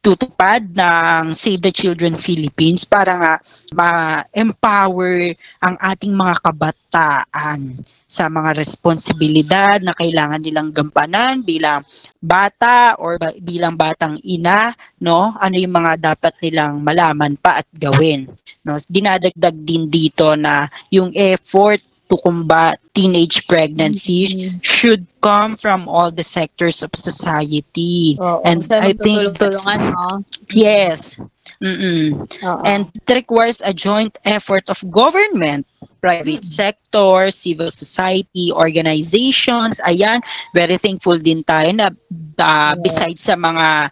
pinatutupad 0.03 0.67
ng 0.67 1.31
Save 1.31 1.63
the 1.63 1.71
Children 1.71 2.19
Philippines 2.19 2.83
para 2.83 3.15
nga 3.15 3.33
ma-empower 3.71 5.31
ang 5.63 5.79
ating 5.79 6.11
mga 6.11 6.43
kabataan 6.43 7.79
sa 8.03 8.27
mga 8.27 8.51
responsibilidad 8.59 9.79
na 9.79 9.95
kailangan 9.95 10.43
nilang 10.43 10.75
gampanan 10.75 11.39
bilang 11.39 11.87
bata 12.19 12.99
or 12.99 13.15
bilang 13.39 13.79
batang 13.79 14.19
ina, 14.27 14.75
no? 14.99 15.39
Ano 15.39 15.55
yung 15.55 15.71
mga 15.71 16.11
dapat 16.11 16.35
nilang 16.43 16.83
malaman 16.83 17.39
pa 17.39 17.63
at 17.63 17.67
gawin, 17.71 18.27
no? 18.67 18.75
Dinadagdag 18.75 19.55
din 19.55 19.87
dito 19.87 20.35
na 20.35 20.67
yung 20.91 21.15
effort 21.15 21.79
to 22.09 22.17
combat 22.23 22.79
teenage 22.93 23.47
pregnancy 23.47 24.53
should 24.61 25.07
come 25.21 25.55
from 25.55 25.87
all 25.87 26.11
the 26.11 26.23
sectors 26.23 26.83
of 26.83 26.91
society. 26.93 28.17
Oo. 28.19 28.41
And 28.43 28.63
so, 28.63 28.79
I 28.79 28.93
think 28.93 29.39
no? 29.39 30.23
Yes. 30.51 31.17
Mm-mm. 31.63 32.19
Oo. 32.43 32.61
And 32.67 32.91
it 32.93 33.07
requires 33.11 33.61
a 33.63 33.73
joint 33.73 34.17
effort 34.25 34.67
of 34.67 34.79
government, 34.91 35.65
private 36.03 36.43
sector, 36.43 37.31
civil 37.31 37.71
society, 37.71 38.51
organizations. 38.51 39.79
Ayan, 39.87 40.19
very 40.51 40.77
thankful 40.77 41.17
din 41.17 41.43
tayo 41.47 41.71
na 41.71 41.87
uh, 42.39 42.75
Yes. 42.75 42.83
besides 42.83 43.19
sa 43.23 43.35
mga 43.39 43.91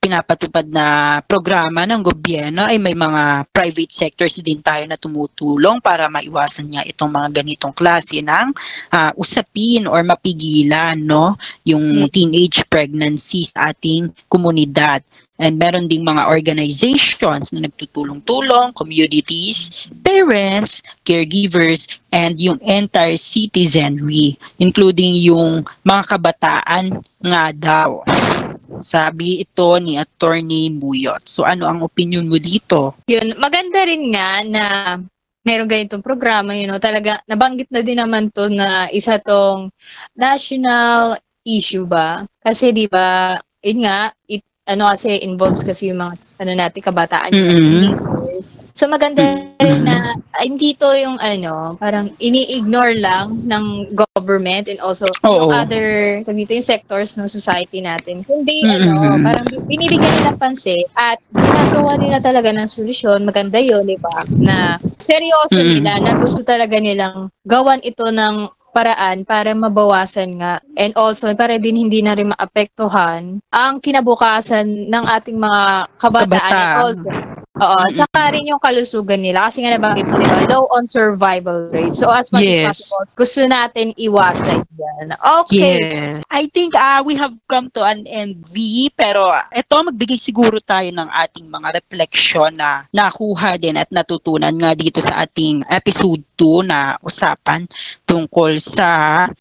pinapatupad 0.00 0.64
na 0.64 1.20
programa 1.20 1.84
ng 1.84 2.00
gobyerno 2.00 2.64
ay 2.64 2.80
may 2.80 2.96
mga 2.96 3.44
private 3.52 3.92
sectors 3.92 4.40
din 4.40 4.64
tayo 4.64 4.88
na 4.88 4.96
tumutulong 4.96 5.76
para 5.78 6.08
maiwasan 6.08 6.72
niya 6.72 6.88
itong 6.88 7.12
mga 7.12 7.44
ganitong 7.44 7.76
klase 7.76 8.24
ng 8.24 8.48
ah, 8.88 9.12
usapin 9.14 9.84
or 9.84 10.00
mapigilan 10.00 10.96
no 10.96 11.36
yung 11.62 11.84
Mm. 11.90 12.08
teenage 12.08 12.64
pregnancy 12.66 13.44
sa 13.44 13.76
ating 13.76 14.08
komunidad. 14.24 15.04
And 15.36 15.56
meron 15.56 15.88
ding 15.88 16.04
mga 16.04 16.28
organizations 16.28 17.48
na 17.48 17.64
nagtutulong-tulong, 17.64 18.76
communities, 18.76 19.88
parents, 20.04 20.84
caregivers, 21.00 21.88
and 22.12 22.36
yung 22.36 22.60
entire 22.60 23.16
citizenry, 23.16 24.36
including 24.60 25.16
yung 25.16 25.64
mga 25.80 26.02
kabataan 26.12 27.00
nga 27.24 27.44
daw. 27.56 28.04
Sabi 28.78 29.42
ito 29.42 29.74
ni 29.82 29.98
Attorney 29.98 30.70
Muyot. 30.70 31.26
So 31.26 31.42
ano 31.42 31.66
ang 31.66 31.82
opinion 31.82 32.30
mo 32.30 32.38
dito? 32.38 33.02
Yun, 33.10 33.34
maganda 33.42 33.82
rin 33.82 34.14
nga 34.14 34.30
na 34.46 34.64
meron 35.42 35.66
ganitong 35.66 36.04
programa, 36.04 36.54
you 36.54 36.70
know, 36.70 36.78
talaga, 36.78 37.18
nabanggit 37.26 37.66
na 37.72 37.82
din 37.82 37.98
naman 37.98 38.30
to 38.30 38.46
na 38.46 38.86
isa 38.94 39.18
tong 39.18 39.72
national 40.14 41.18
issue 41.42 41.88
ba? 41.88 42.28
Kasi 42.44 42.70
di 42.70 42.86
ba, 42.86 43.40
yun 43.64 43.88
nga, 43.88 44.12
it, 44.28 44.44
ano 44.70 44.86
kasi 44.86 45.18
involves 45.26 45.66
kasi 45.66 45.90
yung 45.90 45.98
mga 45.98 46.14
ano 46.38 46.52
natin 46.54 46.80
kabataan 46.80 47.30
yung 47.34 47.50
Mhm. 47.50 47.58
teenagers. 47.58 48.46
So 48.72 48.86
maganda 48.88 49.20
rin 49.60 49.84
na 49.84 50.14
ah, 50.16 50.44
hindi 50.46 50.72
to 50.78 50.88
yung 50.96 51.18
ano, 51.20 51.76
parang 51.76 52.14
ini-ignore 52.16 52.96
lang 52.96 53.44
ng 53.44 53.92
government 53.92 54.70
and 54.70 54.80
also 54.80 55.04
yung 55.26 55.50
Oo. 55.50 55.52
other 55.52 56.22
sabi 56.24 56.46
dito, 56.46 56.56
yung 56.56 56.64
sectors 56.64 57.18
ng 57.18 57.28
society 57.28 57.82
natin. 57.82 58.22
Kundi 58.24 58.64
Mhm. 58.64 58.72
ano, 58.72 58.92
parang 59.20 59.44
binibigyan 59.66 60.22
nila 60.22 60.32
pansin 60.38 60.80
at 60.94 61.18
ginagawa 61.34 61.98
nila 61.98 62.22
talaga 62.22 62.54
ng 62.54 62.70
solusyon. 62.70 63.26
Maganda 63.26 63.60
yun, 63.60 63.84
di 63.84 63.98
ba? 64.00 64.22
Na 64.30 64.78
seryoso 64.96 65.58
Mhm. 65.58 65.68
nila 65.76 65.92
na 66.00 66.12
gusto 66.16 66.40
talaga 66.46 66.78
nilang 66.78 67.28
gawan 67.44 67.82
ito 67.82 68.06
ng 68.08 68.48
paraan 68.70 69.26
para 69.26 69.50
mabawasan 69.52 70.38
nga 70.38 70.62
and 70.78 70.94
also 70.94 71.30
para 71.34 71.58
din 71.58 71.76
hindi 71.76 72.00
na 72.00 72.14
rin 72.14 72.30
maapektuhan 72.30 73.42
ang 73.50 73.74
kinabukasan 73.82 74.86
ng 74.86 75.04
ating 75.10 75.38
mga 75.38 75.62
kabataan, 75.98 76.30
and 76.30 76.30
Kabataan. 76.30 76.76
also 76.78 77.39
Oo, 77.60 77.76
at 77.84 77.92
saka 77.92 78.32
rin 78.32 78.48
yung 78.48 78.58
kalusugan 78.58 79.20
nila 79.20 79.52
kasi 79.52 79.60
nga 79.60 79.76
nabanggit 79.76 80.08
mo, 80.08 80.16
di 80.16 80.24
ba, 80.24 80.48
low 80.48 80.64
on 80.72 80.88
survival 80.88 81.68
rate. 81.68 81.92
So 81.92 82.08
as 82.08 82.32
much 82.32 82.48
Yes. 82.48 82.64
as 82.64 82.68
possible, 82.72 83.04
gusto 83.14 83.40
natin 83.44 83.92
iwasan 84.00 84.64
yan. 84.74 85.06
Okay. 85.44 85.76
Yeah. 85.80 86.24
I 86.32 86.48
think 86.48 86.72
uh, 86.72 87.04
we 87.04 87.14
have 87.20 87.36
come 87.44 87.68
to 87.76 87.84
an 87.84 88.08
end, 88.08 88.48
V, 88.48 88.88
pero 88.96 89.28
ito 89.52 89.74
magbigay 89.76 90.16
siguro 90.16 90.56
tayo 90.58 90.88
ng 90.88 91.08
ating 91.12 91.46
mga 91.46 91.84
refleksyon 91.84 92.56
na 92.56 92.88
nakuha 92.90 93.60
din 93.60 93.76
at 93.76 93.92
natutunan 93.92 94.56
nga 94.56 94.72
dito 94.72 95.04
sa 95.04 95.20
ating 95.22 95.68
episode 95.68 96.24
2 96.40 96.64
na 96.64 96.96
usapan 97.04 97.68
tungkol 98.08 98.56
sa 98.56 98.88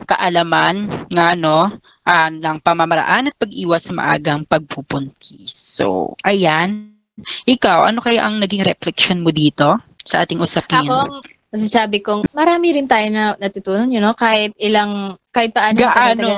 kaalaman 0.03 1.07
nga 1.07 1.39
no 1.39 1.71
ah, 2.03 2.27
ng 2.27 2.57
pamamaraan 2.59 3.29
at 3.31 3.35
pag-iwas 3.37 3.87
sa 3.87 3.93
maagang 3.95 4.43
pagpupuntis. 4.43 5.53
So, 5.53 6.17
ayan. 6.25 6.98
Ikaw, 7.47 7.89
ano 7.89 7.99
kaya 7.99 8.25
ang 8.25 8.39
naging 8.39 8.63
reflection 8.65 9.23
mo 9.23 9.29
dito 9.33 9.79
sa 10.03 10.23
ating 10.23 10.39
usapin? 10.41 10.85
Ako, 10.85 11.23
masasabi 11.49 11.99
kong 12.05 12.29
marami 12.31 12.77
rin 12.77 12.85
tayo 12.85 13.07
na 13.09 13.33
natutunan, 13.41 13.89
you 13.89 14.01
know, 14.01 14.13
kahit 14.13 14.53
ilang, 14.61 15.17
kahit 15.33 15.53
paano. 15.53 15.77
Gaano? 15.77 16.29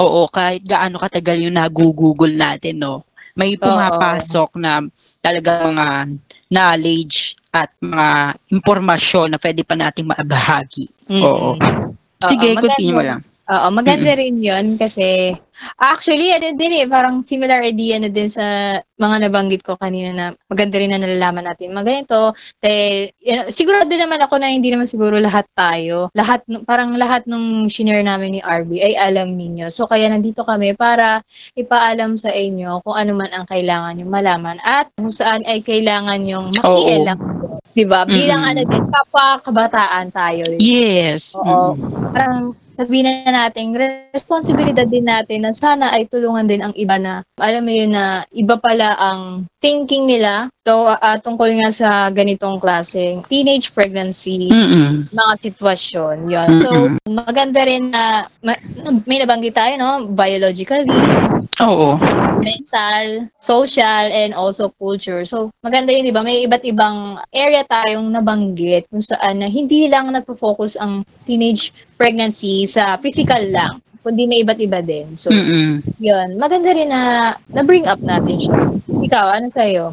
Oo, 0.00 0.28
kahit 0.28 0.64
gaano 0.64 1.00
katagal 1.00 1.48
yung 1.48 1.56
nagugugol 1.56 2.32
natin, 2.32 2.80
no? 2.80 3.04
May 3.38 3.56
pumapasok 3.56 4.58
na 4.58 4.84
talaga 5.22 5.64
mga 5.64 5.86
knowledge 6.50 7.38
at 7.54 7.70
mga 7.78 8.36
impormasyon 8.50 9.32
na 9.32 9.38
pwede 9.38 9.62
pa 9.62 9.74
nating 9.78 10.06
maibahagi. 10.06 10.90
Mm. 11.06 11.22
Oo. 11.24 11.50
Sige, 12.20 12.52
Oo, 12.52 12.60
continue 12.60 12.94
mo 12.94 13.02
lang. 13.02 13.20
Oo, 13.50 13.66
maganda 13.74 14.14
rin 14.14 14.38
yun 14.38 14.78
kasi 14.78 15.34
actually, 15.74 16.30
ano 16.30 16.54
din 16.54 16.72
eh, 16.80 16.86
parang 16.86 17.18
similar 17.18 17.66
idea 17.66 17.98
na 17.98 18.06
din 18.06 18.30
sa 18.30 18.78
mga 18.94 19.26
nabanggit 19.26 19.66
ko 19.66 19.74
kanina 19.74 20.14
na 20.14 20.24
maganda 20.46 20.78
rin 20.78 20.94
na 20.94 21.02
nalalaman 21.02 21.50
natin. 21.50 21.74
Maganito, 21.74 22.30
dahil, 22.62 23.10
you 23.18 23.34
know, 23.34 23.50
sigurado 23.50 23.90
naman 23.90 24.22
ako 24.22 24.38
na 24.38 24.54
hindi 24.54 24.70
naman 24.70 24.86
siguro 24.86 25.18
lahat 25.18 25.50
tayo, 25.58 26.14
lahat, 26.14 26.46
parang 26.62 26.94
lahat 26.94 27.26
nung 27.26 27.66
shinare 27.66 28.06
namin 28.06 28.38
ni 28.38 28.40
RB 28.40 28.78
ay 28.78 28.94
alam 28.94 29.34
ninyo. 29.34 29.66
So, 29.66 29.90
kaya 29.90 30.06
nandito 30.06 30.46
kami 30.46 30.78
para 30.78 31.18
ipaalam 31.58 32.22
sa 32.22 32.30
inyo 32.30 32.86
kung 32.86 32.94
ano 32.94 33.18
man 33.18 33.34
ang 33.34 33.50
kailangan 33.50 33.98
nyo 33.98 34.06
malaman 34.06 34.62
at 34.62 34.94
kung 34.94 35.10
saan 35.10 35.42
ay 35.42 35.58
kailangan 35.66 36.22
yung 36.22 36.54
makialam. 36.54 37.18
Diba? 37.70 38.02
Bilang 38.06 38.42
Mm-mm. 38.46 38.50
ano 38.54 38.60
din, 38.66 38.84
kapwa 38.90 39.26
kabataan 39.42 40.06
tayo. 40.14 40.44
Yes. 40.58 41.34
Oo. 41.38 41.74
Mm. 41.74 42.14
Parang 42.14 42.36
sabihin 42.80 43.28
na 43.28 43.44
natin, 43.44 43.76
responsibilidad 44.16 44.88
din 44.88 45.04
natin 45.04 45.44
na 45.44 45.52
sana 45.52 45.92
ay 45.92 46.08
tulungan 46.08 46.48
din 46.48 46.64
ang 46.64 46.72
iba 46.72 46.96
na, 46.96 47.20
alam 47.36 47.60
mo 47.60 47.72
yun 47.72 47.92
na 47.92 48.24
iba 48.32 48.56
pala 48.56 48.96
ang 48.96 49.44
thinking 49.60 50.08
nila 50.08 50.48
to, 50.64 50.88
ah, 50.88 51.20
tungkol 51.20 51.52
nga 51.60 51.68
sa 51.68 52.08
ganitong 52.08 52.56
klaseng 52.56 53.20
teenage 53.28 53.76
pregnancy, 53.76 54.48
Mm-mm. 54.48 55.12
mga 55.12 55.34
sitwasyon. 55.44 56.32
Yun. 56.32 56.48
So, 56.56 56.68
maganda 57.04 57.60
rin 57.68 57.92
na, 57.92 58.24
ma- 58.40 58.64
may 59.04 59.20
nabanggit 59.20 59.52
tayo, 59.52 59.76
no? 59.76 60.08
Biologically, 60.16 60.88
Oo. 61.60 62.00
mental, 62.40 63.28
social, 63.36 64.08
and 64.08 64.32
also 64.32 64.72
culture. 64.80 65.28
So, 65.28 65.52
maganda 65.60 65.92
yun, 65.92 66.08
di 66.08 66.14
ba? 66.16 66.24
May 66.24 66.48
iba't 66.48 66.64
ibang 66.64 67.20
area 67.28 67.60
tayong 67.68 68.08
nabanggit 68.08 68.88
kung 68.88 69.04
saan 69.04 69.44
na 69.44 69.48
hindi 69.52 69.88
lang 69.92 70.08
nagpo-focus 70.08 70.80
ang 70.80 71.04
teenage 71.28 71.72
pregnancy 72.00 72.64
sa 72.64 72.96
physical 72.96 73.44
lang, 73.52 73.84
kundi 74.00 74.24
may 74.24 74.40
iba't 74.40 74.56
iba 74.56 74.80
din. 74.80 75.12
So, 75.12 75.28
Mm-mm. 75.28 75.84
yun. 76.00 76.40
Maganda 76.40 76.72
rin 76.72 76.88
na 76.88 77.36
na-bring 77.52 77.84
up 77.84 78.00
natin 78.00 78.40
siya. 78.40 78.56
Ikaw, 78.88 79.36
ano 79.36 79.48
sa'yo? 79.52 79.92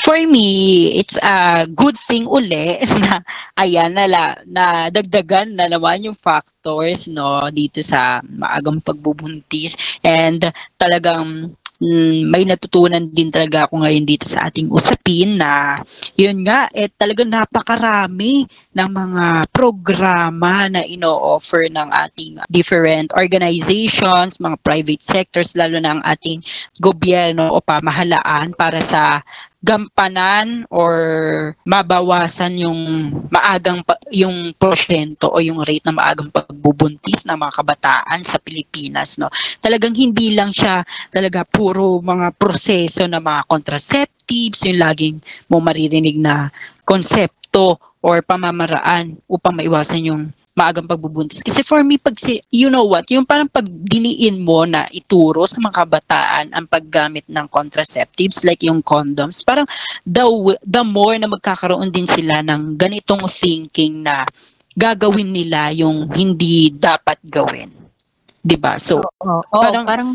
For 0.00 0.16
me, 0.24 0.88
it's 0.96 1.20
a 1.20 1.68
good 1.68 2.00
thing 2.08 2.24
uli 2.24 2.80
na 3.04 3.20
ayan 3.60 3.92
na, 3.92 4.08
la, 4.08 4.24
na 4.48 4.88
dagdagan 4.88 5.52
na 5.52 5.68
naman 5.68 6.08
yung 6.08 6.16
factors 6.16 7.04
no 7.12 7.44
dito 7.52 7.84
sa 7.84 8.24
maagang 8.24 8.80
pagbubuntis 8.80 9.76
and 10.00 10.48
talagang 10.80 11.52
mm, 11.82 12.28
may 12.30 12.44
natutunan 12.46 13.06
din 13.10 13.30
talaga 13.30 13.66
ako 13.66 13.82
ngayon 13.82 14.04
dito 14.06 14.26
sa 14.26 14.50
ating 14.50 14.70
usapin 14.70 15.38
na 15.38 15.82
yun 16.18 16.42
nga 16.46 16.66
eh 16.74 16.90
talagang 16.90 17.30
napakarami 17.30 18.46
ng 18.74 18.90
mga 18.90 19.26
programa 19.50 20.70
na 20.70 20.86
ino-offer 20.86 21.66
ng 21.66 21.88
ating 21.90 22.38
different 22.50 23.10
organizations, 23.18 24.38
mga 24.38 24.58
private 24.62 25.02
sectors 25.02 25.54
lalo 25.58 25.82
na 25.82 25.98
ang 25.98 26.02
ating 26.06 26.42
gobyerno 26.78 27.50
o 27.54 27.58
pamahalaan 27.62 28.54
para 28.54 28.78
sa 28.78 29.22
gampanan 29.58 30.62
or 30.70 30.94
mabawasan 31.66 32.62
yung 32.62 32.80
maagang 33.26 33.82
yung 34.14 34.54
porsyento 34.54 35.26
o 35.26 35.42
yung 35.42 35.66
rate 35.66 35.82
na 35.82 35.94
maagang 35.94 36.30
pagbubuntis 36.30 37.26
ng 37.26 37.34
mga 37.34 37.52
kabataan 37.58 38.20
sa 38.22 38.38
Pilipinas 38.38 39.18
no? 39.18 39.26
Talagang 39.58 39.98
hindi 39.98 40.30
lang 40.30 40.54
siya 40.54 40.86
talaga 41.10 41.42
puro 41.42 41.98
mga 41.98 42.38
proseso 42.38 43.02
na 43.10 43.18
mga 43.18 43.50
contraceptives 43.50 44.62
yung 44.70 44.78
laging 44.78 45.16
mo 45.50 45.58
maririnig 45.58 46.22
na 46.22 46.54
konsepto 46.86 47.82
or 47.98 48.22
pamamaraan 48.22 49.18
upang 49.26 49.58
maiwasan 49.58 50.06
yung 50.06 50.22
maagang 50.58 50.90
pagbubuntis. 50.90 51.38
Kasi 51.46 51.62
for 51.62 51.86
me, 51.86 52.02
pag 52.02 52.18
si, 52.18 52.42
you 52.50 52.66
know 52.66 52.82
what, 52.82 53.06
yung 53.06 53.22
parang 53.22 53.46
pag 53.46 53.62
diniin 53.62 54.42
mo 54.42 54.66
na 54.66 54.90
ituro 54.90 55.46
sa 55.46 55.62
mga 55.62 55.86
kabataan 55.86 56.46
ang 56.50 56.66
paggamit 56.66 57.22
ng 57.30 57.46
contraceptives 57.46 58.42
like 58.42 58.66
yung 58.66 58.82
condoms, 58.82 59.46
parang 59.46 59.70
the, 60.02 60.26
the 60.66 60.82
more 60.82 61.14
na 61.14 61.30
magkakaroon 61.30 61.94
din 61.94 62.10
sila 62.10 62.42
ng 62.42 62.74
ganitong 62.74 63.22
thinking 63.30 64.02
na 64.02 64.26
gagawin 64.74 65.30
nila 65.30 65.70
yung 65.70 66.10
hindi 66.10 66.74
dapat 66.74 67.22
gawin. 67.22 67.70
'Di 68.38 68.56
ba? 68.56 68.78
So, 68.78 69.02
Oo, 69.02 69.42
Parang- 69.50 69.86
parang, 69.86 70.10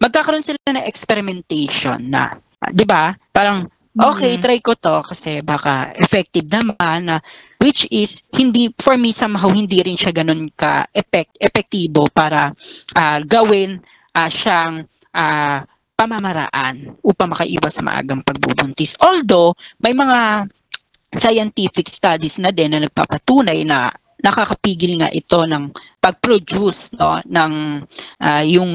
magkakaroon 0.00 0.42
sila 0.44 0.56
ng 0.72 0.88
experimentation 0.88 2.00
na, 2.08 2.32
'di 2.72 2.84
ba? 2.88 3.12
Parang 3.30 3.68
okay, 4.00 4.36
Mhm. 4.36 4.42
try 4.42 4.58
ko 4.60 4.74
to 4.76 5.02
kasi 5.04 5.40
baka 5.40 5.92
effective 5.96 6.46
naman 6.50 7.08
na 7.08 7.16
which 7.60 7.88
is 7.90 8.20
hindi 8.36 8.70
for 8.80 8.96
me 9.00 9.10
somehow 9.12 9.48
hindi 9.48 9.80
rin 9.82 9.96
siya 9.96 10.12
ganun 10.12 10.52
ka 10.52 10.86
effect, 10.92 11.36
epektibo 11.40 12.06
para 12.12 12.52
ah, 12.94 13.18
gawin 13.24 13.80
ah, 14.14 14.28
siyang 14.28 14.84
ah, 15.16 15.64
pamamaraan 15.96 17.00
upang 17.00 17.32
makaiwas 17.32 17.80
sa 17.80 17.82
maagang 17.82 18.20
pagbubuntis. 18.20 19.00
Although 19.00 19.56
may 19.80 19.96
mga 19.96 20.44
scientific 21.16 21.88
studies 21.88 22.36
na 22.36 22.52
din 22.52 22.76
na 22.76 22.84
nagpapatunay 22.84 23.64
na 23.64 23.88
nakakapigil 24.24 25.00
nga 25.00 25.12
ito 25.12 25.44
ng 25.44 25.72
pag-produce 26.00 26.94
no 26.96 27.18
ng 27.26 27.82
ah, 28.22 28.44
yung 28.46 28.72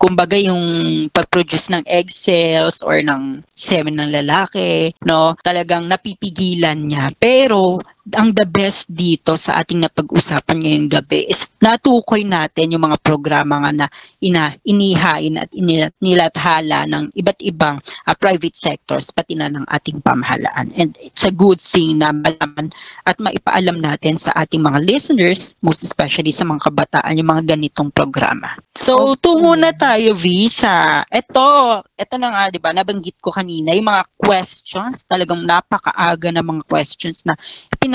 kumbaga 0.00 0.34
yung 0.40 0.64
pag-produce 1.12 1.70
ng 1.70 1.84
egg 1.86 2.08
cells 2.08 2.80
or 2.82 2.98
ng 3.04 3.44
semen 3.52 4.00
ng 4.00 4.10
lalaki 4.10 4.90
no 5.04 5.36
talagang 5.44 5.86
napipigilan 5.86 6.88
niya. 6.88 7.12
Pero 7.20 7.80
ang 8.14 8.30
the 8.30 8.46
best 8.46 8.86
dito 8.86 9.34
sa 9.34 9.58
ating 9.58 9.82
napag-usapan 9.82 10.62
ngayong 10.62 10.86
gabi 10.86 11.26
is 11.26 11.50
natukoy 11.58 12.22
natin 12.22 12.70
yung 12.70 12.86
mga 12.86 13.02
programa 13.02 13.66
nga 13.66 13.72
na 13.74 13.86
ina, 14.22 14.54
inihain 14.62 15.34
at 15.34 15.50
ini- 15.50 15.90
nilathala 15.98 16.86
ng 16.86 17.10
iba't 17.18 17.40
ibang 17.42 17.82
ah, 18.06 18.14
private 18.14 18.54
sectors 18.54 19.10
pati 19.10 19.34
na 19.34 19.50
ng 19.50 19.66
ating 19.66 19.98
pamahalaan 20.06 20.70
and 20.78 20.94
it's 21.02 21.26
a 21.26 21.34
good 21.34 21.58
thing 21.58 21.98
na 21.98 22.14
malaman 22.14 22.70
at 23.02 23.18
maipaalam 23.18 23.82
natin 23.82 24.14
sa 24.14 24.30
ating 24.38 24.62
mga 24.62 24.86
listeners 24.86 25.58
most 25.58 25.82
especially 25.82 26.30
sa 26.30 26.46
mga 26.46 26.62
kabataan 26.70 27.18
yung 27.18 27.30
mga 27.34 27.58
ganitong 27.58 27.90
programa. 27.90 28.54
So, 28.76 29.16
Okay. 29.16 29.32
tungo 29.32 29.56
na 29.56 29.72
tayo, 29.72 30.12
V, 30.12 30.46
sa 30.52 31.00
eto, 31.08 31.80
eto 31.96 32.14
na 32.20 32.28
nga, 32.28 32.42
di 32.52 32.60
ba, 32.60 32.76
nabanggit 32.76 33.16
ko 33.24 33.32
kanina, 33.32 33.72
yung 33.72 33.88
mga 33.88 34.04
questions, 34.20 35.00
talagang 35.08 35.42
napakaaga 35.48 36.28
na 36.28 36.44
mga 36.44 36.60
questions 36.68 37.24
na 37.24 37.32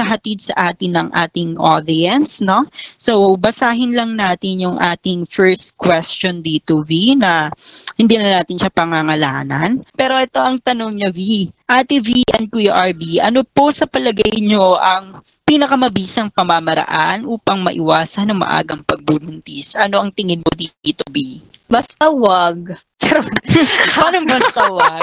pinahatid 0.02 0.42
sa 0.42 0.74
atin 0.74 0.98
ng 0.98 1.08
ating 1.14 1.62
audience, 1.62 2.42
no? 2.42 2.66
So, 2.98 3.38
basahin 3.38 3.94
lang 3.94 4.18
natin 4.18 4.66
yung 4.66 4.82
ating 4.82 5.30
first 5.30 5.78
question 5.78 6.42
dito, 6.42 6.82
V, 6.82 7.14
na 7.14 7.54
hindi 8.02 8.18
na 8.18 8.42
natin 8.42 8.58
siya 8.58 8.74
pangangalanan. 8.74 9.86
Pero 9.94 10.18
ito 10.18 10.42
ang 10.42 10.58
tanong 10.58 10.98
niya, 10.98 11.14
V. 11.14 11.54
Ate 11.70 12.02
V 12.02 12.26
and 12.34 12.50
Kuya 12.50 12.74
RB, 12.92 13.22
ano 13.22 13.46
po 13.46 13.70
sa 13.70 13.86
palagay 13.86 14.42
nyo 14.42 14.76
ang 14.76 15.22
pinakamabisang 15.46 16.34
pamamaraan 16.34 17.24
upang 17.24 17.62
maiwasan 17.62 18.34
ang 18.34 18.42
maagang 18.42 18.82
pagbubuntis? 18.82 19.78
Ano 19.78 20.02
ang 20.02 20.10
tingin 20.10 20.42
mo 20.42 20.52
dito, 20.58 21.06
B? 21.14 21.40
Basta 21.72 22.06
wag. 22.12 22.76
Paano 23.98 24.24
basta 24.24 24.62
wag? 24.70 25.02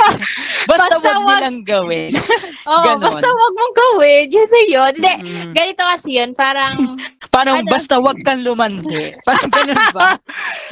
Basta, 0.65 0.97
Basta 0.97 0.97
wag 1.13 1.25
wag. 1.25 1.41
nilang 1.41 1.61
gawin. 1.63 2.13
Oo, 2.71 2.83
Ganon. 2.87 3.03
basta 3.03 3.27
wag 3.27 3.53
mong 3.55 3.75
gawin. 3.75 4.25
Na 4.29 4.61
yun. 4.65 4.93
Hindi, 4.95 5.13
Mm. 5.19 5.51
ganito 5.53 5.83
kasi 5.83 6.09
yun, 6.15 6.31
parang, 6.33 6.75
Paano 7.35 7.53
Ano? 7.55 7.69
basta 7.69 7.99
wag 7.99 8.17
kang 8.23 8.41
lumandi? 8.41 9.13
Parang 9.21 9.51
ganun 9.51 9.83
ba? 9.93 10.17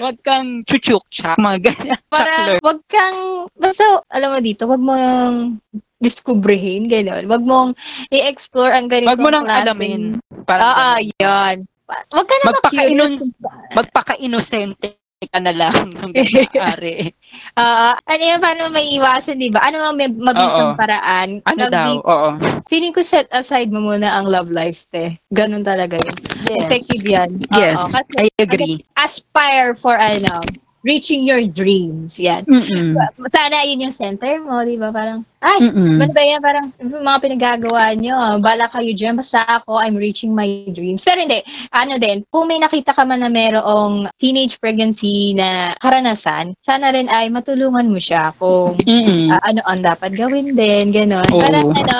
Wag 0.00 0.16
kang 0.20 0.64
chuchuk 0.64 1.04
chak, 1.10 1.36
mga 1.36 1.68
ganyan. 1.68 2.00
parang, 2.08 2.56
wag 2.58 2.80
kang, 2.86 3.18
basta, 3.52 3.84
alam 4.08 4.32
mo 4.32 4.38
dito, 4.40 4.64
wag 4.64 4.80
mong 4.80 5.60
diskubrehin, 5.98 6.84
gano'n. 6.86 7.24
Wag 7.26 7.42
mong 7.42 7.76
i-explore 8.08 8.70
ang 8.70 8.86
ganitong 8.86 9.12
Wag 9.12 9.20
mo 9.20 9.28
nang 9.28 9.44
klaseng- 9.44 9.64
alamin. 9.66 10.00
Parang 10.44 10.64
Oo, 10.66 10.76
ganun. 10.96 11.12
yun. 11.18 11.56
Wag 11.86 12.26
ka 12.26 12.34
na 12.34 12.44
Magpaka-inos-. 12.50 13.30
Magpaka-inosente 13.74 14.96
ka 15.24 15.40
na 15.40 15.48
lang 15.56 15.72
hanggang 15.96 16.28
maaari. 16.28 17.08
Oo. 17.56 17.88
ano 17.96 18.22
yun, 18.22 18.36
paano 18.36 18.68
may 18.68 18.92
iwasan, 19.00 19.40
di 19.40 19.48
ba? 19.48 19.64
Ano 19.64 19.80
ang 19.80 19.96
mabisang 19.96 20.76
paraan? 20.76 21.40
Ano 21.48 21.56
Nag- 21.56 21.72
daw? 21.72 21.88
Oo. 22.04 22.28
Feeling 22.68 22.92
ko 22.92 23.00
set 23.00 23.24
aside 23.32 23.72
mo 23.72 23.80
muna 23.80 24.12
ang 24.12 24.28
love 24.28 24.52
life, 24.52 24.84
te. 24.92 25.16
Ganun 25.32 25.64
talaga 25.64 25.96
yun. 25.96 26.16
Yes. 26.52 26.68
Effective 26.68 27.04
yan. 27.08 27.30
Yes, 27.56 27.80
Oo. 27.80 27.96
Kasi 27.96 28.12
I 28.20 28.28
agree. 28.36 28.84
aspire 29.00 29.72
for, 29.72 29.96
ano, 29.96 30.44
reaching 30.86 31.26
your 31.26 31.42
dreams. 31.42 32.14
Yan. 32.22 32.46
Mm-mm. 32.46 32.94
Sana 33.26 33.66
yun 33.66 33.90
yung 33.90 33.96
center 33.96 34.38
mo, 34.38 34.62
di 34.62 34.78
ba? 34.78 34.94
Parang, 34.94 35.26
ay, 35.42 35.66
Mm-mm. 35.66 35.98
Ano 35.98 36.12
ba 36.14 36.22
yan? 36.22 36.40
Parang 36.40 36.66
mga 36.78 37.18
pinagagawa 37.18 37.90
nyo, 37.98 38.38
bala 38.38 38.70
kayo 38.70 38.94
dyan, 38.94 39.18
basta 39.18 39.42
ako, 39.42 39.82
I'm 39.82 39.98
reaching 39.98 40.30
my 40.30 40.46
dreams. 40.70 41.02
Pero 41.02 41.26
hindi, 41.26 41.42
ano 41.74 41.98
din, 41.98 42.22
kung 42.30 42.46
may 42.46 42.62
nakita 42.62 42.94
ka 42.94 43.02
man 43.02 43.26
na 43.26 43.28
merong 43.28 44.06
teenage 44.22 44.62
pregnancy 44.62 45.34
na 45.34 45.74
karanasan, 45.82 46.54
sana 46.62 46.94
rin 46.94 47.10
ay 47.10 47.28
matulungan 47.34 47.90
mo 47.90 47.98
siya 47.98 48.30
kung 48.38 48.78
Mm-mm. 48.86 49.34
ah, 49.34 49.42
ano 49.42 49.60
ang 49.66 49.82
dapat 49.82 50.14
gawin 50.14 50.54
din, 50.54 50.94
gano'n. 50.94 51.34
Oo. 51.34 51.42
Parang 51.42 51.74
ano, 51.74 51.96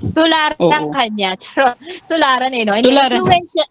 Tularan 0.00 0.56
Oo. 0.58 0.90
kanya. 0.90 1.36
Pero, 1.44 1.76
tularan 2.08 2.52
eh, 2.56 2.64
no? 2.64 2.72
And 2.72 2.84
Tularan. 2.84 3.20
Influensya, 3.20 3.64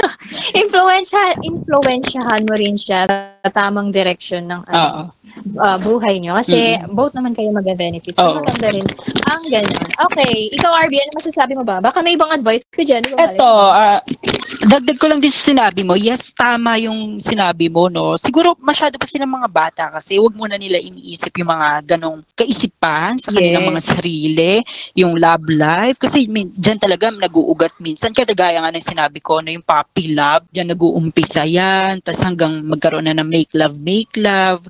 influensya, 0.62 1.20
influensyahan 1.40 2.42
mo 2.44 2.54
rin 2.58 2.74
siya 2.74 3.06
sa 3.06 3.48
tamang 3.54 3.94
direction 3.94 4.50
ng 4.50 4.62
ano, 4.66 5.14
ah, 5.62 5.78
buhay 5.78 6.18
nyo. 6.18 6.34
Kasi 6.36 6.76
both 6.90 7.14
naman 7.14 7.32
kayo 7.32 7.54
mag-benefit. 7.54 8.18
So, 8.18 8.26
Oo. 8.26 8.42
maganda 8.42 8.74
rin 8.74 8.84
ang 9.30 9.42
ganun. 9.46 9.86
Okay, 10.10 10.50
ikaw, 10.58 10.72
RB, 10.82 10.94
ano 10.98 11.12
masasabi 11.14 11.52
mo 11.54 11.62
ba? 11.62 11.78
Baka 11.78 12.02
may 12.02 12.18
ibang 12.18 12.34
advice 12.34 12.66
ka 12.68 12.82
dyan. 12.82 13.06
ba, 13.14 13.30
Eto, 13.30 13.46
ah, 13.70 14.00
dagdag 14.66 14.98
ko 14.98 15.06
lang 15.06 15.22
din 15.22 15.30
sa 15.30 15.54
sinabi 15.54 15.86
mo. 15.86 15.94
Yes, 15.94 16.34
tama 16.34 16.74
yung 16.82 17.22
sinabi 17.22 17.70
mo, 17.70 17.86
no? 17.86 18.18
Siguro 18.18 18.58
masyado 18.58 18.98
pa 18.98 19.06
silang 19.06 19.30
mga 19.30 19.48
bata 19.48 19.84
kasi 19.94 20.18
wag 20.18 20.34
muna 20.34 20.58
nila 20.58 20.82
iniisip 20.82 21.30
yung 21.38 21.54
mga 21.54 21.96
ganong 21.96 22.26
kaisipan 22.34 23.16
sa 23.22 23.30
kanilang 23.30 23.62
Yes. 23.64 23.70
mga 23.70 23.82
sarili, 23.84 24.52
yung 24.98 25.14
love 25.14 25.46
life. 25.46 25.67
Kasi 25.98 26.24
min, 26.30 26.54
dyan 26.56 26.80
talaga 26.80 27.12
nag-uugat 27.12 27.76
minsan. 27.82 28.14
Kaya 28.14 28.30
gaya 28.32 28.58
nga 28.62 28.72
ng 28.72 28.84
sinabi 28.84 29.18
ko 29.20 29.42
na 29.42 29.52
yung 29.52 29.66
puppy 29.66 30.16
love, 30.16 30.48
dyan 30.48 30.72
nag-uumpisa 30.72 31.44
yan. 31.44 32.00
Tapos 32.00 32.22
hanggang 32.24 32.64
magkaroon 32.64 33.04
na 33.04 33.16
ng 33.16 33.28
make 33.28 33.52
love, 33.52 33.76
make 33.76 34.12
love, 34.16 34.64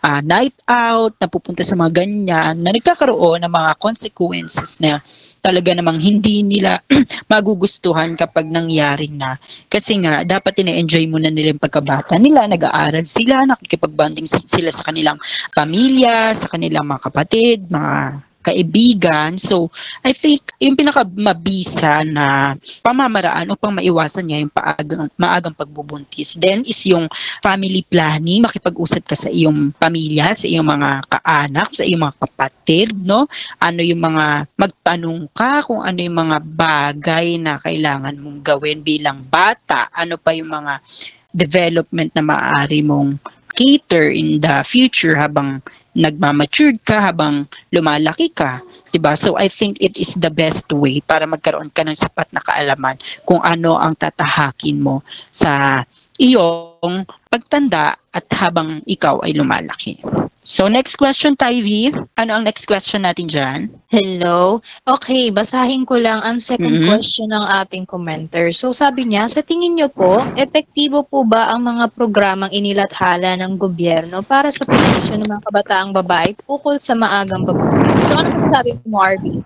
ah, 0.00 0.22
night 0.24 0.56
out, 0.64 1.14
napupunta 1.18 1.60
sa 1.66 1.76
mga 1.76 2.02
ganyan, 2.02 2.54
na 2.62 2.70
nagkakaroon 2.72 3.44
ng 3.44 3.52
mga 3.52 3.72
consequences 3.82 4.80
na 4.80 5.02
talaga 5.42 5.74
namang 5.74 6.00
hindi 6.00 6.42
nila 6.46 6.80
magugustuhan 7.32 8.14
kapag 8.16 8.48
nangyari 8.48 9.10
na. 9.12 9.36
Kasi 9.66 10.00
nga, 10.02 10.24
dapat 10.24 10.60
ina-enjoy 10.64 11.04
muna 11.10 11.28
nila 11.28 11.54
yung 11.54 11.62
pagkabata 11.62 12.16
nila, 12.16 12.46
nag-aaral 12.48 13.04
sila, 13.04 13.44
nakikipagbanding 13.44 14.26
si- 14.26 14.48
sila 14.48 14.70
sa 14.72 14.86
kanilang 14.86 15.18
pamilya, 15.52 16.32
sa 16.34 16.48
kanilang 16.48 16.86
mga 16.88 17.02
kapatid, 17.10 17.68
mga 17.68 18.27
kaibigan. 18.48 19.36
So, 19.36 19.68
I 20.00 20.16
think 20.16 20.48
yung 20.56 20.74
pinakamabisa 20.74 22.02
na 22.08 22.56
pamamaraan 22.80 23.52
upang 23.52 23.76
maiwasan 23.76 24.28
niya 24.28 24.42
yung 24.42 24.52
paagang, 24.52 25.12
maagang 25.20 25.54
pagbubuntis. 25.54 26.40
Then 26.40 26.64
is 26.64 26.80
yung 26.88 27.06
family 27.44 27.84
planning, 27.84 28.48
makipag-usap 28.48 29.04
ka 29.04 29.16
sa 29.16 29.28
iyong 29.28 29.76
pamilya, 29.76 30.32
sa 30.32 30.48
iyong 30.48 30.64
mga 30.64 30.90
kaanak, 31.06 31.68
sa 31.76 31.84
iyong 31.84 32.08
mga 32.08 32.16
kapatid, 32.24 32.90
no? 32.96 33.28
Ano 33.60 33.80
yung 33.84 34.00
mga 34.00 34.48
magtanong 34.56 35.28
ka 35.36 35.62
kung 35.68 35.84
ano 35.84 35.98
yung 36.00 36.18
mga 36.18 36.38
bagay 36.42 37.36
na 37.36 37.60
kailangan 37.60 38.16
mong 38.16 38.40
gawin 38.40 38.80
bilang 38.80 39.20
bata, 39.28 39.92
ano 39.92 40.16
pa 40.16 40.32
yung 40.32 40.48
mga 40.48 40.80
development 41.28 42.10
na 42.16 42.24
maaari 42.24 42.80
mong 42.80 43.20
cater 43.58 44.14
in 44.14 44.38
the 44.38 44.62
future 44.62 45.18
habang 45.18 45.58
nagmamature 45.98 46.78
ka, 46.86 47.10
habang 47.10 47.50
lumalaki 47.74 48.30
ka. 48.30 48.62
'di 48.88 48.98
ba? 49.02 49.12
So 49.14 49.36
I 49.36 49.52
think 49.52 49.80
it 49.84 50.00
is 50.00 50.16
the 50.16 50.32
best 50.32 50.68
way 50.72 51.00
para 51.04 51.28
magkaroon 51.28 51.72
ka 51.72 51.84
ng 51.84 51.98
sapat 51.98 52.30
na 52.32 52.40
kaalaman 52.40 52.96
kung 53.28 53.40
ano 53.44 53.76
ang 53.76 53.92
tatahakin 53.94 54.80
mo 54.80 55.04
sa 55.28 55.84
iyong 56.18 57.04
pagtanda 57.28 57.96
at 58.10 58.26
habang 58.34 58.80
ikaw 58.88 59.20
ay 59.22 59.36
lumalaki. 59.36 60.00
So 60.48 60.64
next 60.64 60.96
question, 60.96 61.36
Tyvee. 61.36 61.92
Ano 62.16 62.40
ang 62.40 62.48
next 62.48 62.64
question 62.64 63.04
natin 63.04 63.28
dyan? 63.28 63.68
Hello. 63.92 64.64
Okay, 64.88 65.28
basahin 65.28 65.84
ko 65.84 66.00
lang 66.00 66.24
ang 66.24 66.40
second 66.40 66.72
Mhm. 66.72 66.88
question 66.88 67.28
ng 67.28 67.44
ating 67.60 67.84
commenter. 67.84 68.48
So 68.56 68.72
sabi 68.72 69.04
niya, 69.04 69.28
sa 69.28 69.44
tingin 69.44 69.76
niyo 69.76 69.92
po, 69.92 70.24
epektibo 70.40 71.04
po 71.04 71.28
ba 71.28 71.52
ang 71.52 71.68
mga 71.68 71.92
programang 71.92 72.48
inilathala 72.48 73.36
ng 73.36 73.60
gobyerno 73.60 74.24
para 74.24 74.48
sa 74.48 74.64
proteksyon 74.64 75.20
ng 75.20 75.28
mga 75.28 75.44
kabataang 75.52 75.92
babae 75.92 76.32
ukol 76.48 76.80
sa 76.80 76.96
maagang 76.96 77.44
pagbubuntis? 77.44 78.08
So 78.08 78.16
ano 78.16 78.32
sasabi 78.40 78.80
mo, 78.88 79.04
RB? 79.04 79.44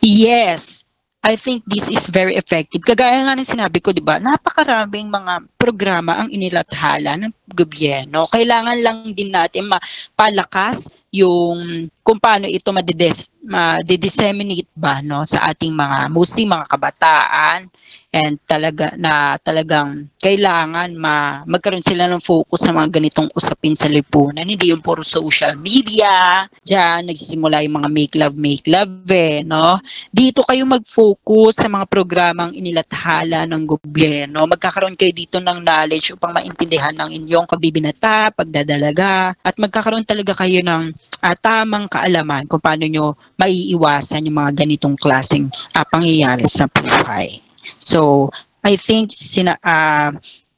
Yes. 0.00 0.83
I 1.24 1.40
think 1.40 1.64
this 1.64 1.88
is 1.88 2.04
very 2.12 2.36
effective. 2.36 2.84
Kagaya 2.84 3.24
nga 3.24 3.32
ng 3.32 3.48
sinabi 3.48 3.80
ko, 3.80 3.96
di 3.96 4.04
ba, 4.04 4.20
napakaraming 4.20 5.08
mga 5.08 5.48
programa 5.56 6.20
ang 6.20 6.28
inilathala 6.28 7.16
ng 7.16 7.32
gobyerno. 7.48 8.28
Kailangan 8.28 8.78
lang 8.84 8.98
din 9.16 9.32
natin 9.32 9.72
mapalakas 9.72 10.92
yung 11.08 11.88
kung 12.04 12.20
paano 12.20 12.44
ito 12.44 12.68
madides, 12.68 13.32
ma-disseminate 13.40 14.68
ba 14.76 15.00
no, 15.00 15.24
sa 15.24 15.48
ating 15.48 15.72
mga, 15.72 16.12
mostly 16.12 16.44
mga 16.44 16.68
kabataan 16.68 17.72
and 18.14 18.38
talaga 18.46 18.94
na 18.94 19.34
talagang 19.42 20.06
kailangan 20.22 20.94
ma, 20.94 21.42
magkaroon 21.50 21.82
sila 21.82 22.06
ng 22.06 22.22
focus 22.22 22.62
sa 22.62 22.70
mga 22.70 23.00
ganitong 23.00 23.26
usapin 23.34 23.74
sa 23.74 23.90
lipunan. 23.90 24.46
Hindi 24.46 24.70
yung 24.70 24.84
puro 24.84 25.02
social 25.02 25.58
media, 25.58 26.46
diyan 26.62 27.10
nagsisimula 27.10 27.66
yung 27.66 27.82
mga 27.82 27.90
make 27.90 28.14
love, 28.14 28.36
make 28.38 28.66
love 28.70 28.94
eh, 29.10 29.42
no? 29.42 29.82
dito 30.14 30.46
kayo 30.46 30.62
mag-focus 30.62 31.64
sa 31.64 31.68
mga 31.72 31.90
programang 31.90 32.54
inilathala 32.54 33.50
ng 33.50 33.62
gobyerno. 33.66 34.46
Magkakaroon 34.46 34.94
kayo 34.94 35.10
dito 35.10 35.42
ng 35.42 35.58
knowledge 35.64 36.14
upang 36.14 36.30
maintindihan 36.30 36.94
ng 36.94 37.10
inyong 37.10 37.50
pagbibinata, 37.50 38.30
pagdadalaga, 38.30 39.34
at 39.42 39.58
magkakaroon 39.58 40.06
talaga 40.06 40.38
kayo 40.38 40.62
ng 40.62 40.94
ah, 41.18 41.34
tamang 41.34 41.90
kaalaman 41.94 42.50
kung 42.50 42.58
paano 42.58 42.90
nyo 42.90 43.14
maiiwasan 43.38 44.26
yung 44.26 44.42
mga 44.42 44.66
ganitong 44.66 44.98
klaseng 44.98 45.46
ah, 45.78 45.86
pangyayari 45.86 46.50
sa 46.50 46.66
buhay. 46.66 47.38
So, 47.78 48.30
I 48.66 48.74
think 48.74 49.14
sina, 49.14 49.54
ah, 49.62 50.10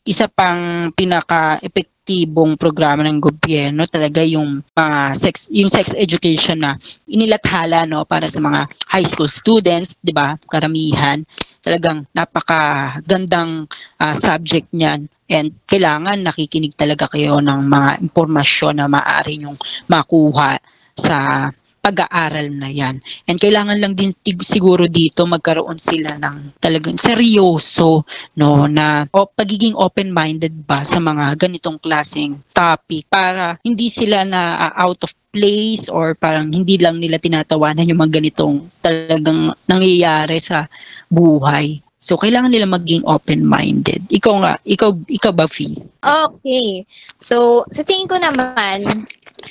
isa 0.06 0.30
pang 0.30 0.94
pinaka-epektibong 0.94 2.54
programa 2.54 3.02
ng 3.02 3.18
gobyerno 3.18 3.82
talaga 3.90 4.22
yung 4.22 4.62
mga 4.70 5.18
sex 5.18 5.50
yung 5.50 5.66
sex 5.66 5.90
education 5.98 6.62
na 6.62 6.78
inilathala 7.10 7.82
no 7.82 8.06
para 8.06 8.30
sa 8.30 8.38
mga 8.38 8.70
high 8.86 9.02
school 9.02 9.26
students, 9.26 9.98
'di 9.98 10.14
ba? 10.14 10.38
Karamihan 10.46 11.26
talagang 11.58 12.06
napakagandang 12.14 13.66
ah, 13.98 14.14
subject 14.14 14.70
niyan 14.70 15.10
and 15.26 15.58
kailangan 15.66 16.22
nakikinig 16.22 16.78
talaga 16.78 17.10
kayo 17.10 17.42
ng 17.42 17.66
mga 17.66 17.98
impormasyon 18.06 18.78
na 18.78 18.86
maaari 18.86 19.42
nyong 19.42 19.58
makuha 19.90 20.62
sa 20.96 21.48
pag-aaral 21.86 22.50
na 22.50 22.66
yan. 22.66 22.98
And 23.30 23.38
kailangan 23.38 23.78
lang 23.78 23.94
din 23.94 24.10
siguro 24.42 24.90
dito 24.90 25.22
magkaroon 25.22 25.78
sila 25.78 26.18
ng 26.18 26.58
talagang 26.58 26.98
seryoso 26.98 28.02
no 28.34 28.66
na 28.66 29.06
o 29.14 29.30
pagiging 29.30 29.78
open-minded 29.78 30.50
ba 30.66 30.82
sa 30.82 30.98
mga 30.98 31.38
ganitong 31.38 31.78
klaseng 31.78 32.42
topic 32.50 33.06
para 33.06 33.62
hindi 33.62 33.86
sila 33.86 34.26
na 34.26 34.66
ah, 34.66 34.74
out 34.82 35.06
of 35.06 35.14
place 35.30 35.86
or 35.86 36.18
parang 36.18 36.50
hindi 36.50 36.74
lang 36.74 36.98
nila 36.98 37.22
tinatawanan 37.22 37.86
yung 37.86 38.02
mga 38.02 38.18
ganitong 38.18 38.66
talagang 38.82 39.54
nangyayari 39.70 40.42
sa 40.42 40.66
buhay. 41.06 41.85
So 41.96 42.20
kailangan 42.20 42.52
nila 42.52 42.68
maging 42.68 43.08
open-minded. 43.08 44.04
Ikaw 44.12 44.34
nga, 44.44 44.52
ikaw 44.68 44.92
ikaw 45.08 45.32
ba 45.32 45.48
Fee? 45.48 45.80
Okay. 46.04 46.84
So, 47.16 47.64
sa 47.72 47.82
tingin 47.82 48.06
ko 48.06 48.20
naman, 48.20 49.08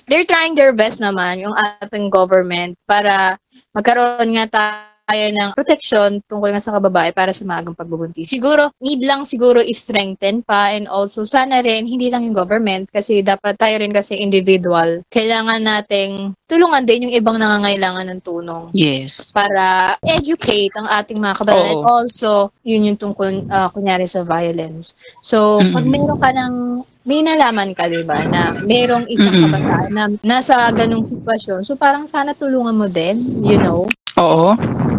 they're 0.07 0.29
trying 0.29 0.53
their 0.53 0.71
best 0.71 1.01
naman 1.01 1.41
yung 1.41 1.57
ating 1.81 2.13
government 2.13 2.77
para 2.85 3.41
magkaroon 3.73 4.37
nga 4.37 4.45
tayo 4.47 4.94
ng 5.13 5.53
protection 5.53 6.17
tungkol 6.25 6.49
nga 6.49 6.63
sa 6.63 6.73
kababae 6.73 7.13
para 7.13 7.29
sa 7.29 7.45
maagang 7.45 7.77
pagbubuntis. 7.77 8.25
Siguro, 8.25 8.73
need 8.81 9.05
lang 9.05 9.21
siguro 9.21 9.61
i-strengthen 9.61 10.41
pa 10.41 10.73
and 10.73 10.89
also 10.89 11.21
sana 11.21 11.61
rin, 11.61 11.85
hindi 11.85 12.09
lang 12.09 12.25
yung 12.25 12.33
government 12.33 12.89
kasi 12.89 13.21
dapat 13.21 13.53
tayo 13.61 13.77
rin 13.77 13.93
kasi 13.93 14.17
individual. 14.17 15.05
Kailangan 15.13 15.61
nating 15.61 16.33
tulungan 16.49 16.85
din 16.89 17.09
yung 17.09 17.13
ibang 17.13 17.37
nangangailangan 17.37 18.09
ng 18.09 18.21
tulong 18.25 18.73
Yes. 18.73 19.29
para 19.29 19.93
educate 20.05 20.73
ang 20.73 20.89
ating 20.89 21.21
mga 21.21 21.35
kabataan. 21.37 21.69
And 21.75 21.85
also, 21.85 22.49
yun 22.65 22.89
yung 22.89 22.99
tungkol, 22.99 23.45
ah, 23.49 23.69
kunyari 23.69 24.09
sa 24.09 24.25
violence. 24.25 24.97
So, 25.21 25.61
pag 25.61 25.85
Mm-mm. 25.85 25.93
meron 25.93 26.21
ka 26.21 26.29
ng, 26.33 26.53
may 27.05 27.21
nalaman 27.21 27.77
ka, 27.77 27.85
di 27.85 28.01
ba, 28.01 28.25
na 28.25 28.57
merong 28.65 29.05
isang 29.13 29.37
Mm-mm. 29.37 29.53
kabataan 29.53 29.91
na 29.93 30.03
nasa 30.25 30.65
ganong 30.73 31.05
sitwasyon. 31.05 31.61
So, 31.61 31.77
parang 31.77 32.09
sana 32.09 32.33
tulungan 32.33 32.73
mo 32.73 32.89
din, 32.89 33.21
you 33.45 33.61
know, 33.61 33.85
Oo. 34.15 34.55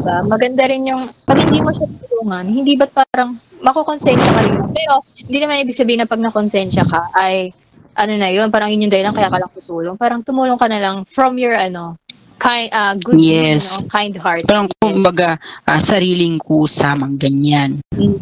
Di 0.06 0.14
ba? 0.14 0.22
Maganda 0.22 0.62
rin 0.70 0.86
yung, 0.86 1.10
pag 1.26 1.42
hindi 1.42 1.58
mo 1.58 1.74
siya 1.74 1.90
tulungan, 1.90 2.46
hindi 2.46 2.78
ba't 2.78 2.94
parang 2.94 3.42
makukonsensya 3.58 4.30
ka 4.30 4.40
rin. 4.46 4.54
Pero, 4.70 5.02
hindi 5.26 5.38
naman 5.42 5.66
ibig 5.66 5.74
sabihin 5.74 6.06
na 6.06 6.08
pag 6.08 6.22
nakonsensya 6.22 6.86
ka, 6.86 7.10
ay, 7.18 7.50
ano 7.98 8.12
na 8.14 8.30
yun, 8.30 8.46
parang 8.54 8.70
yun 8.70 8.86
yung 8.86 8.94
dahilan 8.94 9.10
kaya 9.10 9.26
ka 9.26 9.42
lang 9.42 9.50
tutulong. 9.50 9.96
Parang 9.98 10.22
tumulong 10.22 10.60
ka 10.60 10.70
na 10.70 10.78
lang 10.78 10.96
from 11.10 11.34
your, 11.42 11.58
ano, 11.58 11.98
kind, 12.38 12.68
ah, 12.70 12.94
good, 12.94 13.18
Yes. 13.18 13.80
you 13.80 13.82
know, 13.82 13.90
kind 13.90 14.14
heart. 14.14 14.44
Parang 14.46 14.68
Yes. 14.68 14.78
kumbaga 14.78 15.40
ah, 15.66 15.80
sariling 15.80 16.36
kusa 16.38 16.92
mang 16.92 17.16
ganyan. 17.16 17.80
Mm. 17.96 18.20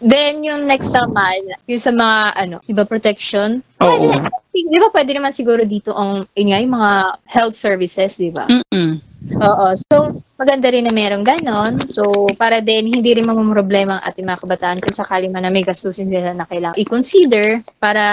Then, 0.00 0.46
yung 0.46 0.64
next 0.70 0.94
naman, 0.94 1.58
yung 1.66 1.82
sa 1.82 1.90
mga, 1.90 2.18
ano, 2.46 2.56
iba 2.70 2.86
protection. 2.86 3.60
Oo. 3.82 4.06
Pwede, 4.08 4.70
di 4.70 4.78
ba 4.80 4.88
pwede 4.94 5.10
naman 5.12 5.34
siguro 5.34 5.66
dito 5.66 5.92
ang, 5.92 6.24
yun 6.32 6.48
nga, 6.54 6.62
yung 6.62 6.74
mga 6.78 6.92
health 7.26 7.58
services, 7.58 8.16
di 8.16 8.30
ba? 8.30 8.46
Mm-mm. 8.48 9.02
Oo. 9.34 9.66
So, 9.90 10.22
maganda 10.36 10.68
rin 10.70 10.84
na 10.84 10.92
merong 10.92 11.24
ganon. 11.24 11.88
So, 11.88 12.28
para 12.36 12.60
din, 12.60 12.92
hindi 12.92 13.16
rin 13.16 13.26
mamumroblema 13.26 13.98
ang 13.98 14.04
ating 14.12 14.26
mga 14.28 14.40
kabataan 14.44 14.78
kung 14.84 14.92
sakali 14.92 15.26
man 15.32 15.42
na 15.42 15.50
may 15.50 15.64
gastusin 15.64 16.12
nila 16.12 16.36
na 16.36 16.44
kailangan 16.44 16.76
i-consider 16.76 17.64
para, 17.80 18.04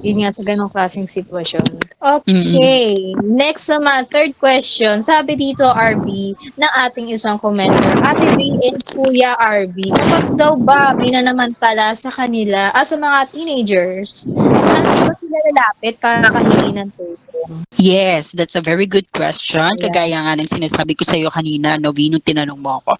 yun 0.00 0.22
nga, 0.22 0.30
sa 0.30 0.46
ganong 0.46 0.70
klaseng 0.70 1.10
sitwasyon. 1.10 1.66
Okay. 1.98 3.12
Next 3.26 3.66
naman, 3.66 4.06
third 4.06 4.38
question. 4.38 5.02
Sabi 5.02 5.34
dito, 5.34 5.66
RB, 5.66 6.38
ng 6.54 6.72
ating 6.86 7.10
isang 7.10 7.42
commenter, 7.42 7.98
Ate 8.06 8.38
V 8.38 8.40
and 8.62 8.78
Kuya 8.86 9.34
RB, 9.34 9.90
kapag 9.90 10.38
daw 10.38 10.54
ba 10.54 10.94
minanamantala 10.94 11.90
sa 11.98 12.14
kanila, 12.14 12.70
ah, 12.70 12.86
sa 12.86 12.94
mga 12.94 13.18
teenagers, 13.34 14.30
saan 14.62 14.86
ba 14.86 15.17
lalapit 15.28 15.94
para 16.00 16.26
kahingi 16.32 16.72
ng 16.74 16.90
tulong? 16.96 17.62
Yes, 17.78 18.34
that's 18.34 18.58
a 18.58 18.64
very 18.64 18.84
good 18.88 19.06
question. 19.14 19.70
Yeah. 19.78 19.88
Kagaya 19.88 20.18
nga 20.24 20.34
ng 20.34 20.50
sinasabi 20.50 20.98
ko 20.98 21.06
sa 21.06 21.14
iyo 21.14 21.30
kanina, 21.30 21.78
no, 21.78 21.94
Vino, 21.94 22.18
tinanong 22.18 22.58
mo 22.58 22.82
ako. 22.82 22.92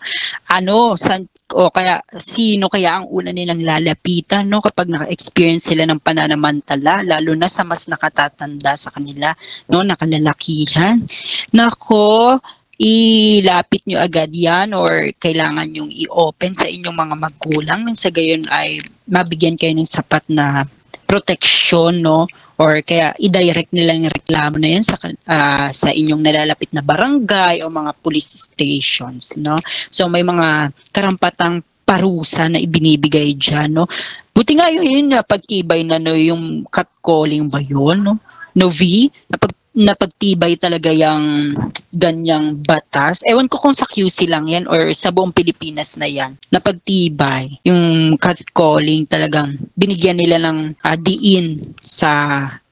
Ano, 0.52 0.94
san, 0.94 1.26
o 1.52 1.72
kaya, 1.72 2.04
sino 2.20 2.70
kaya 2.70 3.00
ang 3.02 3.10
una 3.10 3.34
nilang 3.34 3.64
lalapitan, 3.64 4.46
no, 4.46 4.62
kapag 4.62 4.88
naka-experience 4.88 5.72
sila 5.72 5.88
ng 5.88 6.00
pananamantala, 6.00 7.02
lalo 7.02 7.32
na 7.34 7.50
sa 7.50 7.66
mas 7.66 7.90
nakatatanda 7.90 8.78
sa 8.78 8.94
kanila, 8.94 9.34
no, 9.66 9.82
nakalalakihan. 9.82 11.02
Nako, 11.50 12.38
ilapit 12.78 13.82
nyo 13.90 13.98
agad 13.98 14.30
yan 14.30 14.70
or 14.70 15.10
kailangan 15.18 15.66
yung 15.74 15.90
i-open 15.90 16.54
sa 16.54 16.70
inyong 16.70 16.94
mga 16.94 17.16
magulang 17.18 17.80
nang 17.82 17.98
sa 17.98 18.06
gayon 18.06 18.46
ay 18.54 18.78
mabigyan 19.10 19.58
kayo 19.58 19.74
ng 19.74 19.82
sapat 19.82 20.22
na 20.30 20.62
proteksyon, 21.08 22.04
no? 22.04 22.28
Or 22.58 22.82
kaya 22.82 23.14
i-direct 23.16 23.70
nila 23.70 23.94
yung 23.94 24.10
reklamo 24.10 24.58
na 24.58 24.68
yan 24.74 24.84
sa, 24.84 24.98
ah, 25.30 25.70
sa 25.70 25.94
inyong 25.94 26.20
nalalapit 26.20 26.74
na 26.74 26.82
barangay 26.82 27.62
o 27.62 27.70
mga 27.70 27.94
police 28.02 28.34
stations, 28.34 29.38
no? 29.38 29.62
So 29.94 30.10
may 30.10 30.26
mga 30.26 30.74
karampatang 30.90 31.62
parusa 31.88 32.52
na 32.52 32.60
ibinibigay 32.60 33.38
dyan, 33.38 33.80
no? 33.80 33.88
Buti 34.36 34.60
nga 34.60 34.68
yun, 34.68 34.84
yun 34.84 35.08
na 35.10 35.24
pagtibay 35.24 35.82
na 35.82 35.96
no, 35.96 36.12
yung 36.12 36.68
catcalling 36.68 37.48
ba 37.48 37.64
yun, 37.64 38.04
no? 38.04 38.14
No, 38.52 38.68
V, 38.68 39.08
napag, 39.30 39.54
napagtibay 39.76 40.56
talaga 40.56 40.90
yung 40.90 41.54
ganyang 41.92 42.60
batas. 42.60 43.24
Ewan 43.24 43.48
ko 43.48 43.60
kung 43.60 43.76
sa 43.76 43.88
QC 43.88 44.28
lang 44.28 44.48
yan 44.48 44.68
or 44.68 44.92
sa 44.92 45.08
buong 45.08 45.32
Pilipinas 45.32 45.96
na 45.96 46.08
yan. 46.08 46.36
Napagtibay 46.52 47.60
yung 47.64 48.16
catcalling 48.20 49.08
talagang 49.08 49.56
binigyan 49.76 50.20
nila 50.20 50.40
ng 50.42 50.76
ah, 50.84 50.96
diin 50.96 51.76
sa 51.80 52.12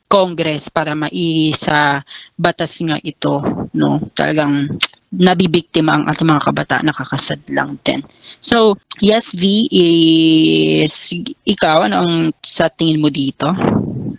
Congress 0.06 0.70
para 0.70 0.94
maisa 0.94 2.02
batas 2.38 2.78
nga 2.78 2.94
ito 3.02 3.42
no 3.74 3.98
talagang 4.14 4.78
nabibiktima 5.10 5.98
ang 5.98 6.04
ating 6.06 6.30
mga 6.30 6.46
kabataan 6.46 6.86
nakakasad 6.86 7.40
lang 7.50 7.74
din 7.82 8.02
so 8.38 8.78
yes 9.02 9.34
V 9.34 9.66
is 9.70 11.10
ikaw 11.42 11.90
ano 11.90 11.96
ang 12.06 12.12
sa 12.42 12.70
tingin 12.70 13.02
mo 13.02 13.10
dito 13.10 13.50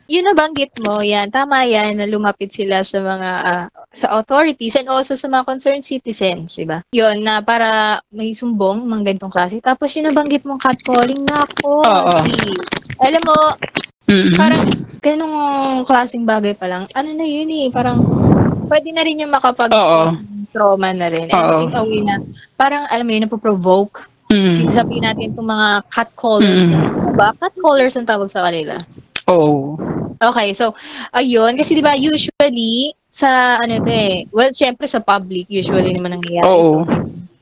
Yun 0.08 0.24
nabanggit 0.24 0.72
mo, 0.80 1.04
yan, 1.04 1.28
tama 1.28 1.68
yan, 1.68 2.00
na 2.00 2.08
lumapit 2.08 2.48
sila 2.56 2.80
sa 2.80 3.04
mga, 3.04 3.30
ah, 3.44 3.66
sa 3.92 4.16
authorities 4.16 4.80
and 4.80 4.88
also 4.88 5.20
sa 5.20 5.28
mga 5.28 5.44
concerned 5.44 5.84
citizens, 5.84 6.56
di 6.56 6.64
ba? 6.64 6.80
Yun, 6.96 7.28
na 7.28 7.44
para 7.44 8.00
may 8.08 8.32
sumbong, 8.32 8.88
mga 8.88 9.12
ganitong 9.12 9.36
klase. 9.36 9.60
Tapos 9.60 9.92
yun 9.92 10.08
nabanggit 10.08 10.48
mong 10.48 10.64
catcalling 10.64 11.28
na 11.28 11.44
ako, 11.44 11.84
Oo. 11.84 12.24
si, 12.24 12.32
alam 13.04 13.20
mo, 13.28 13.36
Mhm. 14.08 14.34
parang 14.40 14.64
ganong 15.04 15.36
klaseng 15.84 16.24
bagay 16.24 16.56
pa 16.56 16.72
lang, 16.72 16.88
ano 16.96 17.10
na 17.12 17.28
yun 17.28 17.52
eh, 17.52 17.68
parang 17.68 18.00
pwede 18.72 18.96
na 18.96 19.04
rin 19.04 19.20
yung 19.20 19.36
makapag 19.36 19.76
Oo. 19.76 20.16
trauma 20.56 20.96
na 20.96 21.12
rin. 21.12 21.28
Oo. 21.28 21.68
And 21.68 21.68
in 21.68 21.76
a 21.76 21.84
way 21.84 22.00
na, 22.08 22.16
parang 22.56 22.88
alam 22.88 23.04
mo 23.04 23.12
yun, 23.12 23.28
napoprovoke. 23.28 24.08
Mhm. 24.32 24.72
Sabihin 24.72 25.04
natin 25.04 25.36
itong 25.36 25.48
mga 25.48 25.84
catcallers. 25.92 26.64
Ano 26.64 27.12
ba? 27.12 27.36
Catcallers 27.36 27.96
ang 28.00 28.08
tawag 28.08 28.32
sa 28.32 28.48
kanila. 28.48 28.80
Oo. 29.28 29.76
Okay, 30.18 30.50
so, 30.54 30.74
ayun. 31.14 31.54
Kasi 31.54 31.78
di 31.78 31.84
ba 31.86 31.94
usually, 31.94 32.94
sa 33.08 33.62
ano 33.62 33.82
to 33.82 33.90
eh, 33.90 34.26
well, 34.30 34.50
syempre 34.54 34.86
sa 34.86 35.02
public, 35.02 35.46
usually 35.50 35.94
naman 35.94 36.18
nangyayari. 36.18 36.46
Oo. 36.46 36.86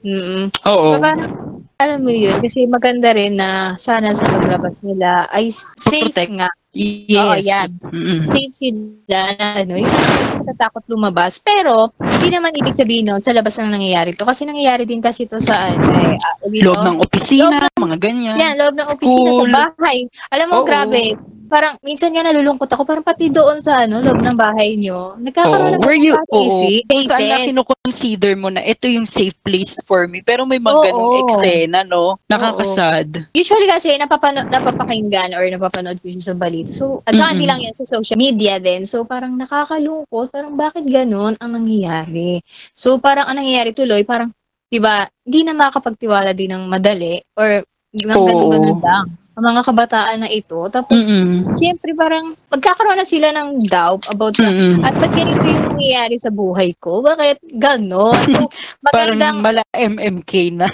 Mm 0.06 0.52
Oo. 0.70 0.88
So, 0.94 1.00
parang, 1.02 1.32
alam 1.76 2.00
mo 2.04 2.12
yun, 2.14 2.40
kasi 2.40 2.64
maganda 2.68 3.12
rin 3.12 3.36
na 3.36 3.76
sana 3.76 4.16
sa 4.16 4.24
paglabas 4.28 4.76
nila 4.80 5.28
ay 5.28 5.52
safe 5.76 6.12
Protect. 6.12 6.32
nga. 6.40 6.50
Yes. 6.76 7.20
Oo, 7.20 7.36
yan. 7.40 7.70
Mhm. 7.88 8.20
Safe 8.24 8.52
sila 8.52 9.20
na 9.40 9.64
ano, 9.64 9.74
yung 9.80 9.92
kasi 9.92 10.36
natatakot 10.40 10.84
lumabas. 10.92 11.40
Pero, 11.40 11.92
hindi 12.00 12.28
naman 12.32 12.52
ibig 12.56 12.76
sabihin 12.76 13.08
nun, 13.12 13.24
sa 13.24 13.32
labas 13.32 13.56
lang 13.60 13.72
nangyayari 13.72 14.12
to. 14.16 14.28
Kasi 14.28 14.44
nangyayari 14.44 14.84
din 14.84 15.00
kasi 15.00 15.24
to 15.24 15.40
sa 15.40 15.72
ano, 15.72 15.88
eh, 15.96 16.16
dito, 16.52 16.72
Loob 16.72 16.84
ng 16.84 17.00
opisina, 17.00 17.68
mga 17.80 17.96
ganyan. 18.00 18.36
Yan, 18.36 18.56
loob 18.60 18.76
ng 18.76 18.90
opisina 18.92 19.30
sa 19.32 19.36
School. 19.40 19.52
bahay. 19.52 19.98
Alam 20.32 20.48
mo, 20.52 20.56
Oo. 20.62 20.68
grabe. 20.68 21.04
Parang, 21.46 21.78
minsan 21.86 22.10
nga 22.10 22.26
nalulungkot 22.26 22.68
ako. 22.68 22.84
Parang 22.84 23.06
pati 23.06 23.30
doon 23.30 23.62
sa 23.62 23.86
ano, 23.86 24.02
loob 24.02 24.20
ng 24.20 24.38
bahay 24.38 24.76
nyo. 24.76 25.16
Oo. 25.16 25.22
Nagkakaroon 25.22 25.78
ng 25.78 25.82
Were 25.86 25.98
you, 25.98 26.14
ganung 26.18 26.30
oo. 26.30 26.38
cases. 26.42 27.06
Saan 27.06 27.30
na 27.30 27.46
kinoconsider 27.46 28.34
mo 28.34 28.50
na 28.50 28.66
ito 28.66 28.90
yung 28.90 29.06
safe 29.06 29.36
place 29.46 29.78
for 29.86 30.10
me. 30.10 30.26
Pero 30.26 30.44
may 30.44 30.58
mga 30.58 30.74
Oo. 30.74 30.86
ganong 30.86 31.16
eksena, 31.30 31.80
no? 31.86 32.18
Nakakasad. 32.26 33.30
Usually 33.38 33.70
kasi, 33.70 33.94
napapano- 34.02 34.48
napapakinggan 34.50 35.38
or 35.38 35.46
napapanood 35.46 36.02
ko 36.02 36.10
siya 36.10 36.34
sa 36.34 36.36
balita. 36.36 36.74
So, 36.74 37.06
at 37.06 37.14
saka 37.14 37.38
hindi 37.38 37.46
lang 37.46 37.62
yan 37.62 37.76
sa 37.78 37.86
social 37.86 38.18
media 38.18 38.58
din. 38.58 38.90
So, 38.90 39.06
parang 39.06 39.38
nakakalungkot. 39.38 40.34
Parang 40.34 40.58
bakit 40.58 40.86
ganun 40.90 41.38
ang 41.38 41.52
nangyayari? 41.54 42.42
So, 42.74 42.98
parang 42.98 43.30
ang 43.30 43.38
nangyayari 43.38 43.72
tuloy, 43.76 44.02
parang, 44.02 44.34
di 44.72 44.82
ba, 44.82 45.06
hindi 45.24 45.46
na 45.46 45.54
makakapagtiwala 45.54 46.34
din 46.34 46.52
ng 46.58 46.64
madali 46.66 47.22
or 47.38 47.62
ng 47.96 48.12
ganun-ganun 48.12 48.80
lang. 48.82 49.06
Ang 49.36 49.44
mga 49.52 49.62
kabataan 49.68 50.18
na 50.24 50.30
ito. 50.32 50.64
Tapos, 50.72 51.12
Mm-mm. 51.12 51.56
Siyempre, 51.60 51.92
parang 51.92 52.40
magkakaroon 52.48 52.96
na 52.96 53.08
sila 53.08 53.36
ng 53.36 53.60
doubt 53.68 54.08
about 54.08 54.36
sa, 54.40 54.48
Mm-mm. 54.48 54.80
at 54.80 54.96
ba't 54.96 55.12
ganito 55.12 55.44
yung 55.44 55.76
nangyayari 55.76 56.16
sa 56.16 56.32
buhay 56.32 56.72
ko? 56.80 57.04
Bakit 57.04 57.44
ganon? 57.60 58.16
So, 58.32 58.48
Parang 58.96 59.20
magandang, 59.20 59.38
mala 59.44 59.62
MMK 59.76 60.32
na, 60.56 60.68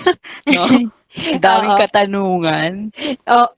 no? 0.54 0.66
Daming 1.44 1.76
katanungan. 1.76 2.72
oh? 3.28 3.50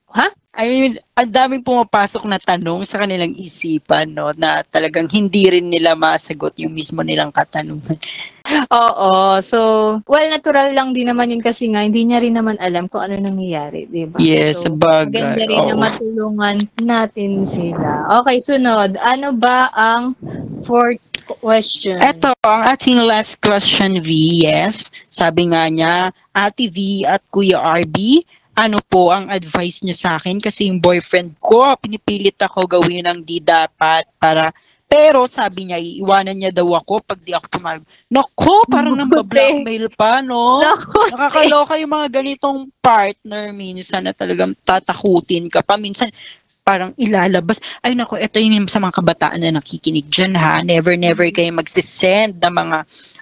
I 0.53 0.69
mean, 0.69 1.01
ang 1.17 1.33
daming 1.33 1.65
pumapasok 1.65 2.29
na 2.29 2.37
tanong 2.37 2.85
sa 2.85 3.01
kanilang 3.01 3.33
isipan, 3.33 4.13
no? 4.13 4.29
Na 4.37 4.61
talagang 4.61 5.09
hindi 5.09 5.49
rin 5.49 5.65
nila 5.65 5.97
masagot 5.97 6.53
yung 6.61 6.77
mismo 6.77 7.01
nilang 7.01 7.33
katanungan. 7.33 7.97
Oo. 8.85 9.41
So, 9.41 9.59
well, 10.05 10.27
natural 10.29 10.77
lang 10.77 10.93
din 10.93 11.09
naman 11.09 11.33
yun 11.33 11.41
kasi 11.41 11.73
nga, 11.73 11.81
hindi 11.81 12.05
niya 12.05 12.21
rin 12.21 12.37
naman 12.37 12.61
alam 12.61 12.85
kung 12.85 13.01
ano 13.01 13.17
nangyayari, 13.17 13.89
di 13.89 14.05
ba? 14.05 14.21
Yes, 14.21 14.61
so, 14.61 14.69
bagay. 14.69 15.25
Maganda 15.25 15.43
rin 15.49 15.63
na 15.65 15.73
Oo. 15.73 15.81
matulungan 15.81 16.55
natin 16.85 17.49
sila. 17.49 18.21
Okay, 18.21 18.37
sunod. 18.37 18.93
Ano 19.01 19.33
ba 19.33 19.73
ang 19.73 20.13
fourth 20.69 21.01
question? 21.41 21.97
Ito, 21.97 22.37
ang 22.45 22.77
ating 22.77 23.01
last 23.01 23.41
question, 23.41 23.97
V. 24.05 24.13
Yes. 24.45 24.93
Sabi 25.09 25.49
nga 25.49 25.65
niya, 25.65 26.13
Ate 26.29 26.69
V 26.69 27.09
at 27.09 27.25
Kuya 27.33 27.57
RB, 27.57 28.21
ano 28.53 28.77
po 28.85 29.09
ang 29.09 29.29
advice 29.33 29.81
niyo 29.81 29.97
sa 29.97 30.21
akin? 30.21 30.37
Kasi 30.37 30.69
yung 30.69 30.77
boyfriend 30.77 31.37
ko, 31.41 31.73
pinipilit 31.77 32.37
ako 32.37 32.69
gawin 32.69 33.09
ang 33.09 33.25
di 33.25 33.41
dapat 33.41 34.05
para 34.21 34.53
pero 34.93 35.25
sabi 35.25 35.65
niya, 35.65 35.81
iiwanan 35.81 36.37
niya 36.37 36.53
daw 36.53 36.69
ako 36.77 37.01
pag 37.01 37.17
di 37.25 37.33
ako 37.33 37.49
tumawag. 37.49 37.81
Nako, 38.13 38.61
parang 38.69 38.93
nang 38.93 39.09
blackmail 39.09 39.89
pa, 39.89 40.21
no? 40.21 40.61
Naku, 40.61 41.09
Nakakaloka 41.17 41.81
yung 41.81 41.97
mga 41.97 42.21
ganitong 42.21 42.69
partner 42.77 43.49
minsan 43.57 44.05
na 44.05 44.13
talagang 44.13 44.53
tatakutin 44.61 45.49
ka 45.49 45.65
pa. 45.65 45.81
Minsan, 45.81 46.13
parang 46.63 46.95
ilalabas. 46.95 47.59
Ay 47.83 47.93
nako, 47.93 48.15
ito 48.15 48.39
yung 48.39 48.71
sa 48.71 48.79
mga 48.79 48.95
kabataan 49.03 49.39
na 49.43 49.59
nakikinig 49.59 50.07
dyan 50.07 50.33
ha. 50.39 50.63
Never, 50.63 50.95
never 50.95 51.27
kayo 51.29 51.51
magsisend 51.51 52.39
ng 52.39 52.53
mga 52.55 52.77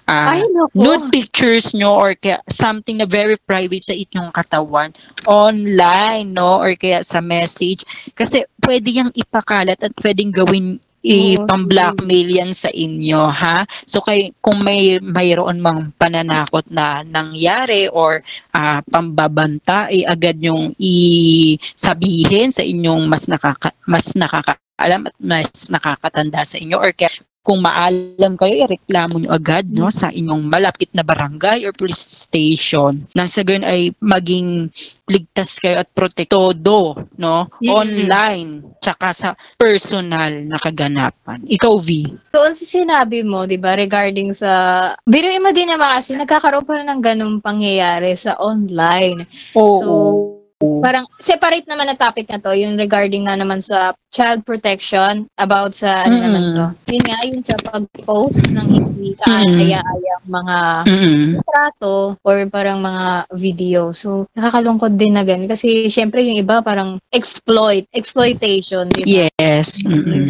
ah, 0.06 0.38
ay, 0.38 0.46
naku. 0.54 0.78
nude 0.78 1.06
pictures 1.10 1.74
nyo 1.74 1.98
or 1.98 2.14
kaya 2.14 2.38
something 2.48 3.02
na 3.02 3.06
very 3.06 3.34
private 3.44 3.82
sa 3.82 3.94
inyong 3.98 4.30
katawan 4.30 4.94
online, 5.26 6.30
no? 6.30 6.62
Or 6.62 6.72
kaya 6.78 7.02
sa 7.02 7.18
message. 7.18 7.82
Kasi 8.14 8.46
pwede 8.62 8.94
yung 8.94 9.10
ipakalat 9.12 9.82
at 9.82 9.92
pwedeng 10.00 10.30
gawin 10.30 10.78
Oo, 11.02 11.50
i-pang-blackmail 11.50 12.28
yan 12.30 12.52
sa 12.54 12.70
inyo, 12.70 13.26
ha? 13.26 13.66
So, 13.90 13.98
kay, 14.06 14.30
kung 14.38 14.62
may 14.62 15.02
mayroon 15.02 15.58
mang 15.58 15.90
pananakot 15.98 16.62
na 16.70 17.02
nangyari 17.02 17.90
or 17.90 18.22
ah, 18.54 18.78
pambabanta, 18.86 19.90
eh, 19.90 20.06
agad 20.06 20.38
yung 20.38 20.70
i-sabihin 20.78 22.54
sa 22.54 22.62
inyong 22.62 23.10
mas, 23.10 23.26
nakaka, 23.26 23.74
mas 23.82 24.14
nakakaalam 24.14 25.10
at 25.10 25.16
mas 25.18 25.50
nakakatanda 25.74 26.46
sa 26.46 26.56
inyo 26.62 26.78
or 26.78 26.94
kaya 26.94 27.10
kung 27.42 27.58
maalam 27.58 28.38
kayo, 28.38 28.54
ireklamo 28.70 29.18
nyo 29.18 29.30
agad 29.34 29.66
no, 29.66 29.90
sa 29.90 30.14
inyong 30.14 30.46
malapit 30.46 30.94
na 30.94 31.02
barangay 31.02 31.66
or 31.66 31.74
police 31.74 32.22
station. 32.24 33.02
Nang 33.18 33.26
sa 33.26 33.42
ganun 33.42 33.66
ay 33.66 33.90
maging 33.98 34.70
ligtas 35.10 35.58
kayo 35.58 35.82
at 35.82 35.90
protektodo 35.90 37.02
no, 37.18 37.50
Mm. 37.58 37.68
online 37.68 38.50
tsaka 38.78 39.10
sa 39.10 39.28
personal 39.58 40.46
na 40.46 40.58
kaganapan. 40.58 41.42
Ikaw, 41.46 41.74
V. 41.82 41.88
Doon 42.30 42.54
sa 42.54 42.64
sinabi 42.64 43.26
mo, 43.26 43.42
di 43.46 43.58
ba, 43.58 43.74
regarding 43.74 44.30
sa... 44.30 44.50
Biruin 45.02 45.42
mo 45.42 45.50
din 45.50 45.66
naman 45.66 45.98
kasi 45.98 46.14
nagkakaroon 46.14 46.62
pa 46.62 46.78
ng 46.78 47.02
ganung 47.02 47.42
pangyayari 47.42 48.14
sa 48.14 48.38
online. 48.38 49.26
Oo. 49.58 49.78
So, 49.78 49.88
parang 50.80 51.04
separate 51.18 51.66
naman 51.66 51.90
na 51.90 51.98
topic 51.98 52.26
na 52.26 52.38
to, 52.38 52.54
yung 52.54 52.78
regarding 52.78 53.26
na 53.26 53.34
naman 53.34 53.58
sa 53.58 53.92
child 54.12 54.44
protection 54.44 55.24
about 55.36 55.72
sa 55.72 56.04
ano 56.04 56.16
Mm. 56.16 56.22
naman 56.22 56.42
to. 56.52 56.66
Yun 56.92 57.04
nga, 57.04 57.18
yung 57.24 57.42
sa 57.42 57.56
pag-post 57.58 58.44
ng 58.52 58.68
hindi 58.68 59.16
kaaya-ayang 59.18 60.24
mga 60.28 60.58
Mm-mm. 60.86 61.24
trato 61.42 62.14
or 62.20 62.36
parang 62.46 62.78
mga 62.78 63.06
video. 63.34 63.90
So, 63.90 64.28
nakakalungkot 64.36 64.94
din 64.94 65.16
na 65.16 65.24
ganun. 65.24 65.48
Kasi, 65.48 65.88
syempre, 65.88 66.20
yung 66.22 66.38
iba 66.38 66.60
parang 66.60 67.00
exploit, 67.10 67.88
exploitation, 67.90 68.86
di 68.92 69.02
ba? 69.02 69.32
Yes. 69.40 69.80
Mm-mm. 69.82 70.28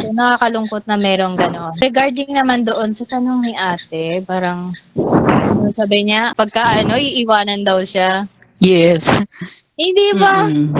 So, 0.00 0.08
nakakalungkot 0.10 0.88
na 0.88 0.96
merong 0.96 1.36
gano'n. 1.36 1.76
Regarding 1.78 2.32
naman 2.32 2.64
doon 2.64 2.96
sa 2.96 3.04
tanong 3.04 3.44
ni 3.44 3.52
ate, 3.52 4.24
parang, 4.24 4.72
ano 4.96 5.68
sabi 5.70 6.08
niya, 6.08 6.32
pagka 6.32 6.80
ano, 6.80 6.96
iiwanan 6.96 7.60
daw 7.62 7.84
siya. 7.84 8.24
Yes. 8.62 9.10
Hindi 9.74 10.06
ba? 10.14 10.46
Mm-mm. 10.46 10.70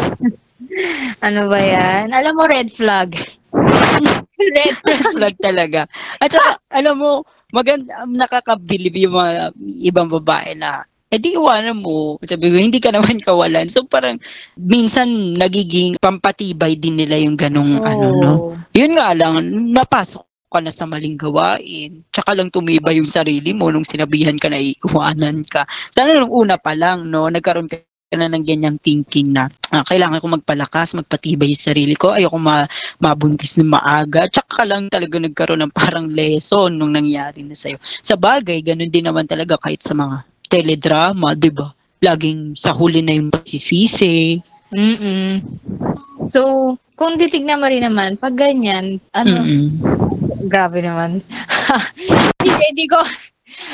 Ano 1.19 1.51
ba 1.51 1.59
yan? 1.59 2.15
Alam 2.15 2.33
mo, 2.39 2.45
red 2.47 2.71
flag. 2.71 3.13
red 4.57 4.77
flag. 4.81 5.05
flag 5.13 5.37
talaga. 5.43 5.81
At 6.23 6.31
saka, 6.31 6.63
alam 6.71 6.97
mo, 7.03 7.27
maganda, 7.51 8.07
nakakabilib 8.07 8.95
yung 8.97 9.19
mga 9.19 9.33
ibang 9.83 10.09
babae 10.09 10.55
na, 10.55 10.87
eh 11.13 11.21
di 11.21 11.37
iwanan 11.37 11.83
mo. 11.83 12.17
Sabi 12.25 12.49
ko, 12.49 12.57
hindi 12.57 12.81
ka 12.81 12.95
naman 12.95 13.21
kawalan. 13.21 13.69
So 13.69 13.85
parang, 13.85 14.17
minsan 14.57 15.37
nagiging 15.37 16.01
pampatibay 16.01 16.79
din 16.79 16.97
nila 16.97 17.21
yung 17.21 17.37
ganong, 17.37 17.83
ano, 17.85 18.07
no? 18.17 18.33
Yun 18.73 18.97
nga 18.97 19.13
lang, 19.13 19.43
napasok 19.77 20.32
ka 20.53 20.61
na 20.61 20.69
sa 20.69 20.85
maling 20.85 21.17
gawain. 21.17 22.05
Tsaka 22.13 22.37
lang 22.37 22.53
tumibay 22.53 23.01
yung 23.01 23.09
sarili 23.09 23.57
mo 23.57 23.73
nung 23.73 23.89
sinabihan 23.89 24.37
ka 24.37 24.53
na 24.53 24.61
iiwanan 24.61 25.49
ka. 25.49 25.65
Sana 25.89 26.13
nung 26.13 26.29
una 26.29 26.61
pa 26.61 26.77
lang, 26.77 27.09
no, 27.09 27.33
nagkaroon 27.33 27.73
ka 27.73 27.81
na 28.13 28.29
ng 28.29 28.45
ganyang 28.45 28.77
thinking 28.77 29.33
na 29.33 29.49
ah, 29.73 29.81
kailangan 29.89 30.21
ko 30.21 30.29
magpalakas, 30.37 30.93
magpatibay 30.93 31.49
yung 31.49 31.65
sarili 31.65 31.97
ko, 31.97 32.13
ayoko 32.13 32.37
ma 32.37 32.69
mabuntis 33.01 33.57
na 33.57 33.81
maaga. 33.81 34.29
Tsaka 34.29 34.63
ka 34.63 34.65
lang 34.69 34.93
talaga 34.93 35.17
nagkaroon 35.17 35.65
ng 35.65 35.73
parang 35.73 36.07
lesson 36.13 36.77
nung 36.77 36.93
nangyari 36.93 37.41
na 37.41 37.57
sa'yo. 37.57 37.81
Sa 38.05 38.21
bagay, 38.21 38.61
ganun 38.61 38.93
din 38.93 39.09
naman 39.09 39.25
talaga 39.25 39.57
kahit 39.57 39.81
sa 39.81 39.97
mga 39.97 40.29
teledrama, 40.53 41.33
di 41.33 41.49
ba? 41.49 41.73
Laging 42.05 42.53
sa 42.53 42.77
huli 42.77 43.01
na 43.01 43.17
yung 43.17 43.33
pagsisisi. 43.33 44.37
Mm-mm. 44.73 45.41
So, 46.29 46.77
kung 47.03 47.19
titignan 47.19 47.59
mo 47.59 47.67
rin 47.67 47.83
naman, 47.83 48.15
pag 48.15 48.39
ganyan, 48.39 49.03
ano, 49.11 49.43
Mm-mm. 49.43 49.75
grabe 50.47 50.79
naman. 50.79 51.19
Hindi, 52.39 52.63
hindi 52.71 52.87
ko, 52.87 53.03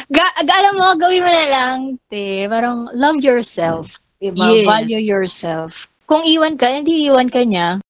ga, 0.09 0.25
ga- 0.49 0.59
alam 0.65 0.81
mo, 0.81 0.97
gawin 0.97 1.21
mo 1.21 1.29
na 1.29 1.47
lang, 1.53 1.77
te, 2.09 2.49
parang 2.49 2.89
love 2.97 3.21
yourself. 3.21 4.01
Diba? 4.17 4.49
Yes. 4.49 4.65
Value 4.65 5.03
yourself. 5.05 5.93
Kung 6.09 6.25
iwan 6.25 6.57
ka, 6.57 6.73
hindi 6.73 7.05
iwan 7.05 7.29
ka 7.29 7.45
niya. 7.45 7.85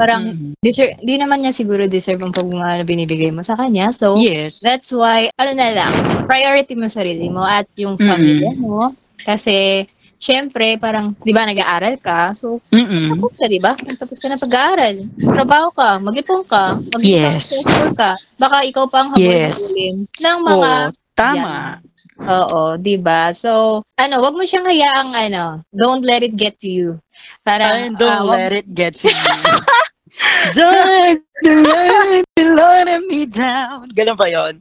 Parang, 0.00 0.32
Mm-mm. 0.32 0.56
deserve, 0.64 0.96
di 1.04 1.20
naman 1.20 1.44
niya 1.44 1.52
siguro 1.52 1.84
deserve 1.84 2.24
ang 2.24 2.32
pagmamahal 2.32 2.80
na 2.80 2.88
binibigay 2.88 3.28
mo 3.28 3.44
sa 3.44 3.60
kanya. 3.60 3.92
So, 3.92 4.16
Yes. 4.16 4.64
That's 4.64 4.88
why, 4.96 5.28
ano 5.36 5.52
na 5.52 5.76
lang, 5.76 5.92
priority 6.24 6.72
mo 6.72 6.88
sarili 6.88 7.28
mo 7.28 7.44
at 7.44 7.68
yung 7.76 8.00
family 8.00 8.56
mo. 8.56 8.96
Kasi, 9.28 9.84
syempre, 10.20 10.76
parang, 10.76 11.16
di 11.18 11.32
ba, 11.32 11.48
nag-aaral 11.48 11.96
ka. 11.96 12.36
So, 12.36 12.60
Mm-mm. 12.68 13.16
tapos 13.16 13.32
ka, 13.34 13.48
di 13.48 13.56
ba? 13.56 13.72
Tapos 13.74 14.20
ka 14.20 14.28
na 14.28 14.36
pag-aaral. 14.36 15.08
Trabaho 15.16 15.72
ka, 15.72 15.96
mag-ipon 15.98 16.44
ka, 16.44 16.76
mag 16.76 17.00
Yes. 17.02 17.64
ka. 17.96 18.14
Baka 18.36 18.62
ikaw 18.68 18.84
pang 18.86 19.16
Yes. 19.16 19.56
habulin 19.58 19.96
ng 20.04 20.38
mga, 20.44 20.70
Oo, 20.86 21.16
tama. 21.16 21.80
oo, 22.20 22.60
di 22.76 23.00
ba? 23.00 23.32
So, 23.32 23.80
ano, 23.96 24.14
wag 24.20 24.36
mo 24.36 24.44
siyang 24.44 24.68
hayaang, 24.68 25.10
ano, 25.10 25.44
don't 25.72 26.04
let 26.04 26.20
it 26.20 26.36
get 26.36 26.60
to 26.60 26.68
you. 26.68 27.00
Parang, 27.40 27.90
Ay, 27.90 27.96
don't 27.96 28.28
wag- 28.28 28.38
let 28.38 28.52
it 28.54 28.68
get 28.70 28.92
to 29.00 29.08
you. 29.08 29.16
don't 30.56 30.84
let 30.84 31.16
it 31.16 32.20
let 32.36 33.00
me 33.08 33.24
down. 33.24 33.88
Ganun 33.90 34.16
ba 34.16 34.28
yun? 34.28 34.60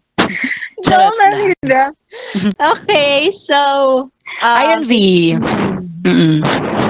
Charot 0.84 1.14
Don't 1.18 1.56
lang. 1.64 1.94
Okay, 2.60 3.32
so, 3.32 4.12
um, 4.42 4.58
Ayan, 4.58 4.86
V. 4.86 5.34
Mm-mm. 6.04 6.42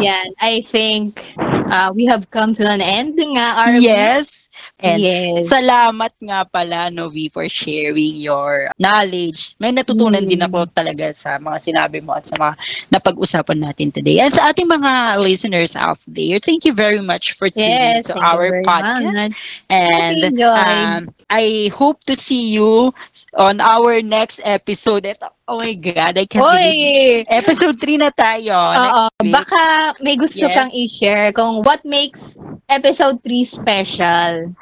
Yan, 0.04 0.28
I 0.40 0.62
think 0.62 1.34
uh, 1.72 1.90
we 1.94 2.06
have 2.06 2.30
come 2.30 2.54
to 2.58 2.66
an 2.68 2.82
end 2.82 3.16
nga, 3.16 3.48
Arvin. 3.66 3.82
Yes. 3.82 4.50
And 4.80 5.00
yes. 5.00 5.48
Salamat 5.48 6.12
nga 6.20 6.44
pala, 6.44 6.92
Novi, 6.92 7.32
for 7.32 7.48
sharing 7.48 8.20
your 8.20 8.68
knowledge. 8.76 9.56
May 9.56 9.72
natutunan 9.72 10.28
Mm. 10.28 10.30
din 10.30 10.42
ako 10.44 10.68
talaga 10.68 11.16
sa 11.16 11.40
mga 11.40 11.58
sinabi 11.64 12.04
mo 12.04 12.12
at 12.16 12.28
sa 12.28 12.36
mga 12.36 12.54
napag-usapan 12.92 13.60
natin 13.64 13.88
today. 13.96 14.20
And 14.20 14.36
sa 14.36 14.52
ating 14.52 14.68
mga 14.68 15.16
listeners 15.24 15.80
out 15.80 16.00
there, 16.08 16.44
thank 16.44 16.68
you 16.68 16.76
very 16.76 17.00
much 17.00 17.40
for 17.40 17.48
tuning 17.48 18.04
Yes, 18.04 18.12
to 18.12 18.20
our 18.20 18.52
podcast. 18.68 19.32
much. 19.32 19.64
And 19.72 20.36
um, 20.44 21.16
I 21.32 21.72
hope 21.72 22.04
to 22.12 22.16
see 22.16 22.52
you 22.52 22.92
on 23.40 23.64
our 23.64 24.04
next 24.04 24.44
episode. 24.44 25.08
Ito, 25.08 25.32
oh 25.50 25.58
my 25.58 25.74
God, 25.74 26.14
I 26.16 26.26
can't 26.30 26.46
believe. 26.46 27.26
Oy! 27.26 27.34
Episode 27.34 27.76
3 27.82 27.98
na 27.98 28.12
tayo. 28.14 28.54
Oo, 28.54 29.04
baka 29.28 29.62
may 30.00 30.14
gusto 30.14 30.46
Yes. 30.46 30.54
kang 30.54 30.72
i-share 30.72 31.34
kung 31.34 31.66
what 31.66 31.82
makes 31.82 32.38
episode 32.70 33.18
3 33.26 33.44
special. 33.44 34.54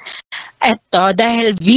Eto, 0.64 1.12
dahil 1.12 1.54
V, 1.60 1.68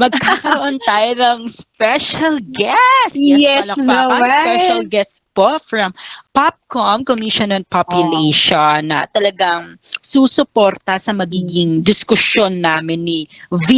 magkakaroon 0.00 0.80
tayo 0.88 1.10
ng 1.14 1.40
special 1.74 2.38
guest. 2.54 3.18
Yes 3.18 3.74
palakpakan. 3.74 4.06
naman. 4.06 4.30
Special 4.30 4.82
guest 4.86 5.24
po 5.34 5.58
from 5.66 5.90
Popcom, 6.34 7.06
Commission 7.06 7.54
on 7.54 7.62
Population, 7.66 8.90
na 8.90 9.06
talagang 9.06 9.78
susuporta 10.02 10.98
sa 10.98 11.14
magiging 11.14 11.78
diskusyon 11.78 12.58
namin 12.58 13.06
ni 13.06 13.20
V 13.50 13.70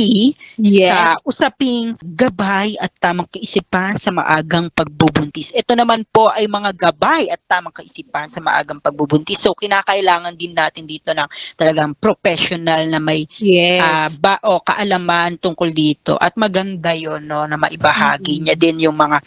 sa 0.89 1.21
usaping 1.25 1.97
gabay 2.01 2.77
at 2.81 2.93
tamang 2.97 3.29
kaisipan 3.29 4.01
sa 4.01 4.09
maagang 4.09 4.73
pagbubuntis. 4.73 5.53
Ito 5.53 5.77
naman 5.77 6.09
po 6.09 6.33
ay 6.33 6.49
mga 6.49 6.77
gabay 6.77 7.29
at 7.29 7.45
tamang 7.45 7.77
kaisipan 7.77 8.33
sa 8.33 8.41
maagang 8.41 8.81
pagbubuntis. 8.81 9.45
So, 9.45 9.53
kinakailangan 9.53 10.37
din 10.37 10.57
natin 10.57 10.89
dito 10.89 11.13
ng 11.13 11.29
talagang 11.61 11.93
professional 11.97 12.89
na 12.89 13.01
may 13.01 13.29
Yes. 13.37 13.81
ah, 13.85 14.09
ba 14.17 14.35
o 14.49 14.65
kaalaman 14.65 15.37
tungkol 15.37 15.73
dito 15.77 16.17
at 16.17 16.37
maganda 16.41 16.97
yon 16.97 17.29
no 17.29 17.45
na 17.45 17.61
maibahagi 17.87 18.35
Mm. 18.37 18.43
niya 18.43 18.55
din 18.55 18.77
yung 18.83 18.97
mga 18.97 19.19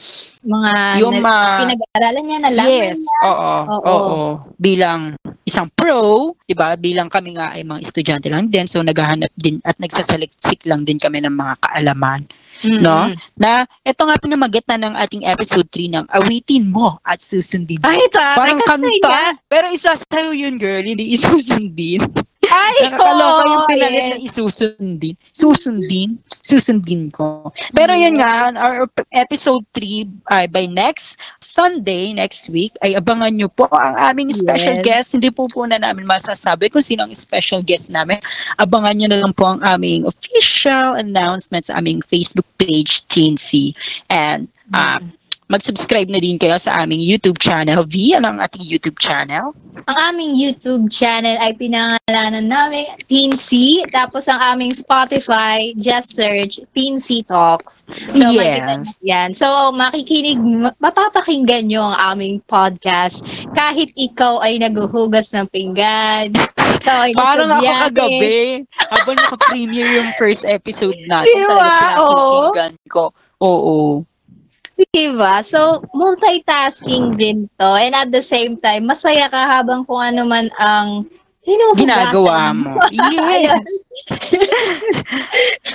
mga 0.41 0.71
yung 0.99 1.13
nag- 1.15 1.25
mga 1.25 1.43
pinag-aaralan 1.57 2.23
niya, 2.23 2.39
nalaman 2.41 2.69
yes 2.69 2.99
niya. 2.99 3.19
oo 3.23 3.53
Oo. 3.71 3.87
oo 3.87 4.17
bilang 4.55 5.01
isang 5.43 5.71
pro 5.71 6.35
'di 6.43 6.53
ba 6.53 6.75
bilang 6.75 7.07
kami 7.07 7.33
nga 7.33 7.55
ay 7.55 7.63
mga 7.63 7.81
estudyante 7.81 8.27
lang 8.27 8.47
din 8.47 8.67
so 8.67 8.79
naghahanap 8.79 9.31
din 9.33 9.63
at 9.63 9.79
nagsasaliksik 9.79 10.67
lang 10.67 10.83
din 10.83 10.99
kami 10.99 11.19
ng 11.19 11.31
mga 11.31 11.55
kaalaman 11.59 12.27
Mm-mm. 12.59 12.83
no? 12.83 13.07
na 13.39 13.63
ito 13.81 14.01
nga 14.03 14.19
pinamagat 14.19 14.67
na 14.67 14.75
ng 14.77 14.93
ating 14.99 15.23
episode 15.23 15.63
3 15.71 15.95
ng 15.95 16.05
awitin 16.11 16.67
mo 16.67 16.99
at 17.01 17.23
susundin 17.23 17.79
mo. 17.79 17.87
Ay, 17.87 18.03
taray 18.11 18.35
Parang 18.35 18.59
kasi 18.59 18.99
kanta, 18.99 19.19
pero 19.47 19.71
isa 19.71 19.95
sa'yo 19.95 20.35
yun, 20.35 20.59
girl, 20.59 20.83
hindi 20.83 21.07
isusundin. 21.15 22.03
Ay, 22.49 22.75
Nakakaloka 22.89 23.43
yung 23.45 23.63
oo, 23.63 23.69
pinalit 23.69 24.01
yes. 24.01 24.09
na 24.09 24.17
isusundin. 24.19 25.15
Susundin? 25.31 26.09
Susundin 26.41 27.13
ko. 27.13 27.53
Pero 27.71 27.93
yun 27.93 28.17
nga, 28.17 28.49
our 28.57 28.89
episode 29.13 29.61
3 29.77 30.09
ay 30.33 30.45
by 30.49 30.65
next 30.65 31.21
Sunday, 31.39 32.13
next 32.13 32.49
week, 32.49 32.73
ay 32.81 32.97
abangan 32.97 33.33
nyo 33.33 33.49
po 33.49 33.69
ang 33.73 33.95
aming 33.97 34.33
special 34.33 34.81
Yes. 34.81 34.85
guest. 34.85 35.07
Hindi 35.17 35.29
po 35.29 35.49
po 35.49 35.65
na 35.65 35.77
namin 35.81 36.05
masasabi 36.05 36.69
kung 36.69 36.83
sino 36.83 37.05
ang 37.05 37.13
special 37.13 37.61
guest 37.61 37.89
namin. 37.89 38.21
Abangan 38.57 38.97
nyo 38.97 39.07
na 39.09 39.19
lang 39.21 39.33
po 39.33 39.45
ang 39.49 39.61
aming 39.61 40.05
official 40.05 40.97
announcement 40.97 41.65
sa 41.69 41.77
aming 41.77 42.01
Facebook 42.05 42.47
page, 42.57 43.05
Teensy. 43.09 43.73
And 44.09 44.49
uh, 44.73 45.01
mag-subscribe 45.49 46.05
na 46.13 46.21
din 46.21 46.37
kayo 46.37 46.61
sa 46.61 46.85
aming 46.85 47.01
YouTube 47.01 47.41
channel. 47.41 47.81
V, 47.81 48.13
ano 48.13 48.29
ang 48.31 48.39
ating 48.39 48.61
YouTube 48.61 49.01
channel? 49.01 49.49
Ang 49.89 49.97
aming 50.05 50.37
YouTube 50.37 50.93
channel 50.93 51.41
ay 51.41 51.57
pinangalanan 51.57 52.45
namin 52.45 52.85
Teensy. 53.09 53.81
Tapos 53.89 54.29
ang 54.29 54.37
aming 54.45 54.77
Spotify, 54.77 55.73
just 55.73 56.13
search 56.13 56.61
Teensy 56.77 57.25
Talks. 57.25 57.81
So, 58.13 58.29
Yes. 58.29 58.93
yan. 59.01 59.33
So, 59.33 59.73
makikinig, 59.73 60.37
ma- 60.37 60.77
mapapakinggan 60.77 61.65
nyo 61.65 61.81
ang 61.81 61.97
aming 62.13 62.45
podcast. 62.45 63.25
Kahit 63.57 63.89
ikaw 63.97 64.45
ay 64.45 64.61
naguhugas 64.61 65.33
ng 65.33 65.49
pinggan, 65.49 66.37
ikaw 66.77 67.09
ay 67.09 67.17
Parang 67.17 67.49
ako 67.49 67.89
kagabi, 67.89 68.69
habang 68.93 69.17
naka-premiere 69.17 69.97
yung 69.97 70.09
first 70.13 70.45
episode 70.45 70.97
natin, 71.09 71.33
Di 71.33 71.49
ba? 71.49 71.57
talaga 71.57 72.05
Oo. 72.05 72.13
pinakikinggan 72.53 72.73
ko. 72.85 73.03
Oo. 73.41 74.05
Diba? 74.79 75.43
So, 75.43 75.83
multitasking 75.91 77.19
din 77.19 77.51
to. 77.59 77.69
And 77.75 77.91
at 77.91 78.09
the 78.15 78.23
same 78.23 78.55
time, 78.55 78.87
masaya 78.87 79.27
ka 79.27 79.43
habang 79.43 79.83
kung 79.83 79.99
ano 79.99 80.23
man 80.23 80.47
ang 80.55 81.03
hinuhugasan 81.43 82.15
Ginagawa 82.15 82.55
mo. 82.55 82.79
Yes. 83.43 83.67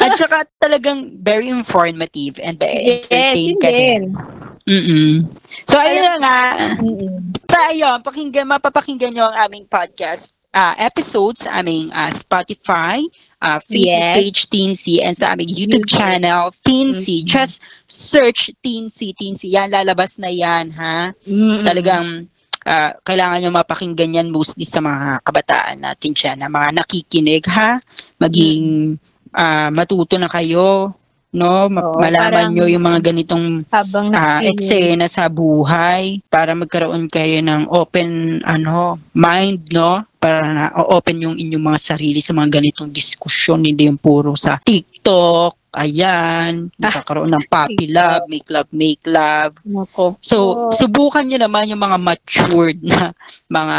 At 0.01 0.17
saka 0.17 0.49
talagang 0.57 1.21
very 1.21 1.53
informative 1.53 2.41
and 2.41 2.57
very 2.57 3.05
yes, 3.13 3.37
ka 3.61 3.69
din. 3.69 4.17
Mm-mm. 4.65 5.29
So, 5.69 5.77
ayun 5.77 6.03
na 6.03 6.17
nga. 6.17 6.41
Mm-mm. 6.81 7.37
Ayun, 7.53 8.01
pakinggan, 8.01 8.49
mapapakinggan 8.49 9.13
nyo 9.13 9.29
ang 9.29 9.37
aming 9.47 9.69
podcast 9.69 10.33
uh, 10.55 10.75
episodes 10.79 11.45
aming 11.51 11.91
uh, 11.93 12.09
Spotify, 12.15 13.03
uh, 13.45 13.61
Facebook 13.61 13.93
Yes. 13.93 14.17
page 14.17 14.41
Teensy, 14.49 15.05
and 15.05 15.13
sa 15.13 15.37
aming 15.37 15.53
YouTube 15.53 15.85
YouTube. 15.85 15.93
channel 15.93 16.49
Teensy. 16.65 17.21
Mhm. 17.23 17.29
Just 17.29 17.61
search 17.87 18.49
Teensy, 18.65 19.13
Teensy. 19.13 19.53
Yan, 19.53 19.69
lalabas 19.71 20.17
na 20.17 20.33
yan, 20.33 20.73
ha? 20.73 21.13
Mm-mm. 21.29 21.63
Talagang 21.63 22.27
ah, 22.65 22.97
kailangan 23.05 23.45
nyo 23.45 23.51
mapakinggan 23.53 24.17
yan 24.17 24.33
mostly 24.33 24.65
sa 24.65 24.81
mga 24.81 25.21
kabataan 25.21 25.85
natin 25.85 26.17
dyan, 26.17 26.41
na 26.41 26.49
mga 26.49 26.81
nakikinig, 26.81 27.45
ha? 27.53 27.77
Maging 28.17 28.97
ah, 29.37 29.69
matuto 29.69 30.17
na 30.17 30.33
kayo, 30.33 30.97
no? 31.35 31.67
Oo, 31.67 31.99
malaman 31.99 32.49
parang- 32.49 32.53
nyo 32.55 32.65
yung 32.65 32.87
mga 32.87 33.01
ganitong 33.11 33.67
Habang 33.69 34.15
ah, 34.15 34.39
nakikinig. 34.39 34.55
eksena 34.55 35.07
sa 35.11 35.27
buhay 35.27 36.23
para 36.31 36.55
magkaroon 36.55 37.11
kayo 37.11 37.43
ng 37.43 37.67
open 37.69 38.41
ano 38.47 39.03
mind 39.13 39.75
no 39.75 40.07
para 40.17 40.41
na 40.47 40.65
open 40.89 41.21
yung 41.21 41.37
inyong 41.37 41.75
mga 41.75 41.81
sarili 41.93 42.23
sa 42.23 42.33
mga 42.33 42.63
ganitong 42.63 42.89
diskusyon 42.89 43.67
hindi 43.67 43.85
yung 43.85 44.01
puro 44.01 44.33
sa 44.33 44.57
TikTok 44.63 45.75
ayan 45.75 46.71
nakakaroon 46.79 47.29
ng 47.29 47.45
puppy 47.45 47.91
love 47.99 48.25
make 48.31 48.47
love 48.47 48.71
make 48.71 49.03
love 49.05 49.53
Nako. 49.67 50.15
so 50.23 50.71
subukan 50.71 51.27
nyo 51.27 51.37
naman 51.37 51.69
yung 51.69 51.83
mga 51.83 51.99
matured 51.99 52.79
na 52.81 53.11
mga 53.51 53.79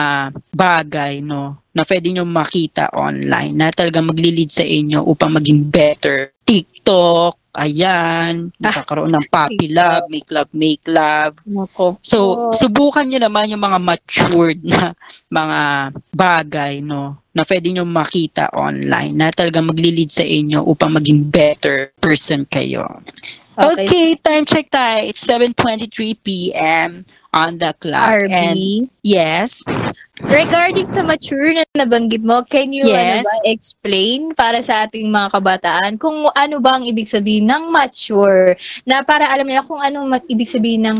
bagay 0.51 1.23
no 1.23 1.63
na 1.71 1.83
pwede 1.83 2.11
nyo 2.11 2.23
makita 2.23 2.91
online 2.91 3.51
na 3.51 3.71
talagang 3.71 4.05
maglilid 4.05 4.51
sa 4.51 4.61
inyo 4.61 5.01
upang 5.01 5.33
maging 5.33 5.65
better 5.65 6.35
TikTok 6.45 7.39
ayan 7.55 8.51
nakakaroon 8.59 9.11
ng 9.15 9.25
puppy 9.31 9.71
love 9.71 10.05
make 10.11 10.27
love 10.29 10.51
make 10.51 10.83
love 10.85 11.33
Nako. 11.47 11.97
So, 12.01 12.49
subukan 12.57 13.07
nyo 13.07 13.19
naman 13.21 13.53
yung 13.53 13.63
mga 13.63 13.79
matured 13.79 14.59
na 14.65 14.93
mga 15.39 15.59
bagay, 16.11 16.83
no, 16.83 17.21
na 17.35 17.43
pwede 17.43 17.71
nyo 17.71 17.83
makita 17.83 18.49
online 18.55 19.13
na 19.15 19.31
talagang 19.31 19.67
maglilid 19.67 20.09
sa 20.11 20.23
inyo 20.23 20.63
upang 20.65 20.95
maging 20.95 21.27
better 21.27 21.91
person 21.99 22.47
kayo. 22.47 22.87
Okay, 23.55 23.87
Okay, 23.87 24.07
time 24.19 24.43
check 24.43 24.67
tayo. 24.67 25.07
It's 25.07 25.23
7.23 25.23 26.19
p.m. 26.23 27.07
on 27.35 27.59
the 27.59 27.75
clock. 27.77 28.09
RB. 28.09 28.31
And 28.31 28.59
yes, 29.03 29.61
Regarding 30.15 30.87
sa 30.87 31.03
mature 31.03 31.51
na 31.51 31.67
nabanggit 31.75 32.23
mo, 32.23 32.39
can 32.47 32.71
you 32.71 32.87
ano 32.87 33.19
Yes. 33.19 33.25
ba, 33.27 33.33
explain 33.45 34.31
para 34.31 34.63
sa 34.63 34.87
ating 34.87 35.11
mga 35.11 35.27
kabataan 35.29 35.99
kung 35.99 36.31
ano 36.31 36.63
ba 36.63 36.79
ang 36.79 36.87
ibig 36.87 37.05
sabihin 37.05 37.51
ng 37.51 37.67
mature? 37.67 38.55
Na 38.87 39.03
para 39.03 39.27
alam 39.27 39.43
nila 39.43 39.61
kung 39.61 39.77
ano 39.77 40.07
ma- 40.07 40.23
ibig 40.25 40.47
sabihin 40.47 40.87
ng 40.87 40.97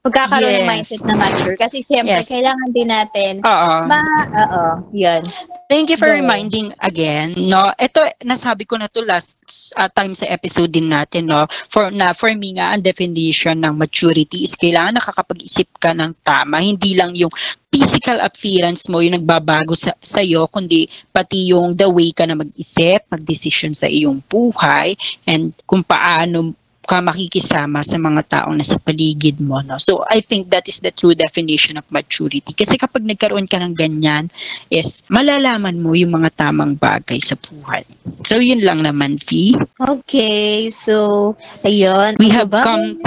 pagkakaroon 0.00 0.64
ng 0.64 0.64
Yes. 0.64 0.70
mindset 0.72 1.02
na 1.04 1.14
mature. 1.16 1.56
Kasi 1.60 1.84
siyempre, 1.84 2.24
Yes. 2.24 2.32
kailangan 2.32 2.68
din 2.72 2.88
natin 2.88 3.32
oo. 3.44 3.74
ma, 3.84 4.00
oo, 4.32 4.64
yun. 4.96 5.22
Thank 5.68 5.92
you 5.92 5.98
for 6.00 6.08
Go. 6.10 6.16
reminding 6.18 6.72
again, 6.80 7.36
no. 7.36 7.70
Ito 7.76 8.08
nasabi 8.24 8.64
ko 8.64 8.80
na 8.80 8.88
to 8.88 9.04
last 9.04 9.36
uh, 9.76 9.86
time 9.92 10.16
sa 10.16 10.26
episode 10.26 10.72
din 10.72 10.88
natin, 10.88 11.28
no. 11.28 11.44
For 11.68 11.92
na 11.92 12.16
for 12.16 12.32
me 12.32 12.56
nga 12.56 12.72
ang 12.74 12.82
definition 12.82 13.60
ng 13.60 13.76
maturity 13.76 14.42
is 14.42 14.56
kailangan 14.56 14.98
nakakapag-isip 14.98 15.68
ka 15.78 15.92
ng 15.92 16.16
tama, 16.24 16.64
hindi 16.64 16.96
lang 16.96 17.12
yung 17.14 17.30
physical 17.70 18.18
appearance 18.18 18.90
mo 18.90 18.98
yung 18.98 19.14
nagbabago 19.14 19.78
sa 19.78 19.94
sa'yo, 20.02 20.50
kundi 20.50 20.90
pati 21.14 21.54
yung 21.54 21.78
the 21.78 21.86
way 21.86 22.10
ka 22.10 22.26
na 22.26 22.34
mag-isip, 22.34 23.06
mag-decision 23.06 23.70
sa 23.70 23.86
iyong 23.86 24.18
buhay, 24.26 24.98
and 25.22 25.54
kung 25.70 25.86
paano 25.86 26.50
ka 26.90 26.98
makikisama 26.98 27.86
sa 27.86 28.02
mga 28.02 28.22
taong 28.26 28.58
nasa 28.58 28.74
paligid 28.82 29.38
mo. 29.38 29.62
No? 29.62 29.78
So, 29.78 30.02
I 30.10 30.18
think 30.18 30.50
that 30.50 30.66
is 30.66 30.82
the 30.82 30.90
true 30.90 31.14
definition 31.14 31.78
of 31.78 31.86
maturity. 31.86 32.50
Kasi 32.50 32.74
kapag 32.74 33.06
nagkaroon 33.06 33.46
ka 33.46 33.62
ng 33.62 33.78
ganyan, 33.78 34.26
is 34.74 35.06
malalaman 35.06 35.78
mo 35.78 35.94
yung 35.94 36.18
mga 36.18 36.34
tamang 36.34 36.74
bagay 36.74 37.22
sa 37.22 37.38
buhay. 37.38 37.86
So, 38.26 38.42
yun 38.42 38.66
lang 38.66 38.82
naman, 38.82 39.22
V. 39.22 39.54
Okay, 39.78 40.66
so, 40.74 41.38
ayun. 41.62 42.18
We 42.18 42.34
Ano 42.34 42.42
have 42.42 42.50
come, 42.50 42.98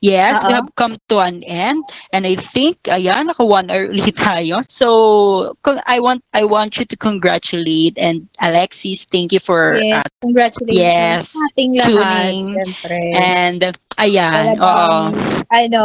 yes, 0.00 0.38
we 0.44 0.52
Oo. 0.52 0.56
have 0.60 0.70
come 0.76 0.96
to 1.08 1.18
an 1.20 1.42
end. 1.44 1.82
And 2.12 2.26
I 2.26 2.36
think, 2.36 2.82
ayan, 2.86 3.26
naka 3.26 3.44
one 3.44 3.70
hour 3.70 3.88
ulit 3.88 4.16
tayo. 4.16 4.62
So, 4.68 5.56
I 5.86 6.00
want 6.00 6.22
I 6.34 6.44
want 6.44 6.78
you 6.78 6.84
to 6.84 6.96
congratulate 6.96 7.96
and 7.98 8.28
Alexis, 8.40 9.06
thank 9.08 9.32
you 9.32 9.40
for 9.40 9.74
Yes, 9.76 10.04
uh, 10.04 10.08
congratulations 10.20 11.32
yes, 11.32 11.36
ating 11.52 11.70
lahat, 11.80 11.86
tuning, 11.88 12.38
siyempre. 12.52 13.00
and 13.16 13.60
ayan, 13.96 14.46
oo. 14.60 14.90
ano, 15.48 15.84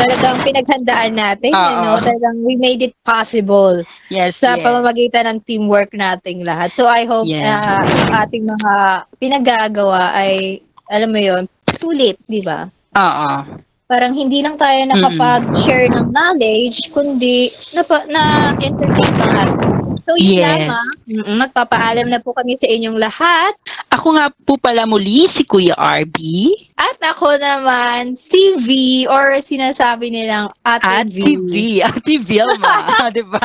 talagang 0.00 0.36
pinaghandaan 0.42 1.12
natin, 1.14 1.52
Oo. 1.54 1.62
ano, 1.62 1.88
talagang 2.02 2.36
we 2.42 2.56
made 2.56 2.82
it 2.82 2.94
possible 3.04 3.84
Yes, 4.10 4.40
sa 4.40 4.56
yes. 4.56 4.64
pamamagitan 4.64 5.24
ng 5.30 5.38
teamwork 5.46 5.92
nating 5.94 6.42
lahat. 6.42 6.74
So 6.74 6.88
I 6.88 7.04
hope 7.06 7.28
Yes. 7.28 7.44
na 7.44 7.78
ang 7.84 8.12
ating 8.26 8.44
mga 8.48 8.72
pinagagawa 9.20 10.10
ay, 10.16 10.64
alam 10.90 11.10
mo 11.14 11.20
yon 11.20 11.44
sulit, 11.74 12.18
di 12.26 12.42
ba? 12.42 12.70
Oo. 12.94 13.30
Parang 13.84 14.16
hindi 14.16 14.40
lang 14.40 14.56
tayo 14.56 14.80
nakapag-share 14.88 15.92
ng 15.92 16.08
knowledge, 16.08 16.88
kundi 16.88 17.52
napa, 17.76 18.08
na-entertain 18.08 19.12
pa 19.20 19.26
natin. 19.28 19.83
So, 20.04 20.12
yun 20.14 20.36
Yes. 20.36 20.68
lamang. 20.68 20.88
Mm-mm, 21.08 21.36
Magpapaalam 21.40 22.06
na 22.08 22.20
po 22.20 22.36
kami 22.36 22.54
sa 22.54 22.68
inyong 22.68 23.00
lahat. 23.00 23.52
Ako 23.88 24.14
nga 24.14 24.28
po 24.44 24.60
pala 24.60 24.84
muli 24.84 25.24
si 25.24 25.44
Kuya 25.44 25.72
RB 25.76 26.16
At 26.76 27.00
ako 27.00 27.40
naman, 27.40 28.12
si 28.12 28.58
V, 28.60 28.68
or 29.08 29.40
sinasabi 29.40 30.12
nilang 30.12 30.52
Ate 30.60 30.84
at 30.84 31.08
si 31.08 31.40
V, 31.40 31.80
Ate 31.80 32.20
Vilma, 32.20 32.84
di 33.16 33.24
ba? 33.24 33.40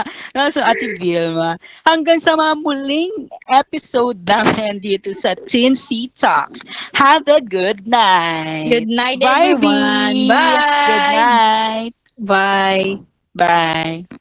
So, 0.51 0.60
Ate 0.60 0.99
Vilma. 0.99 1.55
Hanggang 1.88 2.20
sa 2.20 2.36
mga 2.36 2.53
muling 2.60 3.32
episode 3.47 4.20
namin 4.24 4.84
dito 4.84 5.16
sa 5.16 5.38
Teen 5.47 5.78
C 5.78 6.12
Talks. 6.12 6.60
Have 6.91 7.24
a 7.32 7.39
good 7.39 7.88
night. 7.88 8.68
Good 8.68 8.91
night, 8.91 9.20
Bye, 9.22 9.55
everyone. 9.55 10.28
V. 10.28 10.28
Bye. 10.28 10.60
Good 10.84 11.07
night. 11.16 11.93
Bye. 12.20 12.88
Bye. 13.32 14.20